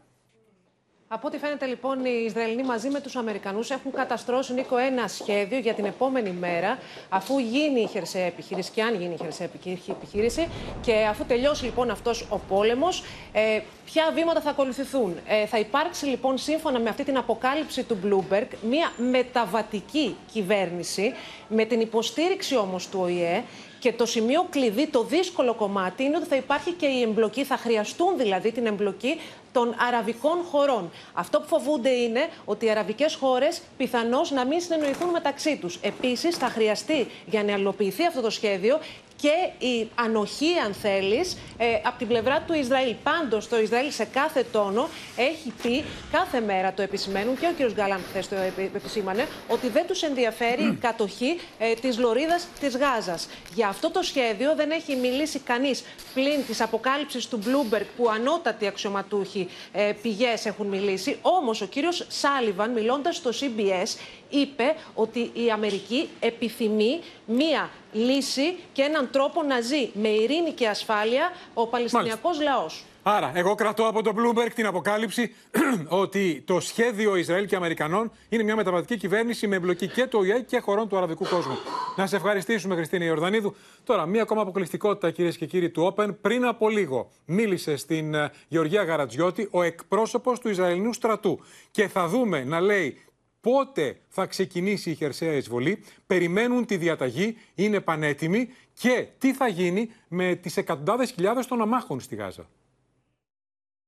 από 1.08 1.26
ό,τι 1.26 1.38
φαίνεται 1.38 1.66
λοιπόν 1.66 2.04
οι 2.04 2.24
Ισραηλοί 2.26 2.64
μαζί 2.64 2.88
με 2.88 3.00
τους 3.00 3.16
Αμερικανούς 3.16 3.70
έχουν 3.70 3.92
καταστρώσει 3.92 4.52
Νίκο 4.52 4.76
ένα 4.76 5.08
σχέδιο 5.08 5.58
για 5.58 5.74
την 5.74 5.84
επόμενη 5.84 6.30
μέρα 6.30 6.78
αφού 7.08 7.38
γίνει 7.38 7.80
η 7.80 7.86
χερσαία 7.86 8.24
επιχείρηση 8.24 8.70
και 8.70 8.82
αν 8.82 8.94
γίνει 8.94 9.14
η 9.14 9.16
χερσαία 9.16 9.48
επιχείρηση 9.88 10.48
και 10.80 11.06
αφού 11.10 11.24
τελειώσει 11.24 11.64
λοιπόν 11.64 11.90
αυτός 11.90 12.26
ο 12.30 12.38
πόλεμος 12.48 13.04
ε, 13.32 13.60
ποια 13.84 14.10
βήματα 14.14 14.40
θα 14.40 14.50
ακολουθηθούν. 14.50 15.16
Ε, 15.26 15.46
θα 15.46 15.58
υπάρξει 15.58 16.06
λοιπόν 16.06 16.38
σύμφωνα 16.38 16.80
με 16.80 16.88
αυτή 16.88 17.04
την 17.04 17.16
αποκάλυψη 17.16 17.82
του 17.82 17.98
Bloomberg 18.04 18.46
μια 18.68 18.92
μεταβατική 19.10 20.16
κυβέρνηση 20.32 21.12
με 21.48 21.64
την 21.64 21.80
υποστήριξη 21.80 22.56
όμως 22.56 22.88
του 22.88 22.98
ΟΗΕ 23.02 23.42
και 23.78 23.92
το 23.92 24.06
σημείο 24.06 24.46
κλειδί, 24.50 24.86
το 24.86 25.02
δύσκολο 25.02 25.54
κομμάτι, 25.54 26.02
είναι 26.02 26.16
ότι 26.16 26.26
θα 26.26 26.36
υπάρχει 26.36 26.72
και 26.72 26.86
η 26.86 27.02
εμπλοκή, 27.02 27.44
θα 27.44 27.56
χρειαστούν 27.56 28.16
δηλαδή 28.16 28.52
την 28.52 28.66
εμπλοκή 28.66 29.20
των 29.54 29.74
αραβικών 29.88 30.38
χωρών. 30.50 30.90
Αυτό 31.12 31.40
που 31.40 31.46
φοβούνται 31.46 31.90
είναι 31.90 32.28
ότι 32.44 32.66
οι 32.66 32.70
αραβικές 32.70 33.14
χώρες 33.14 33.62
πιθανώς 33.76 34.30
να 34.30 34.44
μην 34.46 34.60
συνεννοηθούν 34.60 35.08
μεταξύ 35.08 35.56
τους. 35.56 35.78
Επίσης, 35.82 36.36
θα 36.36 36.48
χρειαστεί 36.48 37.06
για 37.26 37.44
να 37.44 37.52
υλοποιηθεί 37.52 38.06
αυτό 38.06 38.20
το 38.20 38.30
σχέδιο 38.30 38.78
και 39.16 39.66
η 39.66 39.90
ανοχή, 39.94 40.58
αν 40.64 40.74
θέλεις, 40.74 41.36
ε, 41.56 41.74
από 41.84 41.98
την 41.98 42.06
πλευρά 42.08 42.40
του 42.40 42.54
Ισραήλ. 42.54 42.94
Πάντως, 43.02 43.48
το 43.48 43.60
Ισραήλ 43.60 43.90
σε 43.92 44.04
κάθε 44.04 44.44
τόνο 44.52 44.88
έχει 45.16 45.52
πει, 45.62 45.84
κάθε 46.12 46.40
μέρα 46.40 46.72
το 46.72 46.82
επισημαίνουν 46.82 47.38
και 47.38 47.46
ο 47.46 47.66
κ. 47.66 47.72
Γκάλαμ 47.72 48.00
χθες 48.08 48.28
το 48.28 48.36
επισήμανε, 48.74 49.26
ότι 49.48 49.68
δεν 49.68 49.86
τους 49.86 50.02
ενδιαφέρει 50.02 50.62
η 50.62 50.78
κατοχή 50.80 51.40
ε, 51.58 51.74
της 51.74 51.98
λωρίδας 51.98 52.46
της 52.60 52.76
Γάζας. 52.76 53.28
Για 53.54 53.68
αυτό 53.68 53.90
το 53.90 54.02
σχέδιο 54.02 54.54
δεν 54.54 54.70
έχει 54.70 54.96
μιλήσει 54.96 55.38
κανείς 55.38 55.84
πλην 56.14 56.46
της 56.46 56.60
αποκάλυψης 56.60 57.26
του 57.26 57.38
Bloomberg, 57.44 57.86
που 57.96 58.10
ανώτατοι 58.10 58.66
αξιωματούχοι 58.66 59.43
ε, 59.72 59.92
πηγές 60.02 60.46
έχουν 60.46 60.66
μιλήσει. 60.66 61.18
Όμως, 61.22 61.60
ο 61.60 61.66
κύριος 61.66 62.06
Σάλιβαν, 62.08 62.72
μιλώντας 62.72 63.16
στο 63.16 63.30
CBS, 63.40 63.98
είπε 64.28 64.74
ότι 64.94 65.30
η 65.34 65.50
Αμερική 65.50 66.08
επιθυμεί 66.20 67.00
μία 67.26 67.70
λύση 67.92 68.58
και 68.72 68.82
έναν 68.82 69.08
τρόπο 69.12 69.42
να 69.42 69.60
ζει 69.60 69.90
με 69.92 70.08
ειρήνη 70.08 70.50
και 70.50 70.68
ασφάλεια 70.68 71.32
ο 71.54 71.66
Παλαιστινιακός 71.66 72.40
λαός. 72.40 72.84
Άρα, 73.06 73.32
εγώ 73.34 73.54
κρατώ 73.54 73.86
από 73.86 74.02
το 74.02 74.12
Bloomberg 74.16 74.50
την 74.54 74.66
αποκάλυψη 74.66 75.34
ότι 76.02 76.42
το 76.46 76.60
σχέδιο 76.60 77.16
Ισραήλ 77.16 77.46
και 77.46 77.56
Αμερικανών 77.56 78.10
είναι 78.28 78.42
μια 78.42 78.56
μεταβατική 78.56 78.96
κυβέρνηση 78.96 79.46
με 79.46 79.56
εμπλοκή 79.56 79.88
και 79.88 80.06
του 80.06 80.18
ΟΗΕ 80.18 80.40
και 80.40 80.58
χωρών 80.58 80.88
του 80.88 80.96
αραβικού 80.96 81.26
κόσμου. 81.28 81.56
Να 81.96 82.06
σε 82.06 82.16
ευχαριστήσουμε, 82.16 82.74
Χριστίνη 82.74 83.04
Ιορδανίδου. 83.04 83.54
Τώρα, 83.84 84.06
μία 84.06 84.22
ακόμα 84.22 84.40
αποκλειστικότητα, 84.40 85.10
κυρίες 85.10 85.36
και 85.36 85.46
κύριοι 85.46 85.70
του 85.70 85.94
Open. 85.94 86.08
Πριν 86.20 86.44
από 86.46 86.68
λίγο 86.68 87.10
μίλησε 87.24 87.76
στην 87.76 88.14
ε, 88.14 88.30
Γεωργία 88.48 88.82
Γαρατζιώτη 88.82 89.48
ο 89.50 89.62
εκπρόσωπος 89.62 90.38
του 90.38 90.48
Ισραηλινού 90.48 90.92
στρατού. 90.92 91.40
Και 91.70 91.88
θα 91.88 92.08
δούμε 92.08 92.44
να 92.44 92.60
λέει 92.60 92.98
πότε 93.40 93.96
θα 94.08 94.26
ξεκινήσει 94.26 94.90
η 94.90 94.94
χερσαία 94.94 95.32
εισβολή, 95.32 95.84
περιμένουν 96.06 96.66
τη 96.66 96.76
διαταγή, 96.76 97.36
είναι 97.54 97.80
πανέτοιμοι 97.80 98.48
και 98.72 99.06
τι 99.18 99.34
θα 99.34 99.48
γίνει 99.48 99.90
με 100.08 100.34
τις 100.34 100.56
εκατοντάδες 100.56 101.10
χιλιάδες 101.10 101.46
των 101.46 101.60
αμάχων 101.60 102.00
στη 102.00 102.14
Γάζα. 102.14 102.48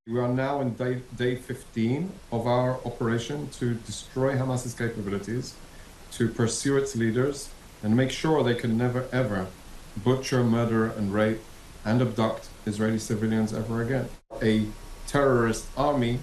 We 0.08 0.20
are 0.20 0.28
now 0.28 0.60
in 0.60 0.74
day, 0.74 1.02
day 1.16 1.34
15 1.34 2.12
of 2.30 2.46
our 2.46 2.78
operation 2.86 3.48
to 3.58 3.74
destroy 3.74 4.36
Hamas's 4.36 4.72
capabilities, 4.72 5.54
to 6.12 6.28
pursue 6.28 6.76
its 6.76 6.94
leaders, 6.94 7.50
and 7.82 7.96
make 7.96 8.12
sure 8.12 8.44
they 8.44 8.54
can 8.54 8.78
never 8.78 9.06
ever 9.10 9.48
butcher, 10.04 10.44
murder, 10.44 10.86
and 10.86 11.12
rape 11.12 11.40
and 11.84 12.00
abduct 12.00 12.48
Israeli 12.66 13.00
civilians 13.00 13.52
ever 13.52 13.82
again. 13.82 14.08
A 14.40 14.66
terrorist 15.08 15.66
army 15.76 16.20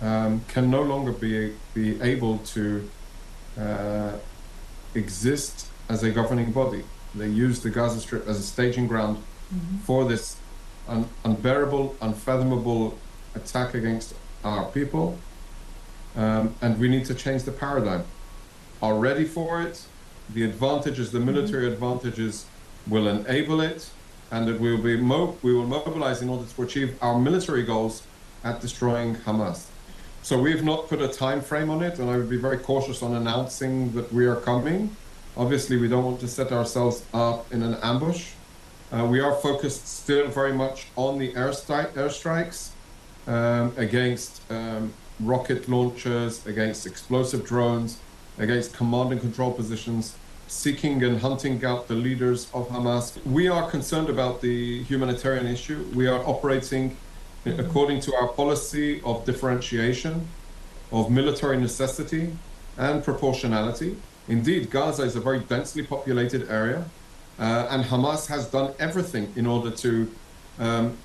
um, 0.00 0.40
can 0.48 0.70
no 0.70 0.80
longer 0.80 1.12
be, 1.12 1.52
be 1.74 2.00
able 2.00 2.38
to 2.38 2.88
uh, 3.60 4.12
exist 4.94 5.66
as 5.90 6.02
a 6.02 6.10
governing 6.10 6.52
body. 6.52 6.84
They 7.14 7.28
use 7.28 7.60
the 7.60 7.68
Gaza 7.68 8.00
Strip 8.00 8.26
as 8.26 8.38
a 8.38 8.42
staging 8.42 8.86
ground 8.86 9.22
for 9.84 10.06
this 10.06 10.36
un- 10.88 11.08
unbearable, 11.24 11.96
unfathomable 12.00 12.98
attack 13.34 13.74
against 13.74 14.14
our 14.44 14.64
people. 14.66 15.18
Um, 16.16 16.54
and 16.60 16.78
we 16.78 16.88
need 16.88 17.04
to 17.06 17.14
change 17.14 17.44
the 17.44 17.52
paradigm. 17.52 18.04
Are 18.82 18.94
ready 18.94 19.24
for 19.24 19.62
it. 19.62 19.84
The 20.34 20.44
advantages, 20.44 21.10
the 21.10 21.20
military 21.20 21.66
advantages, 21.72 22.46
will 22.86 23.08
enable 23.08 23.60
it, 23.60 23.90
and 24.30 24.46
that 24.48 24.60
we 24.60 24.70
will 24.70 24.82
be 24.82 24.96
mo- 24.96 25.36
we 25.42 25.52
will 25.52 25.66
mobilize 25.66 26.22
in 26.22 26.28
order 26.28 26.44
to 26.44 26.62
achieve 26.62 26.96
our 27.02 27.18
military 27.18 27.62
goals 27.62 28.02
at 28.44 28.60
destroying 28.60 29.16
Hamas. 29.16 29.66
So 30.22 30.38
we 30.38 30.50
have 30.52 30.64
not 30.64 30.88
put 30.88 31.00
a 31.00 31.08
time 31.08 31.40
frame 31.40 31.70
on 31.70 31.82
it, 31.82 31.98
and 31.98 32.10
I 32.10 32.16
would 32.16 32.28
be 32.28 32.36
very 32.36 32.58
cautious 32.58 33.02
on 33.02 33.14
announcing 33.14 33.92
that 33.92 34.12
we 34.12 34.26
are 34.26 34.36
coming. 34.36 34.96
Obviously, 35.36 35.76
we 35.76 35.88
don't 35.88 36.04
want 36.04 36.20
to 36.20 36.28
set 36.28 36.52
ourselves 36.52 37.04
up 37.14 37.50
in 37.52 37.62
an 37.62 37.74
ambush. 37.82 38.32
Uh, 38.90 39.04
we 39.04 39.20
are 39.20 39.34
focused 39.34 39.86
still 39.86 40.28
very 40.28 40.52
much 40.52 40.86
on 40.96 41.18
the 41.18 41.32
airstri- 41.34 41.92
airstrikes 41.92 42.70
um, 43.26 43.70
against 43.76 44.40
um, 44.50 44.92
rocket 45.20 45.68
launchers, 45.68 46.46
against 46.46 46.86
explosive 46.86 47.44
drones, 47.44 47.98
against 48.38 48.74
command 48.74 49.12
and 49.12 49.20
control 49.20 49.52
positions, 49.52 50.16
seeking 50.46 51.02
and 51.04 51.20
hunting 51.20 51.62
out 51.66 51.86
the 51.86 51.94
leaders 51.94 52.48
of 52.54 52.68
Hamas. 52.68 53.22
We 53.26 53.48
are 53.48 53.70
concerned 53.70 54.08
about 54.08 54.40
the 54.40 54.82
humanitarian 54.84 55.46
issue. 55.46 55.84
We 55.94 56.06
are 56.06 56.26
operating 56.26 56.96
according 57.44 58.00
to 58.00 58.14
our 58.14 58.28
policy 58.28 59.02
of 59.04 59.24
differentiation, 59.26 60.26
of 60.92 61.10
military 61.10 61.58
necessity, 61.58 62.36
and 62.78 63.04
proportionality. 63.04 63.96
Indeed, 64.28 64.70
Gaza 64.70 65.02
is 65.02 65.16
a 65.16 65.20
very 65.20 65.40
densely 65.40 65.82
populated 65.82 66.50
area, 66.50 66.86
uh, 67.38 67.68
and 67.70 67.84
Hamas 67.84 68.26
has 68.26 68.46
done 68.46 68.74
everything 68.78 69.32
in 69.36 69.46
order 69.46 69.70
to 69.70 70.10
um, 70.58 70.96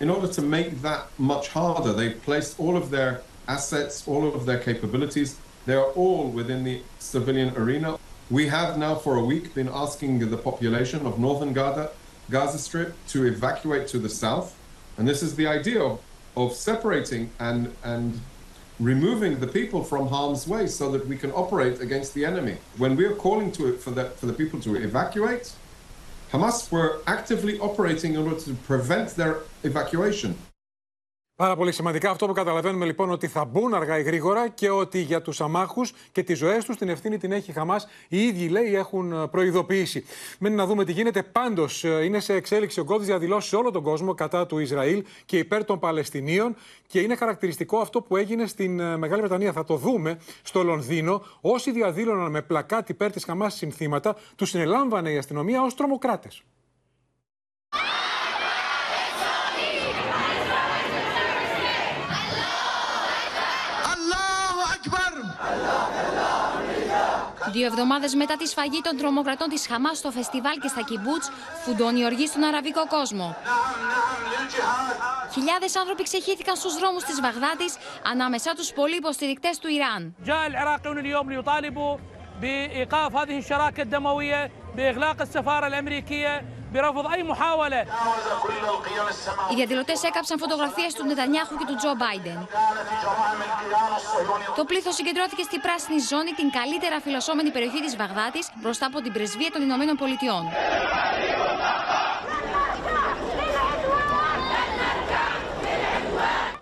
in 0.00 0.10
order 0.10 0.28
to 0.28 0.42
make 0.42 0.80
that 0.82 1.06
much 1.18 1.48
harder. 1.48 1.92
They've 1.92 2.20
placed 2.22 2.60
all 2.60 2.76
of 2.76 2.90
their 2.90 3.22
assets, 3.48 4.06
all 4.06 4.32
of 4.32 4.46
their 4.46 4.58
capabilities. 4.58 5.36
They 5.66 5.74
are 5.74 5.90
all 5.92 6.28
within 6.28 6.64
the 6.64 6.82
civilian 6.98 7.56
arena. 7.56 7.98
We 8.30 8.46
have 8.48 8.78
now 8.78 8.94
for 8.94 9.16
a 9.16 9.24
week 9.24 9.54
been 9.54 9.68
asking 9.68 10.30
the 10.30 10.36
population 10.36 11.06
of 11.06 11.18
northern 11.18 11.52
Gaza, 11.52 11.90
Gaza 12.30 12.58
Strip 12.58 12.94
to 13.08 13.26
evacuate 13.26 13.88
to 13.88 13.98
the 13.98 14.08
south. 14.08 14.56
And 14.96 15.08
this 15.08 15.22
is 15.22 15.34
the 15.34 15.46
idea 15.46 15.82
of, 15.82 16.00
of 16.36 16.52
separating 16.52 17.30
and, 17.40 17.74
and 17.82 18.20
removing 18.78 19.40
the 19.40 19.46
people 19.46 19.82
from 19.82 20.08
harm's 20.08 20.46
way 20.46 20.66
so 20.66 20.90
that 20.92 21.06
we 21.06 21.16
can 21.16 21.32
operate 21.32 21.80
against 21.80 22.14
the 22.14 22.24
enemy. 22.24 22.58
When 22.76 22.96
we 22.96 23.04
are 23.06 23.14
calling 23.14 23.50
to 23.52 23.68
it 23.68 23.80
for 23.80 23.90
the, 23.90 24.10
for 24.10 24.26
the 24.26 24.32
people 24.32 24.60
to 24.60 24.76
evacuate, 24.76 25.52
Hamas 26.32 26.70
were 26.70 27.00
actively 27.06 27.58
operating 27.58 28.14
in 28.14 28.26
order 28.26 28.38
to 28.40 28.54
prevent 28.54 29.16
their 29.16 29.38
evacuation. 29.62 30.36
Πάρα 31.38 31.56
πολύ 31.56 31.72
σημαντικά 31.72 32.10
αυτό 32.10 32.26
που 32.26 32.32
καταλαβαίνουμε 32.32 32.84
λοιπόν 32.84 33.10
ότι 33.10 33.26
θα 33.26 33.44
μπουν 33.44 33.74
αργά 33.74 33.98
ή 33.98 34.02
γρήγορα 34.02 34.48
και 34.48 34.70
ότι 34.70 34.98
για 35.00 35.22
τους 35.22 35.40
αμάχους 35.40 35.92
και 36.12 36.22
τις 36.22 36.38
ζωές 36.38 36.64
τους 36.64 36.76
την 36.76 36.88
ευθύνη 36.88 37.18
την 37.18 37.32
έχει 37.32 37.50
η 37.50 37.52
Χαμάς. 37.52 37.88
Οι 38.08 38.22
ίδιοι 38.22 38.48
λέει 38.48 38.74
έχουν 38.74 39.30
προειδοποιήσει. 39.30 40.04
Μένει 40.38 40.54
να 40.54 40.66
δούμε 40.66 40.84
τι 40.84 40.92
γίνεται. 40.92 41.22
Πάντως 41.22 41.82
είναι 41.82 42.20
σε 42.20 42.34
εξέλιξη 42.34 42.80
ο 42.80 42.84
κώδη 42.84 43.04
διαδηλώσει 43.04 43.48
σε 43.48 43.56
όλο 43.56 43.70
τον 43.70 43.82
κόσμο 43.82 44.14
κατά 44.14 44.46
του 44.46 44.58
Ισραήλ 44.58 45.04
και 45.24 45.38
υπέρ 45.38 45.64
των 45.64 45.78
Παλαιστινίων. 45.78 46.56
Και 46.86 47.00
είναι 47.00 47.16
χαρακτηριστικό 47.16 47.78
αυτό 47.78 48.02
που 48.02 48.16
έγινε 48.16 48.46
στην 48.46 48.74
Μεγάλη 48.98 49.20
Βρετανία. 49.20 49.52
Θα 49.52 49.64
το 49.64 49.76
δούμε 49.76 50.18
στο 50.42 50.62
Λονδίνο. 50.62 51.22
Όσοι 51.40 51.70
διαδήλωναν 51.72 52.30
με 52.30 52.42
πλακάτι 52.42 52.92
υπέρ 52.92 53.12
της 53.12 53.24
Χαμάς 53.24 53.54
συνθήματα, 53.54 54.16
τους 54.36 54.48
συνελάμβανε 54.48 55.10
η 55.10 55.16
αστυνομία 55.18 55.62
ως 55.62 55.74
τρομοκράτες. 55.74 56.42
Δύο 67.52 67.66
εβδομάδες 67.66 68.14
μετά 68.14 68.36
τη 68.36 68.46
σφαγή 68.46 68.80
των 68.82 68.96
τρομοκρατών 68.96 69.48
της 69.48 69.66
Χαμάς 69.66 69.98
στο 69.98 70.10
φεστιβάλ 70.10 70.58
και 70.58 70.68
στα 70.68 70.82
κυμπούτ, 70.82 71.22
φουντώνει 71.64 72.04
οργή 72.04 72.26
στον 72.26 72.42
αραβικό 72.42 72.86
κόσμο. 72.86 73.36
Χιλιάδες 75.32 75.76
άνθρωποι 75.76 76.02
ξεχύθηκαν 76.02 76.56
στους 76.56 76.74
δρόμους 76.78 77.04
της 77.04 77.20
Βαγδάτης, 77.20 77.76
ανάμεσά 78.12 78.52
τους 78.54 78.72
πολλοί 78.72 78.96
υποστηρικτές 78.96 79.58
του 79.58 79.68
Ιράν. 79.68 80.14
بإيقاف 84.77 85.21
هذه 85.21 85.21
الشراكة 85.21 85.21
الدموية 85.21 85.21
بإغلاق 85.21 85.21
السفارة 85.21 85.67
الأمريكية 85.67 86.45
برفض 86.73 87.07
أي 87.07 87.23
محاولة 87.23 87.85
Οι 89.51 89.55
διαδηλωτέ 89.55 89.93
έκαψαν 90.05 90.39
φωτογραφίε 90.39 90.87
του 90.97 91.05
Νετανιάχου 91.05 91.57
και 91.57 91.65
του 91.65 91.75
Τζο 91.75 91.93
Μπάιντεν. 91.97 92.47
Το 94.55 94.65
πλήθο 94.65 94.91
συγκεντρώθηκε 94.91 95.43
στη 95.43 95.59
πράσινη 95.59 95.99
ζώνη, 95.99 96.31
την 96.31 96.51
καλύτερα 96.51 96.99
φυλασσόμενη 96.99 97.51
περιοχή 97.51 97.81
τη 97.81 97.95
Βαγδάτη, 97.95 98.39
μπροστά 98.61 98.85
από 98.85 99.01
την 99.01 99.13
πρεσβεία 99.13 99.51
των 99.51 99.61
Ηνωμένων 99.61 99.95
Πολιτειών. 99.95 100.43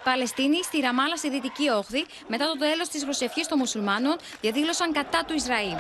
Παλαιστίνοι 0.04 0.64
στη 0.64 0.80
Ραμάλα 0.80 1.16
στη 1.16 1.30
Δυτική 1.30 1.70
Όχθη, 1.70 2.06
μετά 2.28 2.46
το 2.46 2.58
τέλο 2.58 2.84
τη 2.92 3.00
προσευχή 3.00 3.46
των 3.50 3.58
μουσουλμάνων, 3.58 4.16
διαδήλωσαν 4.42 4.92
κατά 4.92 5.24
του 5.28 5.34
Ισραήλ. 5.34 5.76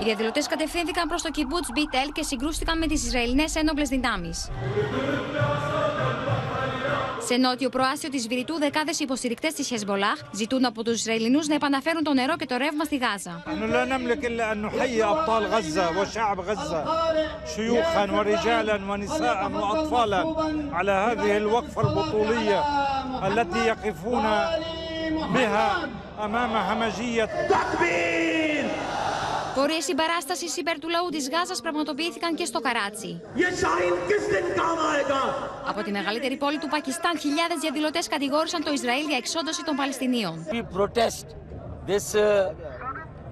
Οι 0.00 0.04
διαδηλωτέ 0.04 0.42
κατευθύνθηκαν 0.48 1.08
προ 1.08 1.16
το 1.22 1.30
κυμπούτ 1.30 1.64
Μπιτέλ 1.72 2.12
και 2.12 2.22
συγκρούστηκαν 2.22 2.78
με 2.78 2.86
τι 2.86 2.94
Ισραηλινέ 2.94 3.44
ένοπλε 3.54 3.84
δυνάμει. 3.84 4.30
Σε 7.28 7.36
νότιο 7.36 7.68
προάστιο 7.68 8.10
τη 8.10 8.18
Βηρητού, 8.18 8.58
δεκάδε 8.58 8.92
υποστηρικτέ 8.98 9.48
τη 9.48 9.62
Χεσμολάχ 9.62 10.18
ζητούν 10.32 10.64
από 10.64 10.84
του 10.84 10.90
Ισραηλινού 10.90 11.40
να 11.48 11.54
επαναφέρουν 11.54 12.02
το 12.02 12.12
νερό 12.12 12.36
και 12.36 12.46
το 12.46 12.56
ρεύμα 12.56 12.84
στη 12.84 12.96
Γάζα. 12.96 13.42
لا 13.72 13.84
نملك 13.84 14.24
إلا 14.24 14.52
أن 14.52 14.62
نحيي 14.62 15.04
أبطال 15.04 15.46
غزة 15.46 15.98
وشعب 15.98 16.40
غزة 16.40 16.84
شيوخا 17.54 18.10
ورجالا 18.16 18.76
ونساء 18.88 19.50
وأطفالا 19.52 20.22
على 20.72 20.92
هذه 21.06 21.36
الوقفة 21.36 21.80
البطولية 21.80 22.60
التي 23.28 23.58
يقفون 23.58 24.24
بها 25.34 25.88
أمام 26.24 26.52
همجية 26.68 27.24
Πορείε 29.59 29.79
συμπαράστασης 29.79 30.57
υπέρ 30.57 30.79
του 30.79 30.89
λαού 30.89 31.09
της 31.09 31.29
Γάζας 31.29 31.61
πραγματοποιήθηκαν 31.61 32.35
και 32.35 32.45
στο 32.45 32.59
Καράτσι. 32.59 33.21
Από 35.67 35.83
τη 35.83 35.91
μεγαλύτερη 35.91 36.37
πόλη 36.37 36.57
του 36.57 36.67
Πακιστάν, 36.67 37.19
χιλιάδες 37.19 37.59
διαδηλωτές 37.59 38.07
κατηγόρησαν 38.07 38.63
το 38.63 38.71
Ισραήλ 38.71 39.07
για 39.07 39.17
εξόντωση 39.17 39.63
των 39.63 39.75
Παλαιστινίων. 39.75 40.47
We 40.51 40.61
protest 40.77 41.25
this 41.89 42.05
uh, 42.15 42.23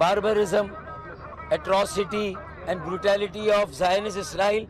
barbarism, 0.04 0.66
atrocity 1.58 2.28
and 2.70 2.78
brutality 2.88 3.46
of 3.62 3.68
Zionist 3.82 4.18
Israel. 4.26 4.64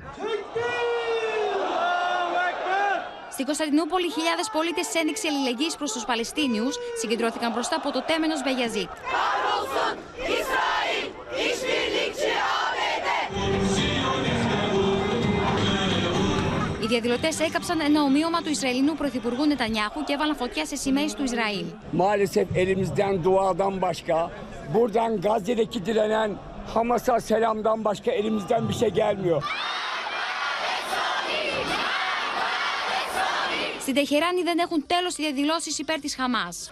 Στην 3.31 3.45
Κωνσταντινούπολη, 3.45 4.11
χιλιάδες 4.11 4.49
πολίτες 4.51 4.87
τη 4.87 4.99
ένδειξη 4.99 5.27
αλληλεγγύης 5.27 5.75
προς 5.75 5.91
τους 5.91 6.05
Παλαιστίνιους 6.05 6.75
συγκεντρώθηκαν 6.99 7.51
μπροστά 7.51 7.75
από 7.75 7.91
το 7.91 8.01
τέμενος 8.01 8.43
Μπεγιαζίτ. 8.43 8.89
Οι 16.81 16.87
διαδηλωτές 16.87 17.39
έκαψαν 17.39 17.79
ένα 17.79 18.01
ομοίωμα 18.01 18.41
του 18.41 18.49
Ισραηλινού 18.49 18.95
Πρωθυπουργού 18.95 19.45
Νετανιάχου 19.45 20.03
και 20.03 20.13
έβαλαν 20.13 20.35
φωτιά 20.35 20.65
σε 20.65 20.75
σημαίες 20.75 21.13
του 21.13 21.23
Ισραήλ. 21.23 21.65
Maalesef 21.97 22.47
elimizden 22.61 23.23
duadan 23.23 23.81
başka, 23.81 24.31
buradan 24.73 25.21
Gazze'deki 25.21 25.79
direnen 25.85 26.37
Hamas'a 26.73 27.19
selamdan 27.19 27.83
başka 27.83 28.11
elimizden 28.11 28.69
bir 28.69 28.73
şey 28.73 28.89
gelmiyor. 28.89 29.43
Στην 33.81 33.95
Τεχεράνη 33.95 34.43
δεν 34.43 34.57
έχουν 34.59 34.85
τέλος 34.87 35.17
οι 35.17 35.21
διαδηλώσεις 35.21 35.79
υπέρ 35.79 35.99
της 35.99 36.15
Χαμάς. 36.15 36.69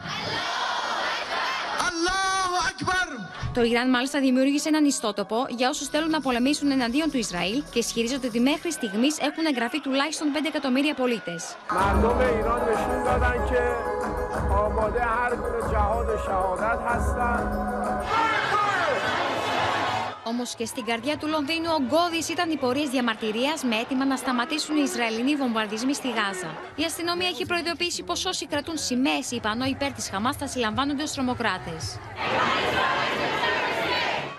Το 3.56 3.64
Ιράν 3.64 3.89
μάλιστα 3.89 4.20
δημιούργησε 4.20 4.68
έναν 4.68 4.86
ιστότοπο 4.86 5.45
για 5.49 5.70
όσους 5.70 5.88
θέλουν 5.88 6.10
να 6.10 6.22
πολεμήσουν 6.22 6.72
εναντίον 6.72 7.12
του 7.12 7.18
Ισραήλ 7.18 7.64
και 7.72 7.80
ισχυρίζονται 7.80 8.28
ότι 8.28 8.39
μέχρι 8.39 8.72
στιγμής 8.72 9.18
έχουν 9.20 9.45
εγγραφεί 9.45 9.80
τουλάχιστον 9.82 10.28
5 10.34 10.38
εκατομμύρια 10.47 10.93
πολίτες. 10.93 11.56
Όμως 20.28 20.55
και 20.55 20.65
στην 20.65 20.86
καρδιά 20.86 21.17
του 21.17 21.28
Λονδίνου 21.28 21.69
ογκώδει 21.80 22.32
ήταν 22.32 22.51
οι 22.51 22.57
πορείες 22.57 22.89
διαμαρτυρίας 22.89 23.63
με 23.63 23.76
έτοιμα 23.76 24.05
να 24.05 24.15
σταματήσουν 24.15 24.78
οι 24.78 24.82
Ισραηλινοί 24.84 25.36
βομβαρδισμοί 25.36 25.93
στη 25.93 26.07
Γάζα. 26.07 26.57
Η 26.76 26.84
αστυνομία 26.84 27.28
έχει 27.28 27.45
προειδοποιήσει 27.45 28.03
πως 28.03 28.26
όσοι 28.26 28.47
κρατούν 28.47 28.78
σημαίες 28.78 29.32
ή 29.32 29.39
πανό 29.39 29.65
υπέρ 29.65 29.91
της 29.91 30.09
Χαμάς 30.09 30.36
θα 30.38 30.47
συλλαμβάνονται 30.47 31.03
ως 31.03 31.11
τρομοκράτες. 31.11 31.99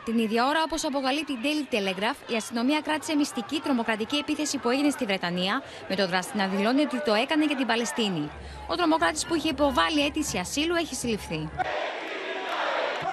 Την 0.05 0.19
ίδια 0.19 0.47
ώρα, 0.47 0.63
όπως 0.63 0.85
αποκαλεί 0.85 1.25
την 1.25 1.37
Daily 1.43 1.75
Telegraph, 1.75 2.31
η 2.33 2.35
αστυνομία 2.37 2.81
κράτησε 2.81 3.15
μυστική 3.15 3.61
τρομοκρατική 3.61 4.17
επίθεση 4.17 4.59
που 4.59 4.71
έγινε 4.71 4.91
στη 4.91 5.05
Βρετανία, 5.05 5.63
με 5.89 5.97
το 5.97 6.07
δράστη 6.07 6.37
να 6.37 6.47
δηλώνει 6.47 6.81
ότι 6.81 7.03
το 7.05 7.15
έκανε 7.15 7.45
για 7.45 7.57
την 7.57 7.67
Παλαιστίνη. 7.67 8.31
Ο 8.67 8.75
τρομοκράτης 8.75 9.27
που 9.27 9.35
είχε 9.35 9.49
υποβάλει 9.49 10.05
αίτηση 10.05 10.39
ασύλου 10.39 10.75
έχει 10.75 10.95
συλληφθεί. 10.95 11.49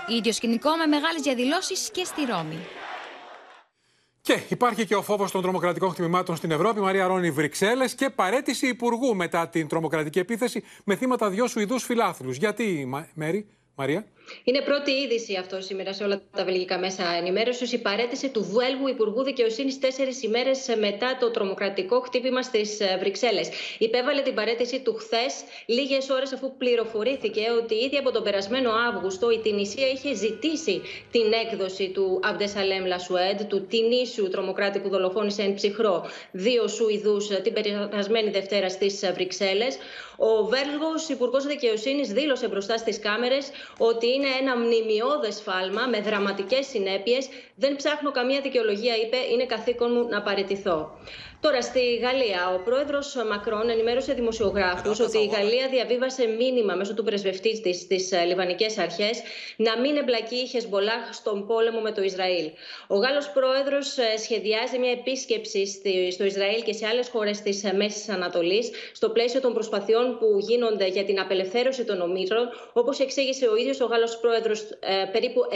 Ίδιος 0.07 0.35
σκηνικό 0.35 0.69
με 0.75 0.85
μεγάλες 0.85 1.21
διαδηλώσεις 1.21 1.89
και 1.91 2.03
στη 2.03 2.25
Ρώμη. 2.25 2.57
Και 4.21 4.39
υπάρχει 4.49 4.85
και 4.85 4.95
ο 4.95 5.01
φόβος 5.01 5.31
των 5.31 5.41
τρομοκρατικών 5.41 5.89
χτυπημάτων 5.89 6.35
στην 6.35 6.51
Ευρώπη. 6.51 6.79
Μαρία 6.79 7.07
Ρόνι, 7.07 7.31
Βρυξέλλες 7.31 7.95
και 7.95 8.09
παρέτηση 8.09 8.67
υπουργού 8.67 9.15
μετά 9.15 9.49
την 9.49 9.67
τρομοκρατική 9.67 10.19
επίθεση 10.19 10.63
με 10.83 10.95
θύματα 10.95 11.29
δυο 11.29 11.47
Σουηδούς 11.47 11.83
φιλάθλους. 11.83 12.37
Γιατί, 12.37 12.89
Μέρη, 13.13 13.47
Μαρία; 13.75 14.05
Είναι 14.43 14.61
πρώτη 14.61 14.91
είδηση 14.91 15.35
αυτό 15.35 15.61
σήμερα 15.61 15.93
σε 15.93 16.03
όλα 16.03 16.21
τα 16.35 16.43
βελγικά 16.43 16.79
μέσα 16.79 17.03
ενημέρωσης. 17.17 17.71
Η 17.71 17.77
παρέτηση 17.77 18.29
του 18.29 18.43
Βέλγου 18.43 18.87
Υπουργού 18.87 19.23
Δικαιοσύνης 19.23 19.79
τέσσερις 19.79 20.23
ημέρες 20.23 20.75
μετά 20.79 21.17
το 21.19 21.31
τρομοκρατικό 21.31 21.99
χτύπημα 21.99 22.41
στις 22.41 22.79
ε, 22.79 22.97
Βρυξέλλες. 22.99 23.49
Υπέβαλε 23.77 24.21
την 24.21 24.33
παρέτησή 24.33 24.79
του 24.79 24.93
χθες, 24.93 25.33
λίγες 25.65 26.09
ώρες 26.09 26.33
αφού 26.33 26.57
πληροφορήθηκε 26.57 27.41
ότι 27.61 27.75
ήδη 27.75 27.97
από 27.97 28.11
τον 28.11 28.23
περασμένο 28.23 28.71
Αύγουστο 28.71 29.31
η 29.31 29.37
Τινησία 29.37 29.87
είχε 29.87 30.13
ζητήσει 30.13 30.81
την 31.11 31.33
έκδοση 31.45 31.89
του 31.89 32.19
Αμπτεσαλέμ 32.23 32.85
Λασουέντ, 32.85 33.41
του 33.41 33.65
Τινήσιου 33.65 34.29
τρομοκράτη 34.29 34.79
που 34.79 34.89
δολοφόνησε 34.89 35.41
εν 35.41 35.53
ψυχρό 35.53 36.05
δύο 36.31 36.67
Σουηδούς 36.67 37.29
ε, 37.29 37.35
την 37.35 37.53
περασμένη 37.53 38.29
Δευτέρα 38.29 38.69
στις 38.69 39.03
ε, 39.03 39.11
Βρυξέλλες. 39.11 39.77
Ο 40.17 40.45
Βέλγος 40.45 41.09
Υπουργός 41.09 41.45
Δικαιοσύνης 41.45 42.07
δήλωσε 42.11 42.47
μπροστά 42.47 42.77
στις 42.77 42.99
κάμερες 42.99 43.49
ότι 43.77 44.12
είναι 44.13 44.27
ένα 44.41 44.57
μνημειώδες 44.57 45.41
φάλμα 45.41 45.87
με 45.87 46.01
δραματικές 46.01 46.65
συνέπειες. 46.67 47.27
Δεν 47.55 47.75
ψάχνω 47.75 48.11
καμία 48.11 48.41
δικαιολογία, 48.41 48.95
είπε. 48.95 49.17
Είναι 49.31 49.45
καθήκον 49.45 49.91
μου 49.91 50.07
να 50.09 50.21
παραιτηθώ. 50.21 50.97
Τώρα, 51.43 51.61
στη 51.61 51.95
Γαλλία, 51.95 52.53
ο 52.55 52.59
πρόεδρος 52.63 53.15
Μακρόν 53.29 53.69
ενημέρωσε 53.69 54.13
δημοσιογράφους 54.13 54.99
ότι 54.99 55.17
η 55.17 55.25
Γαλλία 55.25 55.67
διαβίβασε 55.67 56.25
μήνυμα 56.25 56.73
μέσω 56.75 56.93
του 56.93 57.03
πρεσβευτή 57.03 57.61
της 57.61 57.79
στις 57.79 58.11
ε, 58.11 58.23
Λιβανικές 58.23 58.77
Αρχές 58.77 59.21
να 59.55 59.79
μην 59.79 59.95
εμπλακεί 59.95 60.35
η 60.35 60.47
Χεσμολάχ 60.47 61.13
στον 61.13 61.47
πόλεμο 61.47 61.79
με 61.79 61.91
το 61.91 62.01
Ισραήλ. 62.01 62.49
Ο 62.87 62.95
Γάλλος 62.95 63.29
πρόεδρος 63.29 63.97
ε, 63.97 64.17
σχεδιάζει 64.17 64.77
μια 64.79 64.91
επίσκεψη 64.91 65.65
στο 66.11 66.23
Ισραήλ 66.23 66.63
και 66.63 66.73
σε 66.73 66.87
άλλες 66.87 67.09
χώρες 67.09 67.41
της 67.41 67.63
ε, 67.63 67.73
Μέσης 67.73 68.09
Ανατολής 68.09 68.69
στο 68.93 69.09
πλαίσιο 69.09 69.41
των 69.41 69.53
προσπαθειών 69.53 70.17
που 70.19 70.27
γίνονται 70.39 70.87
για 70.87 71.03
την 71.03 71.19
απελευθέρωση 71.19 71.83
των 71.83 72.01
ομίλων. 72.01 72.49
Όπως 72.73 72.99
εξήγησε 72.99 73.47
ο 73.47 73.55
ίδιος 73.55 73.79
ο 73.81 73.85
Γάλλος 73.85 74.17
πρόεδρος, 74.17 74.63
περίπου 75.11 75.41
7 75.51 75.55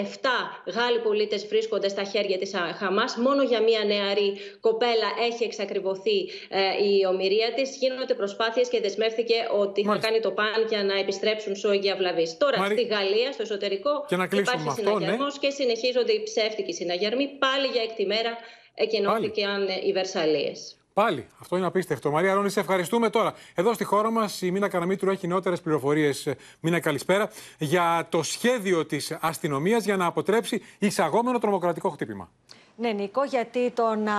Γάλλοι 0.66 1.00
πολίτες 1.04 1.48
βρίσκονται 1.48 1.88
στα 1.88 2.04
χέρια 2.04 2.38
της 2.38 2.52
Χαμάς. 2.80 3.16
Μόνο 3.16 3.44
για 3.44 3.62
μια 3.62 3.84
νεαρή 3.86 4.38
κοπέλα 4.60 5.10
έχει 5.30 5.44
εξακριβώσει 5.44 5.76
ακριβωθεί 5.78 6.18
ε, 6.50 6.62
η 6.90 7.06
ομοιρία 7.12 7.50
της, 7.56 7.78
γίνονται 7.82 8.14
προσπάθειες 8.14 8.68
και 8.70 8.80
δεσμεύτηκε 8.82 9.38
ότι 9.64 9.86
Μάλιστα. 9.86 9.94
θα 9.94 10.08
κάνει 10.08 10.20
το 10.28 10.32
παν 10.32 10.60
για 10.70 10.84
να 10.84 10.96
επιστρέψουν 11.04 11.56
σε 11.56 11.68
όγια 11.68 11.96
βλαβή. 11.96 12.26
Τώρα 12.38 12.66
στη 12.66 12.84
Γαλλία, 12.84 13.32
στο 13.32 13.42
εσωτερικό, 13.42 13.94
υπάρχει 14.32 14.70
συναγερμό 14.80 15.26
ναι. 15.26 15.40
και 15.40 15.50
συνεχίζονται 15.50 16.12
οι 16.12 16.24
ψεύτικοι 16.24 16.74
συναγερμοί. 16.74 17.26
Πάλι 17.28 17.68
για 17.74 17.82
έκτη 17.82 18.06
μέρα 18.06 18.32
εκενώθηκαν 18.74 19.68
οι 19.88 19.92
Βερσαλίες. 19.92 20.78
Πάλι. 20.94 21.28
Αυτό 21.42 21.58
είναι 21.58 21.66
απίστευτο. 21.66 22.12
Μαρία 22.12 22.34
Ρόνη, 22.34 22.50
σε 22.50 22.60
ευχαριστούμε 22.60 23.10
τώρα. 23.10 23.34
Εδώ 23.56 23.74
στη 23.74 23.84
χώρα 23.84 24.12
μας 24.12 24.42
η 24.42 24.52
Μίνα 24.52 24.68
Καραμίτρου 24.68 25.10
έχει 25.10 25.28
νεότερες 25.28 25.62
πληροφορίες. 25.62 26.34
Μίνα, 26.60 26.80
καλησπέρα. 26.80 27.30
Για 27.58 28.08
το 28.10 28.24
σχέδιο 28.24 28.86
της 28.86 29.18
αστυνομίας 29.22 29.84
για 29.84 29.98
να 29.98 30.06
αποτρέψει 30.06 30.62
εισαγόμενο 30.80 31.38
τρομοκρατικό 31.40 31.90
χτύπημα. 31.90 32.32
Ναι, 32.80 32.92
Νίκο, 32.92 33.24
γιατί 33.24 33.72
το 33.72 33.96
να 33.96 34.14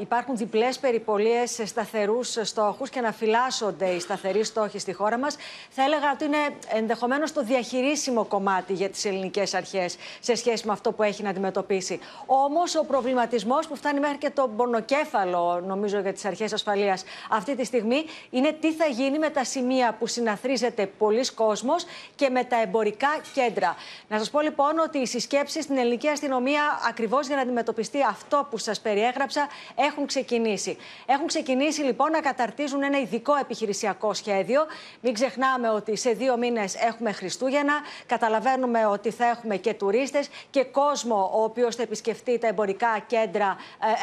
υπάρχουν 0.00 0.36
διπλές 0.36 0.78
περιπολίες 0.78 1.50
σε 1.50 1.66
σταθερούς 1.66 2.38
στόχους 2.42 2.90
και 2.90 3.00
να 3.00 3.12
φυλάσσονται 3.12 3.86
οι 3.86 4.00
σταθεροί 4.00 4.44
στόχοι 4.44 4.78
στη 4.78 4.92
χώρα 4.92 5.18
μας, 5.18 5.36
θα 5.70 5.82
έλεγα 5.82 6.12
ότι 6.12 6.24
είναι 6.24 6.36
ενδεχομένως 6.68 7.32
το 7.32 7.42
διαχειρίσιμο 7.42 8.24
κομμάτι 8.24 8.72
για 8.72 8.88
τις 8.88 9.04
ελληνικές 9.04 9.54
αρχές 9.54 9.96
σε 10.20 10.34
σχέση 10.34 10.66
με 10.66 10.72
αυτό 10.72 10.92
που 10.92 11.02
έχει 11.02 11.22
να 11.22 11.30
αντιμετωπίσει. 11.30 12.00
Όμως, 12.26 12.74
ο 12.74 12.84
προβληματισμός 12.84 13.66
που 13.66 13.76
φτάνει 13.76 14.00
μέχρι 14.00 14.16
και 14.16 14.30
τον 14.30 14.56
πονοκέφαλο, 14.56 15.60
νομίζω, 15.66 15.98
για 15.98 16.12
τις 16.12 16.24
αρχές 16.24 16.52
ασφαλείας 16.52 17.04
αυτή 17.30 17.56
τη 17.56 17.64
στιγμή, 17.64 18.04
είναι 18.30 18.52
τι 18.52 18.72
θα 18.72 18.86
γίνει 18.86 19.18
με 19.18 19.28
τα 19.30 19.44
σημεία 19.44 19.96
που 19.98 20.06
συναθρίζεται 20.06 20.86
πολλοί 20.86 21.32
κόσμος 21.34 21.84
και 22.14 22.28
με 22.28 22.44
τα 22.44 22.60
εμπορικά 22.60 23.08
κέντρα. 23.34 23.76
Να 24.08 24.18
σας 24.18 24.30
πω 24.30 24.40
λοιπόν 24.40 24.78
ότι 24.78 24.98
οι 24.98 25.06
συσκέψεις 25.06 25.64
στην 25.64 25.76
ελληνική 25.76 26.08
αστυνομία 26.08 26.62
ακριβώς 26.88 27.26
για 27.26 27.36
να 27.36 27.44
αντιμετωπίσει 27.86 28.04
αυτό 28.08 28.46
που 28.50 28.58
σας 28.58 28.80
περιέγραψα 28.80 29.48
έχουν 29.74 30.06
ξεκινήσει. 30.06 30.76
Έχουν 31.06 31.26
ξεκινήσει 31.26 31.82
λοιπόν 31.82 32.10
να 32.10 32.20
καταρτίζουν 32.20 32.82
ένα 32.82 32.98
ειδικό 32.98 33.36
επιχειρησιακό 33.36 34.14
σχέδιο. 34.14 34.66
Μην 35.00 35.14
ξεχνάμε 35.14 35.68
ότι 35.70 35.96
σε 35.96 36.10
δύο 36.10 36.36
μήνες 36.36 36.74
έχουμε 36.74 37.12
Χριστούγεννα. 37.12 37.74
Καταλαβαίνουμε 38.06 38.86
ότι 38.86 39.10
θα 39.10 39.26
έχουμε 39.26 39.56
και 39.56 39.74
τουρίστες 39.74 40.28
και 40.50 40.64
κόσμο 40.64 41.30
ο 41.34 41.42
οποίος 41.42 41.76
θα 41.76 41.82
επισκεφτεί 41.82 42.38
τα 42.38 42.46
εμπορικά 42.46 42.98
κέντρα. 43.06 43.56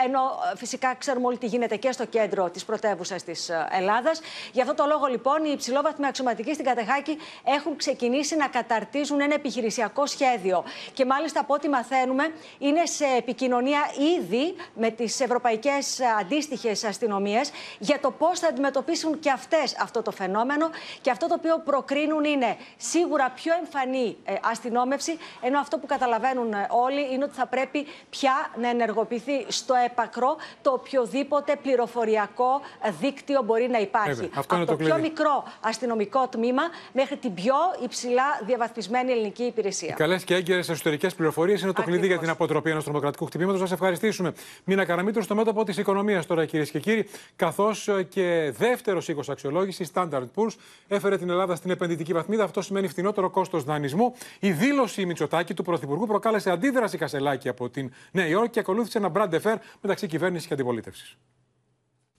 Ε, 0.04 0.06
ενώ 0.06 0.20
ε, 0.54 0.58
φυσικά 0.58 0.96
ξέρουμε 0.96 1.28
όλοι 1.28 1.38
τι 1.38 1.46
γίνεται 1.46 1.76
και 1.76 1.92
στο 1.92 2.06
κέντρο 2.06 2.50
της 2.50 2.66
πρωτεύουσας 2.66 3.24
της 3.24 3.50
ε, 3.50 3.68
Ελλάδας. 3.72 4.22
Γι' 4.52 4.62
αυτό 4.62 4.74
το 4.74 4.86
λόγο 4.88 5.06
λοιπόν 5.06 5.46
οι 5.46 5.50
υψηλόβαθμοι 5.54 6.06
αξιωματικοί 6.08 6.54
στην 6.54 6.66
Κατεχάκη 6.66 7.18
έχουν 7.44 7.76
ξεκινήσει 7.76 8.36
να 8.36 8.48
καταρτίζουν 8.48 9.22
ένα 9.22 9.34
επιχειρησιακό 9.34 10.06
σχέδιο. 10.06 10.64
Και 10.94 11.06
μάλιστα 11.06 11.40
από 11.40 11.54
ό,τι 11.54 11.70
μαθαίνουμε 11.70 12.24
είναι 12.60 12.86
σε 12.86 13.06
επικοινωνία 13.18 13.73
ήδη 14.20 14.56
με 14.76 14.90
τις 14.90 15.20
ευρωπαϊκές 15.20 16.00
αντίστοιχες 16.20 16.84
αστυνομίες 16.84 17.52
για 17.80 18.00
το 18.00 18.12
πώς 18.12 18.40
θα 18.40 18.48
αντιμετωπίσουν 18.48 19.20
και 19.20 19.32
αυτές 19.32 19.76
αυτό 19.82 20.02
το 20.02 20.12
φαινόμενο. 20.12 20.70
Και 21.02 21.12
αυτό 21.12 21.28
το 21.28 21.34
οποίο 21.38 21.62
προκρίνουν 21.66 22.24
είναι 22.24 22.58
σίγουρα 22.78 23.32
πιο 23.36 23.54
εμφανή 23.60 24.18
ε, 24.24 24.34
αστυνόμευση, 24.42 25.18
ενώ 25.42 25.60
αυτό 25.60 25.78
που 25.78 25.86
καταλαβαίνουν 25.86 26.54
ε, 26.54 26.68
όλοι 26.70 27.14
είναι 27.14 27.24
ότι 27.24 27.34
θα 27.34 27.46
πρέπει 27.46 27.86
πια 28.10 28.52
να 28.62 28.70
ενεργοποιηθεί 28.70 29.46
στο 29.48 29.74
έπακρο 29.86 30.36
το 30.62 30.72
οποιοδήποτε 30.72 31.56
πληροφοριακό 31.62 32.62
ε, 32.84 32.92
δίκτυο 33.00 33.42
μπορεί 33.44 33.70
να 33.70 33.80
υπάρχει. 33.80 34.30
αυτό 34.36 34.56
Από 34.56 34.66
το, 34.66 34.76
πιο 34.76 34.98
μικρό 34.98 35.44
αστυνομικό 35.62 36.28
τμήμα 36.28 36.64
μέχρι 36.94 37.18
την 37.18 37.34
πιο 37.34 37.56
υψηλά 37.84 38.24
διαβαθμισμένη 38.46 39.12
ελληνική 39.12 39.44
υπηρεσία. 39.44 39.90
Οι 39.90 39.94
καλές 39.94 40.24
και 40.24 40.36
έγκαιρες 40.36 40.70
εσωτερικές 40.70 41.16
πληροφορίες 41.16 41.62
είναι 41.62 41.74
το 41.74 41.84
κλειδί 41.84 42.08
για 42.08 42.20
την 42.20 42.30
αποτροπή 42.30 42.70
ενός 42.70 42.84
τρομοκρατικού 42.84 43.26
χτυπήματος 43.26 43.62
σα 43.68 43.74
ευχαριστήσουμε. 43.74 44.34
Μίνα 44.64 44.86
Καραμίτρου 44.86 45.22
στο 45.22 45.36
μέτωπο 45.36 45.64
της 45.64 45.78
οικονομίας 45.78 46.26
τώρα, 46.26 46.46
κυρίες 46.46 46.72
και 46.72 46.80
κύριοι. 46.80 47.06
Καθώς 47.36 47.88
ε, 47.88 48.04
και 48.04 48.54
δεύτερος 48.58 49.08
οίκος 49.08 49.30
αξιολόγησης, 49.30 49.92
Standard 49.94 50.28
Poor's, 50.36 50.56
έφερε 50.88 51.18
την 51.18 51.30
Ελλάδα 51.30 51.56
στην 51.56 51.72
επενδυτική 51.72 52.14
βαθμίδα. 52.14 52.44
Αυτό 52.44 52.62
σημαίνει 52.62 52.88
φθηνότερο 52.88 53.30
κόστος 53.30 53.64
δανεισμού. 53.64 54.14
Η 54.40 54.52
δήλωση 54.52 55.06
Μητσοτάκη 55.06 55.54
του 55.54 55.64
Πρωθυπουργού 55.64 56.08
προκάλεσε 56.08 56.50
αντίδραση 56.52 56.98
Κασελάκη 56.98 57.50
από 57.50 57.70
την 57.70 57.92
Νέα 58.12 58.28
Υόρκη 58.28 58.50
και 58.50 58.60
ακολούθησε 58.60 58.98
ένα 58.98 59.12
brand 59.16 59.42
affair 59.42 59.56
μεταξύ 59.82 60.08
κυβέρνησης 60.08 60.48
και 60.48 60.54
αντιπολίτευσης. 60.54 61.18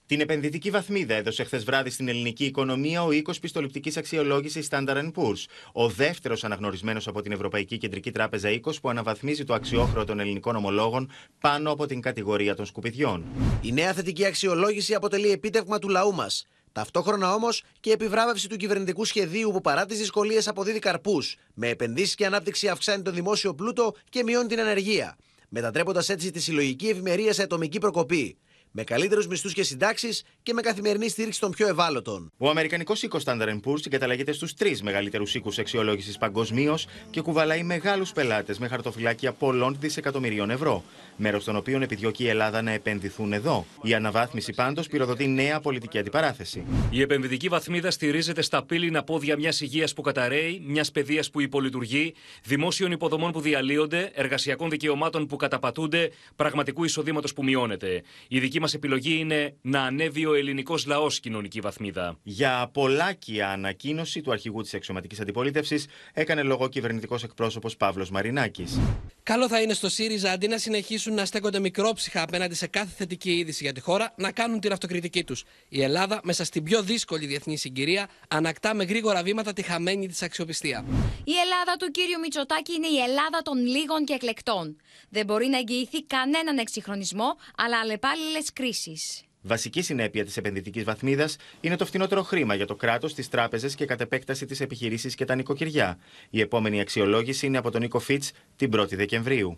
Την 0.07 0.19
επενδυτική 0.21 0.69
βαθμίδα 0.69 1.15
έδωσε 1.15 1.43
χθες 1.43 1.63
βράδυ 1.63 1.89
στην 1.89 2.07
ελληνική 2.07 2.45
οικονομία 2.45 3.03
ο 3.03 3.11
οίκος 3.11 3.39
πιστοληπτικής 3.39 3.97
αξιολόγησης 3.97 4.67
Standard 4.71 5.11
Poor's, 5.15 5.45
ο 5.71 5.89
δεύτερος 5.89 6.43
αναγνωρισμένος 6.43 7.07
από 7.07 7.21
την 7.21 7.31
Ευρωπαϊκή 7.31 7.77
Κεντρική 7.77 8.11
Τράπεζα 8.11 8.49
οίκος 8.49 8.79
που 8.79 8.89
αναβαθμίζει 8.89 9.43
το 9.43 9.53
αξιόχρεο 9.53 10.05
των 10.05 10.19
ελληνικών 10.19 10.55
ομολόγων 10.55 11.11
πάνω 11.39 11.71
από 11.71 11.85
την 11.85 12.01
κατηγορία 12.01 12.55
των 12.55 12.65
σκουπιδιών. 12.65 13.25
Η 13.61 13.71
νέα 13.71 13.93
θετική 13.93 14.25
αξιολόγηση 14.25 14.93
αποτελεί 14.93 15.31
επίτευγμα 15.31 15.79
του 15.79 15.89
λαού 15.89 16.13
μας. 16.13 16.47
Ταυτόχρονα 16.71 17.33
όμως 17.33 17.63
και 17.79 17.91
επιβράβευση 17.91 18.49
του 18.49 18.57
κυβερνητικού 18.57 19.05
σχεδίου 19.05 19.51
που 19.51 19.61
παρά 19.61 19.85
τις 19.85 19.97
δυσκολίες 19.97 20.47
αποδίδει 20.47 20.79
καρπούς. 20.79 21.35
Με 21.53 21.67
επενδύσεις 21.69 22.15
και 22.15 22.25
ανάπτυξη 22.25 22.67
αυξάνει 22.67 23.03
το 23.03 23.11
δημόσιο 23.11 23.53
πλούτο 23.53 23.95
και 24.09 24.23
μειώνει 24.23 24.47
την 24.47 24.59
ανεργία. 24.59 25.17
Μετατρέποντας 25.49 26.09
έτσι 26.09 26.31
τη 26.31 26.39
συλλογική 26.39 26.87
ευημερία 26.87 27.33
σε 27.33 27.41
ατομική 27.41 27.77
προκοπή. 27.79 28.37
Με 28.77 28.83
καλύτερους 28.83 29.27
μισθούς 29.27 29.53
και 29.53 29.63
συντάξεις 29.63 30.23
και 30.43 30.53
με 30.53 30.61
καθημερινή 30.61 31.09
στήριξη 31.09 31.39
των 31.39 31.51
πιο 31.51 31.67
ευάλωτων. 31.67 32.31
Ο 32.37 32.49
Αμερικανικός 32.49 33.03
οίκος 33.03 33.23
Standard 33.25 33.59
Poor's 33.65 33.81
συγκαταλέγεται 33.81 34.31
στους 34.31 34.53
τρεις 34.53 34.81
μεγαλύτερους 34.81 35.35
οίκους 35.35 35.57
αξιολόγησης 35.57 36.17
παγκοσμίως 36.17 36.87
και 37.09 37.21
κουβαλάει 37.21 37.63
μεγάλους 37.63 38.11
πελάτες 38.11 38.57
με 38.57 38.67
χαρτοφυλάκια 38.67 39.31
πολλών 39.31 39.77
δισεκατομμυρίων 39.79 40.49
ευρώ, 40.49 40.83
μέρος 41.15 41.43
των 41.43 41.55
οποίων 41.55 41.81
επιδιώκει 41.81 42.23
η 42.23 42.27
Ελλάδα 42.27 42.61
να 42.61 42.71
επενδυθούν 42.71 43.33
εδώ. 43.33 43.65
Η 43.81 43.93
αναβάθμιση 43.93 44.53
πάντως 44.53 44.87
πυροδοτεί 44.87 45.27
νέα 45.27 45.59
πολιτική 45.59 45.97
αντιπαράθεση. 45.97 46.63
Η 46.89 47.01
επενδυτική 47.01 47.47
βαθμίδα 47.47 47.91
στηρίζεται 47.91 48.41
στα 48.41 48.63
πύληνα 48.63 49.03
πόδια 49.03 49.37
μιας 49.37 49.61
υγείας 49.61 49.93
που 49.93 50.01
καταραίει, 50.01 50.63
μιας 50.65 50.91
παιδείας 50.91 51.29
που 51.29 51.41
υπολειτουργεί, 51.41 52.13
δημόσιων 52.43 52.91
υποδομών 52.91 53.31
που 53.31 53.41
διαλύονται, 53.41 54.11
εργασιακών 54.13 54.69
δικαιωμάτων 54.69 55.27
που 55.27 55.35
καταπατούνται, 55.35 56.11
πραγματικού 56.35 56.83
εισοδήματος 56.83 57.33
που 57.33 57.43
μειώνεται. 57.43 58.03
Η 58.27 58.39
δική 58.39 58.63
μας 58.65 58.73
επιλογή 58.73 59.17
είναι 59.19 59.55
να 59.61 59.81
ανέβει 59.81 60.25
ο 60.25 60.33
ελληνικός 60.33 60.85
λαός 60.85 61.19
κοινωνική 61.19 61.59
βαθμίδα. 61.59 62.17
Για 62.23 62.69
πολλάκια 62.73 63.49
ανακοίνωση 63.49 64.21
του 64.21 64.31
αρχηγού 64.31 64.61
της 64.61 64.73
αξιωματικής 64.73 65.19
αντιπολίτευσης 65.19 65.87
έκανε 66.13 66.41
λόγο 66.43 66.67
κυβερνητικός 66.67 67.23
εκπρόσωπος 67.23 67.77
Παύλος 67.77 68.09
Μαρινάκης. 68.09 68.79
Καλό 69.25 69.47
θα 69.47 69.61
είναι 69.61 69.73
στο 69.73 69.89
ΣΥΡΙΖΑ 69.89 70.31
αντί 70.31 70.47
να 70.47 70.57
συνεχίσουν 70.57 71.13
να 71.13 71.25
στέκονται 71.25 71.59
μικρόψυχα 71.59 72.21
απέναντι 72.21 72.55
σε 72.55 72.67
κάθε 72.67 72.91
θετική 72.97 73.31
είδηση 73.31 73.63
για 73.63 73.73
τη 73.73 73.79
χώρα, 73.79 74.13
να 74.17 74.31
κάνουν 74.31 74.59
την 74.59 74.71
αυτοκριτική 74.71 75.23
τους. 75.23 75.43
Η 75.69 75.81
Ελλάδα, 75.83 76.19
μέσα 76.23 76.43
στην 76.43 76.63
πιο 76.63 76.81
δύσκολη 76.81 77.25
διεθνή 77.25 77.57
συγκυρία, 77.57 78.09
ανακτά 78.27 78.73
με 78.73 78.83
γρήγορα 78.83 79.23
βήματα 79.23 79.53
τη 79.53 79.61
χαμένη 79.61 80.07
της 80.07 80.21
αξιοπιστία. 80.21 80.85
Η 81.23 81.33
Ελλάδα 81.43 81.75
του 81.79 81.91
κύριου 81.91 82.19
Μητσοτάκη 82.19 82.73
είναι 82.73 82.87
η 82.87 82.97
Ελλάδα 82.97 83.41
των 83.43 83.65
λίγων 83.65 84.05
και 84.05 84.13
εκλεκτών. 84.13 84.81
Δεν 85.09 85.25
μπορεί 85.25 85.47
να 85.47 85.57
εγγυηθεί 85.57 86.03
κανέναν 86.03 86.57
εξυγχρονισμό, 86.57 87.37
αλλά 87.57 87.79
αλλεπάλληλες 87.79 88.53
κρίσεις. 88.53 89.24
Βασική 89.47 89.81
συνέπεια 89.81 90.25
της 90.25 90.37
επενδυτικής 90.37 90.83
βαθμίδας 90.83 91.35
είναι 91.61 91.75
το 91.75 91.85
φθηνότερο 91.85 92.23
χρήμα 92.23 92.55
για 92.55 92.65
το 92.65 92.75
κράτος, 92.75 93.13
τις 93.13 93.29
τράπεζες 93.29 93.75
και 93.75 93.85
κατ' 93.85 94.01
επέκταση 94.01 94.45
τι 94.45 94.63
επιχειρήσεις 94.63 95.15
και 95.15 95.25
τα 95.25 95.35
νοικοκυριά. 95.35 95.97
Η 96.29 96.39
επόμενη 96.41 96.79
αξιολόγηση 96.79 97.45
είναι 97.45 97.57
από 97.57 97.71
τον 97.71 97.81
Νίκο 97.81 97.99
Φίτ 97.99 98.23
την 98.55 98.71
1η 98.75 98.95
Δεκεμβρίου. 98.95 99.57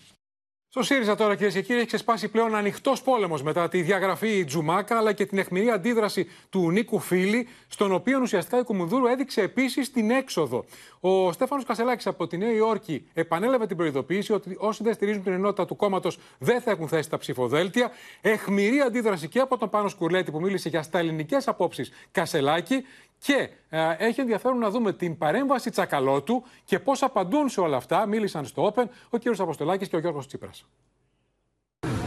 Στο 0.77 0.85
ΣΥΡΙΖΑ 0.85 1.15
τώρα, 1.15 1.35
κυρίες 1.35 1.53
και 1.53 1.61
κύριοι, 1.61 1.77
έχει 1.77 1.87
ξεσπάσει 1.87 2.27
πλέον 2.27 2.55
ανοιχτός 2.55 3.01
πόλεμος 3.01 3.43
μετά 3.43 3.69
τη 3.69 3.81
διαγραφή 3.81 4.45
Τζουμάκα 4.45 4.97
αλλά 4.97 5.13
και 5.13 5.25
την 5.25 5.37
εχμηρή 5.37 5.69
αντίδραση 5.69 6.29
του 6.49 6.71
Νίκου 6.71 6.99
Φίλη, 6.99 7.47
στον 7.67 7.91
οποίο 7.91 8.19
ουσιαστικά 8.21 8.59
η 8.59 8.63
Κουμουνδούρου 8.63 9.05
έδειξε 9.05 9.41
επίσης 9.41 9.91
την 9.91 10.11
έξοδο. 10.11 10.65
Ο 10.99 11.31
Στέφανος 11.31 11.65
Κασελάκης 11.65 12.07
από 12.07 12.27
τη 12.27 12.37
Νέα 12.37 12.51
Υόρκη 12.51 13.07
επανέλαβε 13.13 13.67
την 13.67 13.77
προειδοποίηση 13.77 14.33
ότι 14.33 14.55
όσοι 14.59 14.83
δεν 14.83 14.93
στηρίζουν 14.93 15.23
την 15.23 15.33
ενότητα 15.33 15.65
του 15.65 15.75
κόμματος 15.75 16.19
δεν 16.37 16.61
θα 16.61 16.71
έχουν 16.71 16.87
θέση 16.87 17.03
στα 17.03 17.17
ψηφοδέλτια. 17.17 17.91
Εχμηρή 18.21 18.79
αντίδραση 18.79 19.27
και 19.27 19.39
από 19.39 19.57
τον 19.57 19.69
Πάνος 19.69 19.91
Σκουρλέτη 19.91 20.31
που 20.31 20.39
μίλησε 20.39 20.69
για 20.69 20.81
στα 20.81 20.99
ελληνικέ 20.99 21.37
απόψεις 21.45 21.91
Κασελάκη. 22.11 22.85
Και 23.17 23.49
ε, 23.69 23.95
έχει 23.97 24.21
ενδιαφέρον 24.21 24.57
να 24.57 24.69
δούμε 24.69 24.93
την 24.93 25.17
παρέμβαση 25.17 25.69
Τσακαλώτου 25.69 26.43
και 26.63 26.79
πώς 26.79 27.03
απαντούν 27.03 27.49
σε 27.49 27.59
όλα 27.59 27.77
αυτά. 27.77 28.05
Μίλησαν 28.05 28.45
στο 28.45 28.73
Open 28.73 28.83
ο 29.09 29.17
κύριος 29.17 29.39
Αποστολάκης 29.39 29.87
και 29.87 29.95
ο 29.95 29.99
Γιώργος 29.99 30.27
Τσίπρας. 30.27 30.65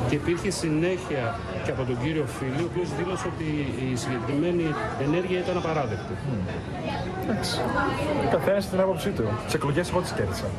Και 0.08 0.14
υπήρχε 0.14 0.50
συνέχεια 0.50 1.38
και 1.64 1.70
από 1.70 1.84
τον 1.84 2.02
κύριο 2.02 2.26
Φίλη, 2.26 2.62
ο 2.62 2.68
οποίος 2.70 2.94
δήλωσε 2.94 3.26
ότι 3.34 3.44
η 3.92 3.96
συγκεκριμένη 3.96 4.74
ενέργεια 5.00 5.38
ήταν 5.38 5.56
απαράδεκτη. 5.56 6.14
Εντάξει. 7.22 7.60
Καθένας 8.30 8.68
την 8.68 8.80
άποψή 8.80 9.10
του. 9.10 9.24
Τις 9.44 9.54
εκλογές 9.54 9.90
εγώ 9.90 10.00
τι 10.00 10.14
κέρδισα. 10.14 10.50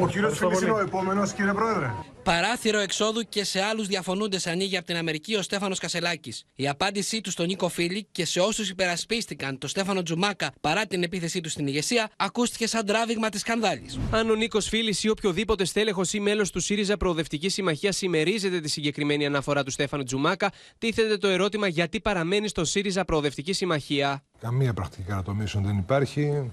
Ο 0.00 0.06
κύριος 0.06 0.38
Φίλης 0.38 0.60
είναι 0.60 0.70
ο 0.70 0.80
επόμενος, 0.80 1.32
κύριε 1.32 1.52
Πρόεδρε. 1.52 1.90
Παράθυρο 2.24 2.78
εξόδου 2.78 3.22
και 3.28 3.44
σε 3.44 3.60
άλλους 3.60 3.86
διαφωνούντε 3.86 4.38
ανοίγει 4.44 4.76
από 4.76 4.86
την 4.86 4.96
Αμερική 4.96 5.34
ο 5.34 5.42
Στέφανος 5.42 5.78
Κασελάκης. 5.78 6.44
Η 6.54 6.68
απάντησή 6.68 7.20
του 7.20 7.30
στον 7.30 7.46
Νίκο 7.46 7.68
Φίλη 7.68 8.06
και 8.12 8.24
σε 8.24 8.40
όσους 8.40 8.70
υπερασπίστηκαν 8.70 9.58
το 9.58 9.68
Στέφανο 9.68 10.02
Τζουμάκα 10.02 10.52
παρά 10.60 10.86
την 10.86 11.02
επίθεσή 11.02 11.40
του 11.40 11.48
στην 11.48 11.66
ηγεσία 11.66 12.10
ακούστηκε 12.16 12.66
σαν 12.66 12.86
τράβηγμα 12.86 13.28
της 13.28 13.40
σκανδάλης. 13.40 13.98
Αν 14.10 14.30
ο 14.30 14.34
Νίκος 14.34 14.68
Φίλης 14.68 15.04
ή 15.04 15.08
οποιοδήποτε 15.08 15.64
στέλεχος 15.64 16.12
ή 16.12 16.20
μέλος 16.20 16.50
του 16.50 16.60
ΣΥΡΙΖΑ 16.60 16.96
Προοδευτικής 16.96 17.52
Συμμαχίας 17.52 17.96
συμμερίζεται 17.96 18.60
τη 18.60 18.68
συγκεκριμένη 18.68 19.26
αναφορά 19.26 19.62
του 19.62 19.70
Στέφανου 19.70 20.02
Τζουμάκα, 20.02 20.52
τίθεται 20.78 21.16
το 21.16 21.28
ερώτημα 21.28 21.66
γιατί 21.66 22.00
παραμένει 22.00 22.48
στο 22.48 22.64
ΣΥΡΙΖΑ 22.64 23.04
Προοδευτική 23.04 23.52
Συμμαχία. 23.52 24.24
Καμία 24.40 24.72
πρακτική 24.72 25.08
κατατομήσεων 25.08 25.64
δεν 25.64 25.78
υπάρχει. 25.78 26.52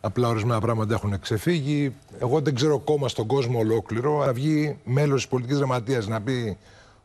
Απλά 0.00 0.28
ορισμένα 0.28 0.60
πράγματα 0.60 0.94
έχουν 0.94 1.20
ξεφύγει. 1.20 1.94
Εγώ 2.18 2.40
δεν 2.40 2.54
ξέρω 2.54 2.78
κόμμα 2.78 3.08
στον 3.08 3.26
κόσμο 3.26 3.58
ολόκληρο. 3.58 4.24
Να 4.24 4.32
βγει 4.32 4.78
μέλος 4.84 5.16
της 5.20 5.28
πολιτικής 5.28 5.58
γραμματείας 5.58 6.06
να 6.06 6.20
πει 6.20 6.58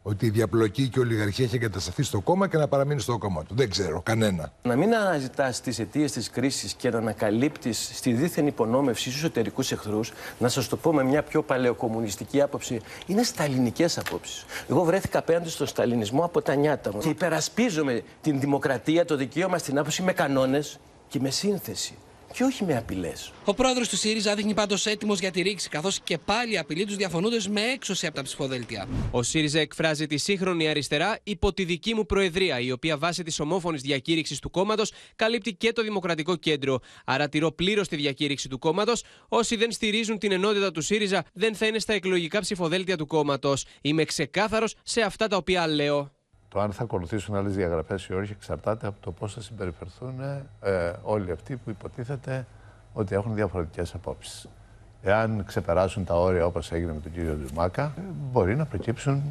ότι 0.04 0.26
η 0.26 0.30
διαπλοκή 0.30 0.88
και 0.88 1.00
η 1.00 1.02
ολιγαρχία 1.02 1.46
έχει 1.46 1.56
εγκατασταθεί 1.56 2.04
στο 2.04 2.22
κόμμα 2.22 2.48
και 2.48 2.58
να 2.58 2.68
παραμείνει 2.68 3.00
στο 3.00 3.18
κόμμα 3.18 3.44
του. 3.44 3.56
Δεν 3.56 3.70
ξέρω, 3.70 4.02
κανένα. 4.02 4.54
Να 4.62 4.76
μην 4.76 4.96
αναζητάς 4.96 5.62
τις 5.62 5.80
αιτίες 5.80 6.12
της 6.12 6.30
κρίσης 6.30 6.74
και 6.74 6.90
να 6.90 6.98
ανακαλύπτεις 6.98 7.92
στη 7.94 8.14
δίθεν 8.14 8.48
υπονόμευση 8.48 9.10
στους 9.10 9.22
εσωτερικούς 9.22 9.72
εχθρούς, 9.72 10.12
να 10.40 10.48
σας 10.48 10.68
το 10.68 10.78
πω 10.78 10.94
με 10.94 11.04
μια 11.04 11.24
πιο 11.24 11.44
παλαιοκομμουνιστική 11.44 12.42
άποψη, 12.42 12.82
είναι 13.06 13.24
σταλινικές 13.24 13.98
απόψεις. 13.98 14.46
Εγώ 14.70 14.84
βρέθηκα 14.84 15.20
απέναντι 15.20 15.50
στον 15.50 15.68
σταλινισμό 15.68 16.24
από 16.24 16.42
τα 16.42 16.56
νιάτα 16.56 16.92
μου. 16.94 17.00
Και 17.00 17.10
υπερασπίζομαι 17.10 18.02
την 18.22 18.40
δημοκρατία, 18.40 19.06
το 19.06 19.16
δικαίωμα 19.16 19.58
στην 19.58 19.78
άποψη 19.78 20.02
με 20.04 20.14
κανόνες 20.14 20.80
και 21.08 21.20
με 21.20 21.30
σύνθεση 21.30 21.94
και 22.34 22.44
όχι 22.44 22.66
με 22.66 22.78
απειλές. 22.78 23.32
Ο 23.46 23.54
πρόεδρος 23.54 23.90
του 23.90 23.98
ΣΥΡΙΖΑ 23.98 24.36
δείχνει 24.36 24.54
πάντως 24.54 24.86
έτοιμος 24.86 25.20
για 25.20 25.32
τη 25.32 25.42
ρήξη, 25.42 25.70
καθώς 25.70 26.00
και 26.00 26.18
πάλι 26.18 26.58
απειλεί 26.58 26.86
τους 26.86 26.96
διαφωνούντε 26.96 27.38
με 27.50 27.62
έξωση 27.62 28.06
από 28.06 28.16
τα 28.16 28.22
ψηφοδέλτια. 28.22 28.88
Ο 29.12 29.24
ΣΥΡΙΖΑ 29.24 29.60
εκφράζει 29.60 30.08
τη 30.08 30.18
σύγχρονη 30.18 30.68
αριστερά 30.70 31.20
υπό 31.24 31.54
τη 31.54 31.64
δική 31.64 31.94
μου 31.94 32.06
προεδρία, 32.06 32.60
η 32.60 32.72
οποία 32.72 32.98
βάσει 32.98 33.24
της 33.24 33.40
ομόφωνης 33.40 33.82
διακήρυξης 33.82 34.40
του 34.40 34.50
κόμματος 34.50 34.92
καλύπτει 35.16 35.54
και 35.54 35.72
το 35.72 35.84
Δημοκρατικό 35.84 36.36
Κέντρο. 36.36 36.80
Άρα 37.06 37.30
τηρώ 37.30 37.52
πλήρως 37.52 37.88
τη 37.88 37.96
διακήρυξη 37.96 38.50
του 38.50 38.60
κόμματος. 38.60 39.04
Όσοι 39.28 39.56
δεν 39.56 39.72
στηρίζουν 39.72 40.18
την 40.18 40.32
ενότητα 40.32 40.72
του 40.72 40.82
ΣΥΡΙΖΑ 40.82 41.26
δεν 41.34 41.56
θα 41.56 41.66
είναι 41.66 41.80
στα 41.80 41.94
εκλογικά 41.94 42.40
ψηφοδέλτια 42.40 42.98
του 42.98 43.06
κόμματος. 43.06 43.66
Είμαι 43.82 44.04
ξεκάθαρος 44.04 44.76
σε 44.84 45.02
αυτά 45.02 45.28
τα 45.28 45.38
οποία 45.38 45.68
λέω. 45.68 46.12
Το 46.54 46.60
αν 46.60 46.72
θα 46.72 46.84
ακολουθήσουν 46.84 47.36
άλλες 47.36 47.56
διαγραφές 47.56 48.06
ή 48.06 48.14
όχι 48.14 48.32
εξαρτάται 48.32 48.88
από 48.88 49.02
το 49.02 49.12
πώς 49.12 49.34
θα 49.34 49.42
συμπεριφερθούν 49.42 50.22
ε, 50.62 50.94
όλοι 51.02 51.32
αυτοί 51.32 51.56
που 51.56 51.70
υποτίθεται 51.70 52.46
ότι 52.94 53.16
έχουν 53.16 53.36
διαφορετικές 53.36 53.94
απόψεις. 53.94 54.48
Εάν 55.02 55.44
ξεπεράσουν 55.46 56.06
τα 56.06 56.14
όρια 56.16 56.46
όπως 56.46 56.72
έγινε 56.72 56.94
με 56.94 57.00
τον 57.00 57.12
κύριο 57.12 57.38
Τζουμάκα, 57.44 57.94
μπορεί 58.32 58.56
να 58.56 58.66
προκύψουν 58.66 59.24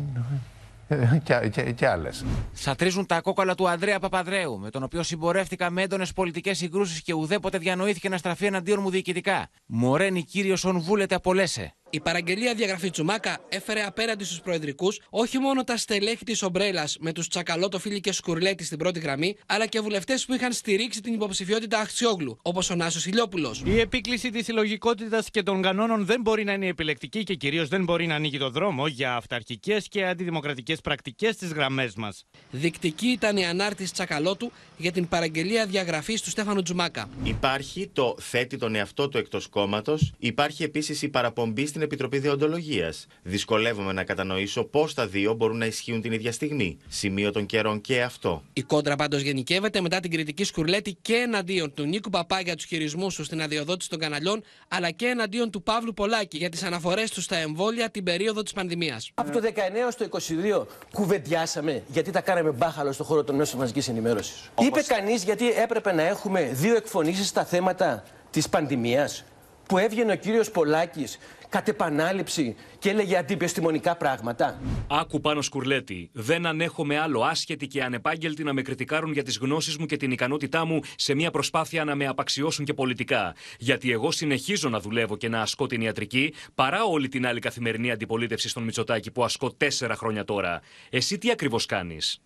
και, 1.24 1.48
και, 1.48 1.72
και 1.72 1.88
άλλες. 1.88 2.24
Σατρίζουν 2.52 3.06
τα 3.06 3.20
κόκαλα 3.20 3.54
του 3.54 3.68
Ανδρέα 3.68 3.98
Παπαδρέου, 3.98 4.58
με 4.58 4.70
τον 4.70 4.82
οποίο 4.82 5.02
συμπορεύτηκα 5.02 5.70
με 5.70 5.82
έντονες 5.82 6.12
πολιτικές 6.12 6.58
συγκρούσεις 6.58 7.02
και 7.02 7.12
ουδέποτε 7.14 7.58
διανοήθηκε 7.58 8.08
να 8.08 8.16
στραφεί 8.16 8.46
εναντίον 8.46 8.80
μου 8.82 8.90
διοικητικά. 8.90 9.48
Μορένει 9.66 10.24
κύριο 10.24 10.56
ον 10.64 10.80
βούλετε 10.80 11.14
απολέσαι. 11.14 11.74
Η 11.92 12.00
παραγγελία 12.00 12.54
διαγραφή 12.54 12.90
Τσουμάκα 12.90 13.38
έφερε 13.48 13.82
απέναντι 13.82 14.24
στους 14.24 14.40
προεδρικούς 14.40 15.00
όχι 15.10 15.38
μόνο 15.38 15.64
τα 15.64 15.76
στελέχη 15.76 16.24
της 16.24 16.42
Ομπρέλας 16.42 16.96
με 17.00 17.12
τους 17.12 17.28
Τσακαλώτο 17.28 17.78
Φίλη 17.78 18.00
και 18.00 18.12
Σκουρλέτη 18.12 18.64
στην 18.64 18.78
πρώτη 18.78 19.00
γραμμή, 19.00 19.36
αλλά 19.46 19.66
και 19.66 19.80
βουλευτές 19.80 20.24
που 20.24 20.34
είχαν 20.34 20.52
στηρίξει 20.52 21.00
την 21.00 21.14
υποψηφιότητα 21.14 21.78
Αχτσιόγλου, 21.78 22.38
όπως 22.42 22.70
ο 22.70 22.74
Νάσος 22.74 23.06
Ηλιόπουλος. 23.06 23.62
Η 23.64 23.80
επίκληση 23.80 24.30
της 24.30 24.44
συλλογικότητας 24.44 25.30
και 25.30 25.42
των 25.42 25.62
κανόνων 25.62 26.04
δεν 26.04 26.20
μπορεί 26.20 26.44
να 26.44 26.52
είναι 26.52 26.66
επιλεκτική 26.66 27.22
και 27.22 27.34
κυρίως 27.34 27.68
δεν 27.68 27.84
μπορεί 27.84 28.06
να 28.06 28.14
ανοίγει 28.14 28.38
το 28.38 28.50
δρόμο 28.50 28.86
για 28.86 29.14
αυταρχικές 29.14 29.88
και 29.88 30.06
αντιδημοκρατικές 30.06 30.80
πρακτικές 30.80 31.34
στις 31.34 31.52
γραμμές 31.52 31.94
μας. 31.94 32.24
Δεικτική 32.50 33.06
ήταν 33.06 33.36
η 33.36 33.46
ανάρτηση 33.46 33.92
Τσακαλώτου 33.92 34.52
για 34.76 34.92
την 34.92 35.08
παραγγελία 35.08 35.66
διαγραφής 35.66 36.22
του 36.22 36.30
Στέφανου 36.30 36.62
Τζουμάκα. 36.62 37.08
Υπάρχει 37.22 37.90
το 37.92 38.16
θέτει 38.20 38.56
τον 38.56 38.74
εαυτό 38.74 39.08
του 39.08 39.18
εκτός 39.18 39.46
κόμματος, 39.48 40.12
υπάρχει 40.18 40.62
επίσης 40.62 41.02
η 41.02 41.08
παραπομπή 41.08 41.66
στην 41.66 41.79
στην 41.80 41.92
Επιτροπή 41.92 42.18
Διοντολογίας. 42.18 43.06
Δυσκολεύομαι 43.22 43.92
να 43.92 44.04
κατανοήσω 44.04 44.64
πώς 44.64 44.94
τα 44.94 45.06
δύο 45.06 45.34
μπορούν 45.34 45.58
να 45.58 45.66
ισχύουν 45.66 46.00
την 46.00 46.12
ίδια 46.12 46.32
στιγμή. 46.32 46.78
Σημείο 46.88 47.32
των 47.32 47.46
καιρών 47.46 47.80
και 47.80 48.02
αυτό. 48.02 48.42
Η 48.52 48.62
κόντρα 48.62 48.96
πάντως 48.96 49.20
γενικεύεται 49.20 49.80
μετά 49.80 50.00
την 50.00 50.10
κριτική 50.10 50.44
σκουρλέτη 50.44 50.96
και 51.02 51.14
εναντίον 51.14 51.74
του 51.74 51.84
Νίκου 51.84 52.10
Παπά 52.10 52.40
για 52.40 52.56
τους 52.56 52.64
χειρισμούς 52.64 53.14
τους 53.14 53.26
στην 53.26 53.42
αδειοδότηση 53.42 53.88
των 53.90 53.98
καναλιών, 53.98 54.42
αλλά 54.68 54.90
και 54.90 55.06
εναντίον 55.06 55.50
του 55.50 55.62
Παύλου 55.62 55.94
Πολάκη 55.94 56.36
για 56.36 56.48
τις 56.48 56.62
αναφορές 56.62 57.10
τους 57.10 57.24
στα 57.24 57.36
εμβόλια 57.36 57.90
την 57.90 58.04
περίοδο 58.04 58.42
της 58.42 58.52
πανδημίας. 58.52 59.10
Από 59.14 59.30
το 59.30 59.40
19 59.40 59.90
στο 59.90 60.04
22 60.04 60.66
κουβεντιάσαμε 60.92 61.82
γιατί 61.88 62.10
τα 62.10 62.20
κάναμε 62.20 62.50
μπάχαλο 62.50 62.92
στον 62.92 63.06
χώρο 63.06 63.24
των 63.24 63.34
μέσων 63.34 63.58
μαζικής 63.58 63.88
ενημέρωσης. 63.88 64.50
Όπως... 64.54 64.66
Είπε 64.66 64.94
κανείς 64.94 65.24
γιατί 65.24 65.50
έπρεπε 65.50 65.92
να 65.92 66.02
έχουμε 66.02 66.50
δύο 66.52 66.76
εκφωνήσεις 66.76 67.28
στα 67.28 67.44
θέματα 67.44 68.04
της 68.30 68.48
πανδημίας 68.48 69.24
που 69.70 69.78
έβγαινε 69.78 70.12
ο 70.12 70.16
κύριος 70.16 70.50
Πολάκης 70.50 71.18
κατ' 71.50 71.68
επανάληψη 71.68 72.54
και 72.78 72.90
έλεγε 72.90 73.16
αντιπιστημονικά 73.16 73.96
πράγματα. 73.96 74.60
Άκου 74.88 75.20
πάνω 75.20 75.42
σκουρλέτη. 75.42 76.10
Δεν 76.12 76.46
ανέχομαι 76.46 76.98
άλλο 76.98 77.22
άσχετη 77.22 77.66
και 77.66 77.82
ανεπάγγελτη 77.82 78.44
να 78.44 78.52
με 78.52 78.62
κριτικάρουν 78.62 79.12
για 79.12 79.22
τις 79.22 79.38
γνώσεις 79.38 79.76
μου 79.76 79.86
και 79.86 79.96
την 79.96 80.10
ικανότητά 80.10 80.64
μου 80.64 80.80
σε 80.96 81.14
μια 81.14 81.30
προσπάθεια 81.30 81.84
να 81.84 81.94
με 81.94 82.06
απαξιώσουν 82.06 82.64
και 82.64 82.74
πολιτικά. 82.74 83.34
Γιατί 83.58 83.92
εγώ 83.92 84.10
συνεχίζω 84.10 84.68
να 84.68 84.80
δουλεύω 84.80 85.16
και 85.16 85.28
να 85.28 85.40
ασκώ 85.40 85.66
την 85.66 85.80
ιατρική 85.80 86.34
παρά 86.54 86.84
όλη 86.84 87.08
την 87.08 87.26
άλλη 87.26 87.40
καθημερινή 87.40 87.90
αντιπολίτευση 87.90 88.48
στον 88.48 88.62
Μητσοτάκη 88.62 89.10
που 89.10 89.24
ασκώ 89.24 89.52
τέσσερα 89.52 89.96
χρόνια 89.96 90.24
τώρα. 90.24 90.60
Εσύ 90.90 91.18
τι 91.18 91.30
ακριβώς 91.30 91.66
κάνεις; 91.66 92.20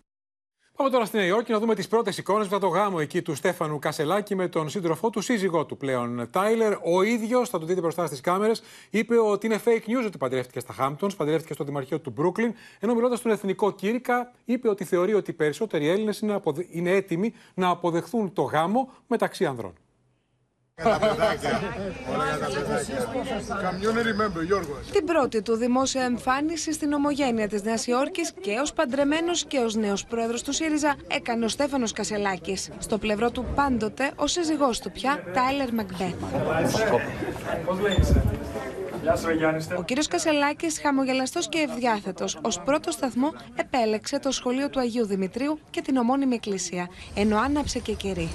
Πάμε 0.75 0.89
τώρα 0.89 1.05
στη 1.05 1.17
Νέα 1.17 1.25
Υόρκη 1.25 1.51
να 1.51 1.59
δούμε 1.59 1.75
τις 1.75 1.87
πρώτες 1.87 2.17
εικόνες 2.17 2.47
μετά 2.47 2.59
το 2.59 2.67
γάμο 2.67 2.97
εκεί 3.01 3.21
του 3.21 3.35
Στέφανου 3.35 3.79
Κασελάκη 3.79 4.35
με 4.35 4.47
τον 4.47 4.69
σύντροφό 4.69 5.09
του, 5.09 5.21
σύζυγό 5.21 5.65
του 5.65 5.77
πλέον. 5.77 6.27
Τάιλερ, 6.31 6.73
ο 6.83 7.01
ίδιος, 7.03 7.49
θα 7.49 7.59
το 7.59 7.65
δείτε 7.65 7.81
μπροστά 7.81 8.05
στις 8.05 8.21
κάμερες, 8.21 8.63
είπε 8.89 9.19
ότι 9.19 9.45
είναι 9.45 9.59
fake 9.65 9.89
news 9.89 10.05
ότι 10.05 10.17
παντρεύτηκε 10.17 10.59
στα 10.59 10.73
Χάμπτον, 10.73 11.11
παντρεύτηκε 11.17 11.53
στο 11.53 11.63
Δημαρχείο 11.63 11.99
του 11.99 12.09
Μπρούκλιν. 12.09 12.53
Ενώ 12.79 12.93
μιλώντας 12.93 13.19
στον 13.19 13.31
Εθνικό 13.31 13.71
Κήρυκα, 13.71 14.31
είπε 14.45 14.69
ότι 14.69 14.83
θεωρεί 14.83 15.13
ότι 15.13 15.31
οι 15.31 15.33
περισσότεροι 15.33 15.87
Έλληνες 15.87 16.19
είναι, 16.19 16.33
αποδε... 16.33 16.65
είναι 16.69 16.91
έτοιμοι 16.91 17.33
να 17.53 17.69
αποδεχθούν 17.69 18.33
το 18.33 18.41
γάμο 18.41 18.89
μεταξύ 19.07 19.45
ανδρών. 19.45 19.73
Την 24.91 25.05
πρώτη 25.05 25.41
του 25.41 25.55
δημόσια 25.55 26.03
εμφάνιση 26.03 26.73
στην 26.73 26.93
ομογένεια 26.93 27.47
της 27.47 27.63
Νέας 27.63 27.87
Υόρκης 27.87 28.33
και 28.41 28.59
ως 28.61 28.73
παντρεμένος 28.73 29.45
και 29.45 29.57
ως 29.57 29.75
νέος 29.75 30.05
πρόεδρος 30.05 30.43
του 30.43 30.53
ΣΥΡΙΖΑ 30.53 30.95
έκανε 31.07 31.45
ο 31.45 31.47
Στέφανος 31.47 31.91
Κασελάκης. 31.91 32.69
Στο 32.79 32.97
πλευρό 32.97 33.31
του 33.31 33.45
πάντοτε 33.55 34.11
ο 34.15 34.27
σύζυγός 34.27 34.79
του 34.79 34.91
πια, 34.91 35.23
Τάιλερ 35.33 35.73
Μακμπέθ. 35.73 36.13
Ο 39.77 39.83
κύριος 39.83 40.07
Κασελάκης, 40.07 40.79
χαμογελαστός 40.79 41.49
και 41.49 41.67
ευδιάθετος, 41.69 42.39
ως 42.41 42.59
πρώτο 42.59 42.91
σταθμό 42.91 43.33
επέλεξε 43.55 44.19
το 44.19 44.31
σχολείο 44.31 44.69
του 44.69 44.79
Αγίου 44.79 45.05
Δημητρίου 45.05 45.59
και 45.69 45.81
την 45.81 45.97
ομώνυμη 45.97 46.35
εκκλησία, 46.35 46.87
ενώ 47.15 47.37
άναψε 47.37 47.79
και 47.79 47.93
κερί. 47.93 48.29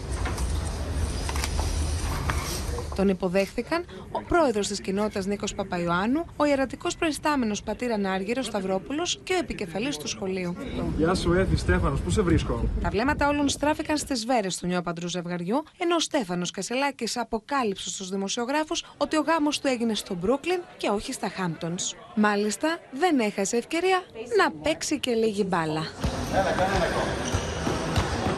Τον 3.01 3.09
υποδέχθηκαν 3.09 3.85
ο 4.13 4.23
πρόεδρος 4.23 4.69
της 4.69 4.81
κοινότητας 4.81 5.27
Νίκος 5.27 5.55
Παπαϊωάννου, 5.55 6.25
ο 6.37 6.45
ιερατικός 6.45 6.97
προϊστάμενος 6.97 7.63
πατήρα 7.63 7.99
Νάργυρο 7.99 8.43
Σταυρόπουλος 8.43 9.21
και 9.23 9.33
ο 9.35 9.37
επικεφαλής 9.37 9.97
του 9.97 10.09
σχολείου. 10.09 10.57
Γεια 10.97 11.15
σου, 11.15 11.33
Έθι 11.33 11.57
Στέφανος, 11.57 12.01
πού 12.01 12.11
σε 12.11 12.23
βρίσκω; 12.23 12.65
Τα 12.83 12.91
βλέμματα 12.91 13.29
όλων 13.29 13.49
στράφηκαν 13.49 13.97
στις 13.97 14.27
βέρες 14.27 14.57
του 14.59 14.67
νεόπαντρου 14.67 15.09
ζευγαριού, 15.09 15.63
ενώ 15.79 15.95
ο 15.95 15.99
Στέφανος 15.99 16.51
Κασελάκης 16.51 17.17
αποκάλυψε 17.17 17.89
στους 17.89 18.09
δημοσιογράφους 18.09 18.85
ότι 18.97 19.17
ο 19.17 19.21
γάμος 19.21 19.61
του 19.61 19.67
έγινε 19.67 19.95
στο 19.95 20.15
Μπρούκλιν 20.15 20.61
και 20.77 20.89
όχι 20.89 21.13
στα 21.13 21.29
Χάμπτονς. 21.29 21.95
Μάλιστα, 22.15 22.79
δεν 22.93 23.19
έχασε 23.19 23.57
ευκαιρία 23.57 24.03
να 24.39 24.51
παίξει 24.51 24.99
και 24.99 25.11
λίγη 25.11 25.45
μπάλα. 25.49 25.83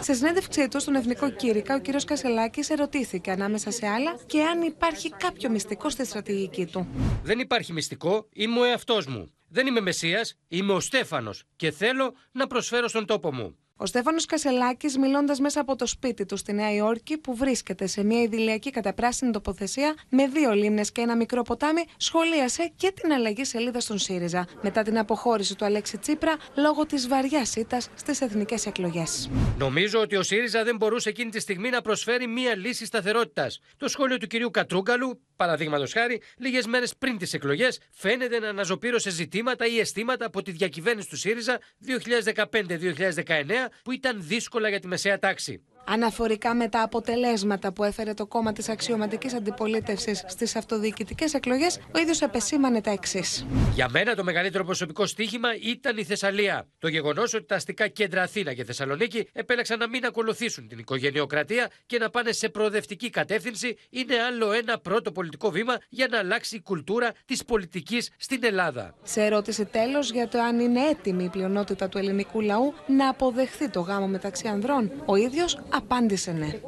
Σε 0.02 0.14
συνέντευξή 0.14 0.68
του 0.68 0.80
στον 0.80 0.94
Εθνικό 0.94 1.30
Κήρυκα, 1.30 1.74
ο 1.74 1.80
κ. 1.80 2.04
Κασελάκης 2.04 2.70
ερωτήθηκε 2.70 3.30
ανάμεσα 3.30 3.70
σε 3.70 3.86
άλλα 3.86 4.18
και 4.26 4.42
αν 4.42 4.62
υπάρχει 4.62 5.10
κάποιο 5.10 5.50
μυστικό 5.50 5.90
στη 5.90 6.06
στρατηγική 6.06 6.66
του. 6.66 6.86
Δεν 7.22 7.38
υπάρχει 7.38 7.72
μυστικό, 7.72 8.28
είμαι 8.32 8.60
ο 8.60 8.64
εαυτός 8.64 9.06
μου. 9.06 9.32
Δεν 9.48 9.66
είμαι 9.66 9.80
Μεσσίας, 9.80 10.38
είμαι 10.48 10.72
ο 10.72 10.80
Στέφανος 10.80 11.44
και 11.56 11.70
θέλω 11.70 12.14
να 12.32 12.46
προσφέρω 12.46 12.88
στον 12.88 13.06
τόπο 13.06 13.32
μου. 13.32 13.56
Ο 13.82 13.86
Στέφανος 13.86 14.26
Κασελάκης, 14.26 14.98
μιλώντας 14.98 15.40
μέσα 15.40 15.60
από 15.60 15.76
το 15.76 15.86
σπίτι 15.86 16.26
του 16.26 16.36
στη 16.36 16.52
Νέα 16.52 16.74
Υόρκη, 16.74 17.18
που 17.18 17.36
βρίσκεται 17.36 17.86
σε 17.86 18.04
μια 18.04 18.22
ιδηλιακή 18.22 18.70
καταπράσινη 18.70 19.30
τοποθεσία 19.30 19.94
με 20.08 20.26
δύο 20.26 20.52
λίμνες 20.52 20.92
και 20.92 21.00
ένα 21.00 21.16
μικρό 21.16 21.42
ποτάμι, 21.42 21.84
σχολίασε 21.96 22.72
και 22.76 22.92
την 23.00 23.12
αλλαγή 23.12 23.44
σελίδα 23.44 23.80
στον 23.80 23.98
ΣΥΡΙΖΑ 23.98 24.46
μετά 24.62 24.82
την 24.82 24.98
αποχώρηση 24.98 25.56
του 25.56 25.64
Αλέξη 25.64 25.98
Τσίπρα 25.98 26.36
λόγω 26.56 26.86
της 26.86 27.08
βαριάς 27.08 27.56
ήττας 27.56 27.88
στις 27.94 28.20
εθνικές 28.20 28.66
εκλογές. 28.66 29.30
Νομίζω 29.58 30.00
ότι 30.00 30.16
ο 30.16 30.22
ΣΥΡΙΖΑ 30.22 30.64
δεν 30.64 30.76
μπορούσε 30.76 31.08
εκείνη 31.08 31.30
τη 31.30 31.40
στιγμή 31.40 31.70
να 31.70 31.80
προσφέρει 31.80 32.26
μία 32.26 32.56
λύση 32.56 32.86
σταθερότητας. 32.86 33.60
Το 33.76 33.88
σχόλιο 33.88 34.16
του 34.16 34.26
κυρίου 34.26 34.50
Κατρούγκαλου, 34.50 35.20
παραδείγματος 35.36 35.92
χάρη, 35.92 36.22
λίγες 36.38 36.66
μέρες 36.66 36.96
πριν 36.96 37.18
τις 37.18 37.34
εκλογές, 37.34 37.80
φαίνεται 37.92 38.38
να 38.38 38.48
αναζωπήρωσε 38.48 39.10
ζητήματα 39.10 39.66
ή 39.66 39.78
αισθήματα 39.78 40.26
από 40.26 40.42
τη 40.42 40.50
διακυβέρνηση 40.50 41.08
του 41.08 41.16
ΣΥΡΙΖΑ 41.16 41.58
2015-2019 41.86 43.71
που 43.84 43.92
ήταν 43.92 44.26
δύσκολα 44.26 44.68
για 44.68 44.80
τη 44.80 44.86
μεσαία 44.86 45.18
τάξη. 45.18 45.62
Αναφορικά 45.84 46.54
με 46.54 46.68
τα 46.68 46.82
αποτελέσματα 46.82 47.72
που 47.72 47.84
έφερε 47.84 48.14
το 48.14 48.26
κόμμα 48.26 48.52
της 48.52 48.68
αξιωματικής 48.68 49.34
αντιπολίτευσης 49.34 50.24
στις 50.26 50.56
αυτοδιοικητικές 50.56 51.34
εκλογές, 51.34 51.78
ο 51.94 51.98
ίδιος 51.98 52.20
επεσήμανε 52.20 52.80
τα 52.80 52.90
εξής. 52.90 53.46
Για 53.74 53.88
μένα 53.90 54.14
το 54.14 54.24
μεγαλύτερο 54.24 54.64
προσωπικό 54.64 55.06
στίχημα 55.06 55.48
ήταν 55.62 55.96
η 55.96 56.04
Θεσσαλία. 56.04 56.68
Το 56.78 56.88
γεγονός 56.88 57.34
ότι 57.34 57.44
τα 57.44 57.54
αστικά 57.54 57.88
κέντρα 57.88 58.22
Αθήνα 58.22 58.54
και 58.54 58.64
Θεσσαλονίκη 58.64 59.28
επέλεξαν 59.32 59.78
να 59.78 59.88
μην 59.88 60.04
ακολουθήσουν 60.04 60.68
την 60.68 60.78
οικογενειοκρατία 60.78 61.70
και 61.86 61.98
να 61.98 62.10
πάνε 62.10 62.32
σε 62.32 62.48
προοδευτική 62.48 63.10
κατεύθυνση 63.10 63.76
είναι 63.90 64.14
άλλο 64.22 64.52
ένα 64.52 64.78
πρώτο 64.78 65.12
πολιτικό 65.12 65.50
βήμα 65.50 65.76
για 65.88 66.08
να 66.10 66.18
αλλάξει 66.18 66.56
η 66.56 66.60
κουλτούρα 66.60 67.12
της 67.24 67.44
πολιτικής 67.44 68.10
στην 68.16 68.44
Ελλάδα. 68.44 68.94
Σε 69.02 69.22
ερώτηση 69.22 69.64
τέλος 69.64 70.10
για 70.10 70.28
το 70.28 70.40
αν 70.40 70.60
είναι 70.60 70.80
έτοιμη 70.88 71.24
η 71.24 71.28
πλειονότητα 71.28 71.88
του 71.88 71.98
ελληνικού 71.98 72.40
λαού 72.40 72.74
να 72.86 73.08
αποδεχθεί 73.08 73.68
το 73.68 73.80
γάμο 73.80 74.06
μεταξύ 74.06 74.48
ανδρών, 74.48 74.92
ο 75.04 75.16
ίδιος 75.16 75.58
απάντησε 75.72 76.32
ναι. 76.32 76.60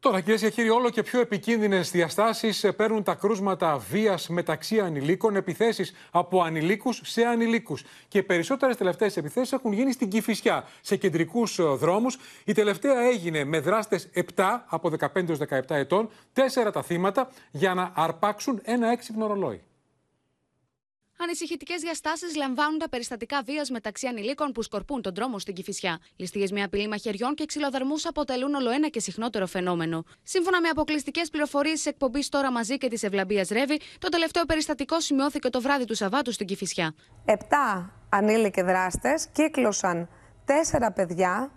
Τώρα, 0.00 0.20
κυρίες 0.20 0.40
και 0.40 0.50
κύριοι, 0.50 0.68
όλο 0.68 0.90
και 0.90 1.02
πιο 1.02 1.20
επικίνδυνες 1.20 1.90
διαστάσεις 1.90 2.66
παίρνουν 2.76 3.02
τα 3.02 3.14
κρούσματα 3.14 3.78
βίας 3.78 4.28
μεταξύ 4.28 4.80
ανηλίκων, 4.80 5.36
επιθέσεις 5.36 5.94
από 6.10 6.42
ανηλίκους 6.42 7.00
σε 7.04 7.24
ανηλίκους. 7.24 7.84
Και 8.08 8.18
οι 8.18 8.22
περισσότερες 8.22 8.76
τελευταίες 8.76 9.16
επιθέσεις 9.16 9.52
έχουν 9.52 9.72
γίνει 9.72 9.92
στην 9.92 10.08
Κυφυσιά, 10.08 10.64
σε 10.80 10.96
κεντρικούς 10.96 11.60
δρόμους. 11.76 12.18
Η 12.44 12.52
τελευταία 12.52 13.00
έγινε 13.00 13.44
με 13.44 13.60
δράστες 13.60 14.08
7 14.12 14.64
από 14.66 14.88
15 14.88 15.28
έως 15.28 15.38
17 15.38 15.76
ετών, 15.76 16.08
4 16.32 16.72
τα 16.72 16.82
θύματα, 16.82 17.30
για 17.50 17.74
να 17.74 17.92
αρπάξουν 17.94 18.60
ένα 18.62 18.90
έξυπνο 18.90 19.26
ρολόι. 19.26 19.62
Ανησυχητικές 21.22 21.80
διαστάσεις 21.80 22.36
λαμβάνουν 22.36 22.78
τα 22.78 22.88
περιστατικά 22.88 23.42
βίας 23.42 23.70
μεταξύ 23.70 24.06
ανηλίκων 24.06 24.52
που 24.52 24.62
σκορπούν 24.62 25.02
τον 25.02 25.14
δρόμο 25.14 25.38
στην 25.38 25.54
Κυφυσιά. 25.54 25.98
Ληστείες 26.16 26.52
με 26.52 26.62
απειλή 26.62 26.88
μαχαιριών 26.88 27.34
και 27.34 27.44
ξυλοδαρμούς 27.44 28.06
αποτελούν 28.06 28.54
ολοένα 28.54 28.88
και 28.88 29.00
συχνότερο 29.00 29.46
φαινόμενο. 29.46 30.04
Σύμφωνα 30.22 30.60
με 30.60 30.68
αποκλειστικές 30.68 31.30
πληροφορίες 31.30 31.74
της 31.74 31.86
εκπομπής 31.86 32.28
Τώρα 32.28 32.52
Μαζί 32.52 32.78
και 32.78 32.88
της 32.88 33.02
Ευλαμπίας 33.02 33.48
Ρεύη, 33.48 33.80
το 33.98 34.08
τελευταίο 34.08 34.44
περιστατικό 34.44 35.00
σημειώθηκε 35.00 35.50
το 35.50 35.60
βράδυ 35.60 35.84
του 35.84 35.94
Σαββάτου 35.94 36.32
στην 36.32 36.46
Κυφυσιά. 36.46 36.94
Επτά 37.24 37.92
ανήλικοι 38.08 38.62
δράστες 38.62 39.26
κύκλωσαν 39.32 40.08
τέσσερα 40.44 40.92
παιδιά 40.92 41.52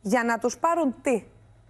για 0.00 0.24
να 0.24 0.38
τους 0.38 0.58
πάρουν 0.58 0.94
τι; 1.02 1.24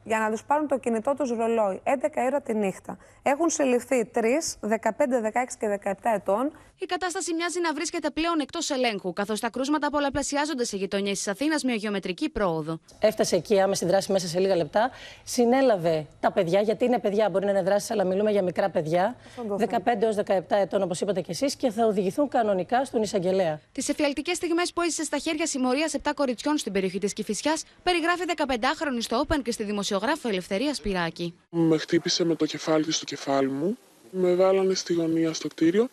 Για 0.04 0.18
να 0.18 0.30
τους 0.30 0.44
πάρουν 0.44 0.68
το 0.68 0.78
κινητό 0.78 1.14
τους 1.18 1.30
ρολόι 1.30 1.80
11 1.84 1.90
ώρα 2.26 2.40
τη 2.40 2.54
νύχτα. 2.54 2.98
Έχουν 3.22 3.50
συλληφθεί 3.50 4.10
3, 4.14 4.20
15, 4.60 5.20
16 5.22 5.56
και 5.58 5.78
17 5.84 5.94
ετών. 6.14 6.52
Η 6.78 6.86
κατάσταση 6.86 7.34
μοιάζει 7.34 7.60
να 7.60 7.72
βρίσκεται 7.72 8.10
πλέον 8.10 8.40
εκτός 8.40 8.70
ελέγχου, 8.70 9.12
καθώς 9.12 9.40
τα 9.40 9.50
κρούσματα 9.50 9.90
πολλαπλασιάζονται 9.90 10.64
σε 10.64 10.76
γειτονιές 10.76 11.16
της 11.16 11.28
Αθήνας 11.28 11.62
με 11.62 11.72
γεωμετρική 11.72 12.28
πρόοδο. 12.28 12.80
Έφτασε 12.98 13.36
εκεί 13.36 13.60
άμεση 13.60 13.86
δράση 13.86 14.12
μέσα 14.12 14.26
σε 14.26 14.38
λίγα 14.38 14.56
λεπτά. 14.56 14.90
Συνέλαβε 15.24 16.06
τα 16.20 16.32
παιδιά, 16.32 16.60
γιατί 16.60 16.84
είναι 16.84 16.98
παιδιά, 16.98 17.30
μπορεί 17.30 17.44
να 17.44 17.50
είναι 17.50 17.62
δράσεις, 17.62 17.90
αλλά 17.90 18.04
μιλούμε 18.04 18.30
για 18.30 18.42
μικρά 18.42 18.70
παιδιά. 18.70 19.16
15 19.58 20.02
έως 20.02 20.16
17 20.16 20.40
ετών, 20.48 20.82
όπως 20.82 21.00
είπατε 21.00 21.20
κι 21.20 21.30
εσείς, 21.30 21.56
και 21.56 21.70
θα 21.70 21.86
οδηγηθούν 21.86 22.28
κανονικά 22.28 22.84
στον 22.84 23.02
εισαγγελέα. 23.02 23.60
Τις 23.72 23.88
εφιαλτικές 23.88 24.36
στιγμές 24.36 24.72
που 24.72 24.80
έζησε 24.80 25.04
στα 25.04 25.18
χέρια 25.18 25.46
συμμορίας 25.46 25.94
7 26.02 26.12
κοριτσιών 26.14 26.58
στην 26.58 26.72
περιοχή 26.72 26.98
της 26.98 27.12
Κυφυσιάς, 27.12 27.64
περιγράφει 27.82 28.22
15χρονη 28.36 29.00
στο 29.00 29.24
Open 29.26 29.42
και 29.42 29.52
στη 29.52 29.64
δημοσιογράφο 29.92 30.28
Ελευθερίας 30.28 30.76
Σπυράκη. 30.76 31.34
Με 31.50 31.78
χτύπησε 31.78 32.24
με 32.24 32.34
το 32.34 32.46
κεφάλι 32.46 32.84
της 32.84 32.96
στο 32.96 33.04
κεφάλι 33.04 33.48
μου. 33.48 33.78
Με 34.10 34.34
βάλανε 34.34 34.74
στη 34.74 34.92
γωνία 34.92 35.32
στο 35.32 35.48
κτίριο 35.48 35.88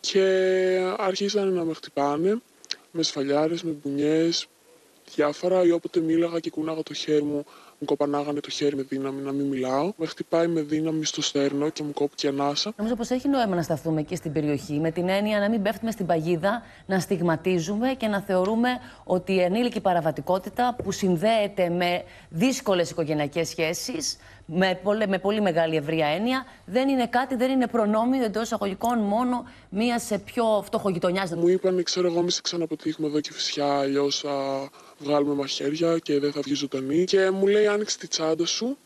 και 0.00 0.22
άρχισαν 0.96 1.52
να 1.52 1.64
με 1.64 1.74
χτυπάνε 1.74 2.40
με 2.90 3.02
σφαλιάρες, 3.02 3.62
με 3.62 3.70
μπουνιές, 3.70 4.46
διάφορα 5.14 5.62
ή 5.64 5.70
όποτε 5.70 6.00
μίλαγα 6.00 6.40
και 6.40 6.50
κουνάγα 6.50 6.82
το 6.82 6.94
χέρι 6.94 7.22
μου 7.22 7.44
μου 7.78 7.86
κοπανάγανε 7.86 8.40
το 8.40 8.50
χέρι 8.50 8.76
με 8.76 8.82
δύναμη 8.82 9.22
να 9.22 9.32
μην 9.32 9.46
μιλάω. 9.46 9.92
Με 9.96 10.06
χτυπάει 10.06 10.46
με 10.46 10.60
δύναμη 10.60 11.04
στο 11.04 11.22
στέρνο 11.22 11.68
και 11.68 11.82
μου 11.82 11.92
κόπηκε 11.92 12.28
ανάσα. 12.28 12.72
Νομίζω 12.76 12.94
πως 12.94 13.10
έχει 13.10 13.28
νόημα 13.28 13.54
να 13.54 13.62
σταθούμε 13.62 14.00
εκεί 14.00 14.16
στην 14.16 14.32
περιοχή 14.32 14.78
με 14.80 14.90
την 14.90 15.08
έννοια 15.08 15.38
να 15.38 15.50
μην 15.50 15.62
πέφτουμε 15.62 15.90
στην 15.90 16.06
παγίδα, 16.06 16.62
να 16.86 17.00
στιγματίζουμε 17.00 17.94
και 17.94 18.06
να 18.06 18.20
θεωρούμε 18.20 18.68
ότι 19.04 19.32
η 19.32 19.40
ενήλικη 19.40 19.80
παραβατικότητα 19.80 20.76
που 20.84 20.92
συνδέεται 20.92 21.68
με 21.68 22.02
δύσκολες 22.28 22.90
οικογενειακές 22.90 23.48
σχέσεις, 23.48 24.16
με 24.46 24.80
πολύ, 24.82 25.08
με 25.08 25.18
πολύ 25.18 25.40
μεγάλη 25.40 25.76
ευρεία 25.76 26.06
έννοια, 26.06 26.44
δεν 26.64 26.88
είναι 26.88 27.06
κάτι, 27.06 27.36
δεν 27.36 27.50
είναι 27.50 27.66
προνόμιο 27.66 28.24
εντός 28.24 28.42
εισαγωγικών 28.42 28.98
μόνο 28.98 29.44
μία 29.68 29.98
σε 29.98 30.18
πιο 30.18 30.62
φτωχογειτονιάς. 30.64 31.34
Μου 31.34 31.48
είπαν, 31.48 31.82
ξέρω 31.82 32.06
εγώ, 32.06 32.22
μη 32.22 32.30
σε 32.30 32.40
ξαναπετύχουμε 32.42 33.06
εδώ 33.08 33.20
και 33.20 33.32
φυσικά, 33.32 33.78
αλλιώς 33.78 34.24
βγάλουμε 34.98 35.34
μαχαίρια 35.34 35.98
και 35.98 36.18
δεν 36.18 36.32
θα 36.32 36.40
βγει 36.44 36.54
ζωντανή. 36.54 37.04
Και 37.04 37.30
μου 37.30 37.46
λέει 37.46 37.65
άνοιξε 37.68 37.98
της 37.98 38.08
τσάντας 38.08 38.50
σου 38.50 38.76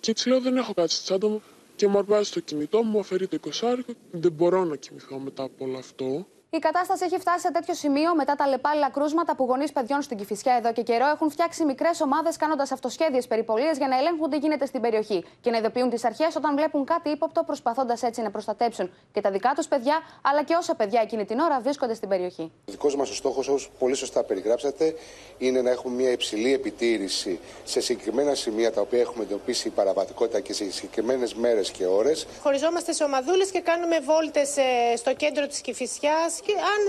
και 0.00 0.10
έτσι 0.10 0.28
λέω 0.28 0.40
δεν 0.40 0.56
έχω 0.56 0.74
κάτι 0.74 0.92
στη 0.92 1.02
τσάντα 1.04 1.28
μου 1.28 1.42
και 1.76 1.86
μου 1.88 1.98
αρπάζει 1.98 2.30
το 2.30 2.40
κινητό 2.40 2.82
μου, 2.82 2.90
μου 2.90 2.98
αφαιρεί 2.98 3.26
το 3.26 3.38
20 3.60 3.74
Δεν 4.10 4.32
μπορώ 4.32 4.64
να 4.64 4.76
κοιμηθώ 4.76 5.18
μετά 5.18 5.42
από 5.42 5.64
όλο 5.64 5.78
αυτό. 5.78 6.26
Η 6.54 6.58
κατάσταση 6.58 7.04
έχει 7.04 7.18
φτάσει 7.18 7.40
σε 7.40 7.50
τέτοιο 7.50 7.74
σημείο 7.74 8.14
μετά 8.14 8.34
τα 8.34 8.46
λεπάλληλα 8.46 8.90
κρούσματα 8.90 9.36
που 9.36 9.44
γονείς 9.44 9.72
παιδιών 9.72 10.02
στην 10.02 10.16
Κυφυσιά 10.16 10.54
εδώ 10.56 10.72
και 10.72 10.82
καιρό 10.82 11.06
έχουν 11.06 11.30
φτιάξει 11.30 11.64
μικρές 11.64 12.00
ομάδες 12.00 12.36
κάνοντας 12.36 12.72
αυτοσχέδιες 12.72 13.26
περιπολίες 13.26 13.76
για 13.76 13.88
να 13.88 13.98
ελέγχουν 13.98 14.30
τι 14.30 14.36
γίνεται 14.36 14.66
στην 14.66 14.80
περιοχή 14.80 15.24
και 15.40 15.50
να 15.50 15.58
ειδοποιούν 15.58 15.90
τις 15.90 16.04
αρχές 16.04 16.36
όταν 16.36 16.56
βλέπουν 16.56 16.84
κάτι 16.84 17.10
ύποπτο, 17.10 17.42
προσπαθώντας 17.44 18.02
έτσι 18.02 18.22
να 18.22 18.30
προστατέψουν 18.30 18.90
και 19.12 19.20
τα 19.20 19.30
δικά 19.30 19.52
τους 19.56 19.66
παιδιά, 19.66 20.00
αλλά 20.22 20.42
και 20.42 20.54
όσα 20.54 20.74
παιδιά 20.74 21.00
εκείνη 21.00 21.24
την 21.24 21.38
ώρα 21.38 21.60
βρίσκονται 21.60 21.94
στην 21.94 22.08
περιοχή. 22.08 22.42
Ο 22.42 22.70
δικός 22.70 22.96
μας 22.96 23.16
στόχος, 23.16 23.48
όπως 23.48 23.70
πολύ 23.78 23.94
σωστά 23.94 24.22
περιγράψατε, 24.22 24.94
είναι 25.38 25.62
να 25.62 25.70
έχουμε 25.70 25.94
μια 25.94 26.10
υψηλή 26.10 26.52
επιτήρηση 26.52 27.40
σε 27.64 27.80
συγκεκριμένα 27.80 28.34
σημεία 28.34 28.72
τα 28.72 28.80
οποία 28.80 29.00
έχουμε 29.00 29.24
εντοπίσει 29.24 29.68
η 29.68 29.70
παραβατικότητα 29.70 30.40
και 30.40 30.52
σε 30.52 30.70
συγκεκριμένες 30.70 31.34
μέρες 31.34 31.70
και 31.70 31.86
ώρες. 31.86 32.26
Χωριζόμαστε 32.42 32.92
σε 32.92 33.04
ομαδούλες 33.04 33.50
και 33.50 33.60
κάνουμε 33.60 34.00
βόλτες 34.00 34.56
ε, 34.56 34.96
στο 34.96 35.14
κέντρο 35.14 35.46
της 35.46 35.60
Κυφυσιάς 35.60 36.40
και 36.46 36.52
αν 36.72 36.80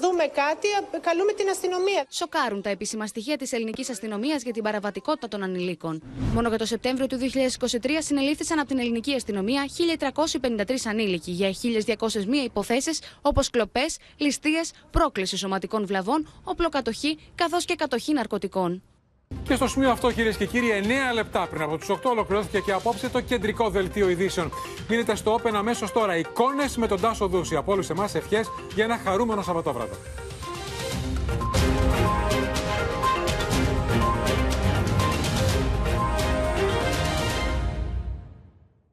δούμε 0.00 0.24
κάτι, 0.24 0.68
καλούμε 1.00 1.32
την 1.32 1.48
αστυνομία. 1.48 2.04
Σοκάρουν 2.08 2.62
τα 2.62 2.70
επίσημα 2.70 3.06
στοιχεία 3.06 3.36
της 3.36 3.52
ελληνικής 3.52 3.90
αστυνομίας 3.90 4.42
για 4.42 4.52
την 4.52 4.62
παραβατικότητα 4.62 5.28
των 5.28 5.42
ανηλίκων. 5.42 6.02
Μόνο 6.34 6.48
για 6.48 6.58
το 6.58 6.64
Σεπτέμβριο 6.64 7.06
του 7.06 7.18
2023 7.18 7.88
συνελήφθησαν 7.98 8.58
από 8.58 8.68
την 8.68 8.78
ελληνική 8.78 9.14
αστυνομία 9.14 9.64
1.353 9.98 10.74
ανήλικοι 10.86 11.30
για 11.30 11.52
1.201 11.96 12.26
υποθέσεις 12.44 13.00
όπως 13.22 13.50
κλοπές, 13.50 13.96
ληστείες, 14.16 14.72
πρόκληση 14.90 15.36
σωματικών 15.36 15.86
βλαβών, 15.86 16.28
οπλοκατοχή 16.44 17.18
καθώς 17.34 17.64
και 17.64 17.74
κατοχή 17.74 18.12
ναρκωτικών. 18.12 18.82
Και 19.42 19.54
στο 19.54 19.68
σημείο 19.68 19.90
αυτό, 19.90 20.12
κυρίες 20.12 20.36
και 20.36 20.46
κύριοι, 20.46 20.68
9 21.10 21.14
λεπτά 21.14 21.46
πριν 21.50 21.62
από 21.62 21.78
του 21.78 21.86
8 21.86 22.10
ολοκληρώθηκε 22.10 22.58
και 22.60 22.72
απόψε 22.72 23.08
το 23.08 23.20
κεντρικό 23.20 23.70
δελτίο 23.70 24.08
ειδήσεων. 24.08 24.50
Μείνετε 24.88 25.16
στο 25.16 25.40
Open 25.40 25.52
αμέσως 25.54 25.92
τώρα. 25.92 26.16
Εικόνες 26.16 26.76
με 26.76 26.86
τον 26.86 27.00
Τάσο 27.00 27.26
Δούση. 27.26 27.56
Από 27.56 27.72
όλους 27.72 27.90
εμάς 27.90 28.14
ευχές 28.14 28.50
για 28.74 28.84
ένα 28.84 28.98
χαρούμενο 29.04 29.42
Σαββατόβραδο. 29.42 29.94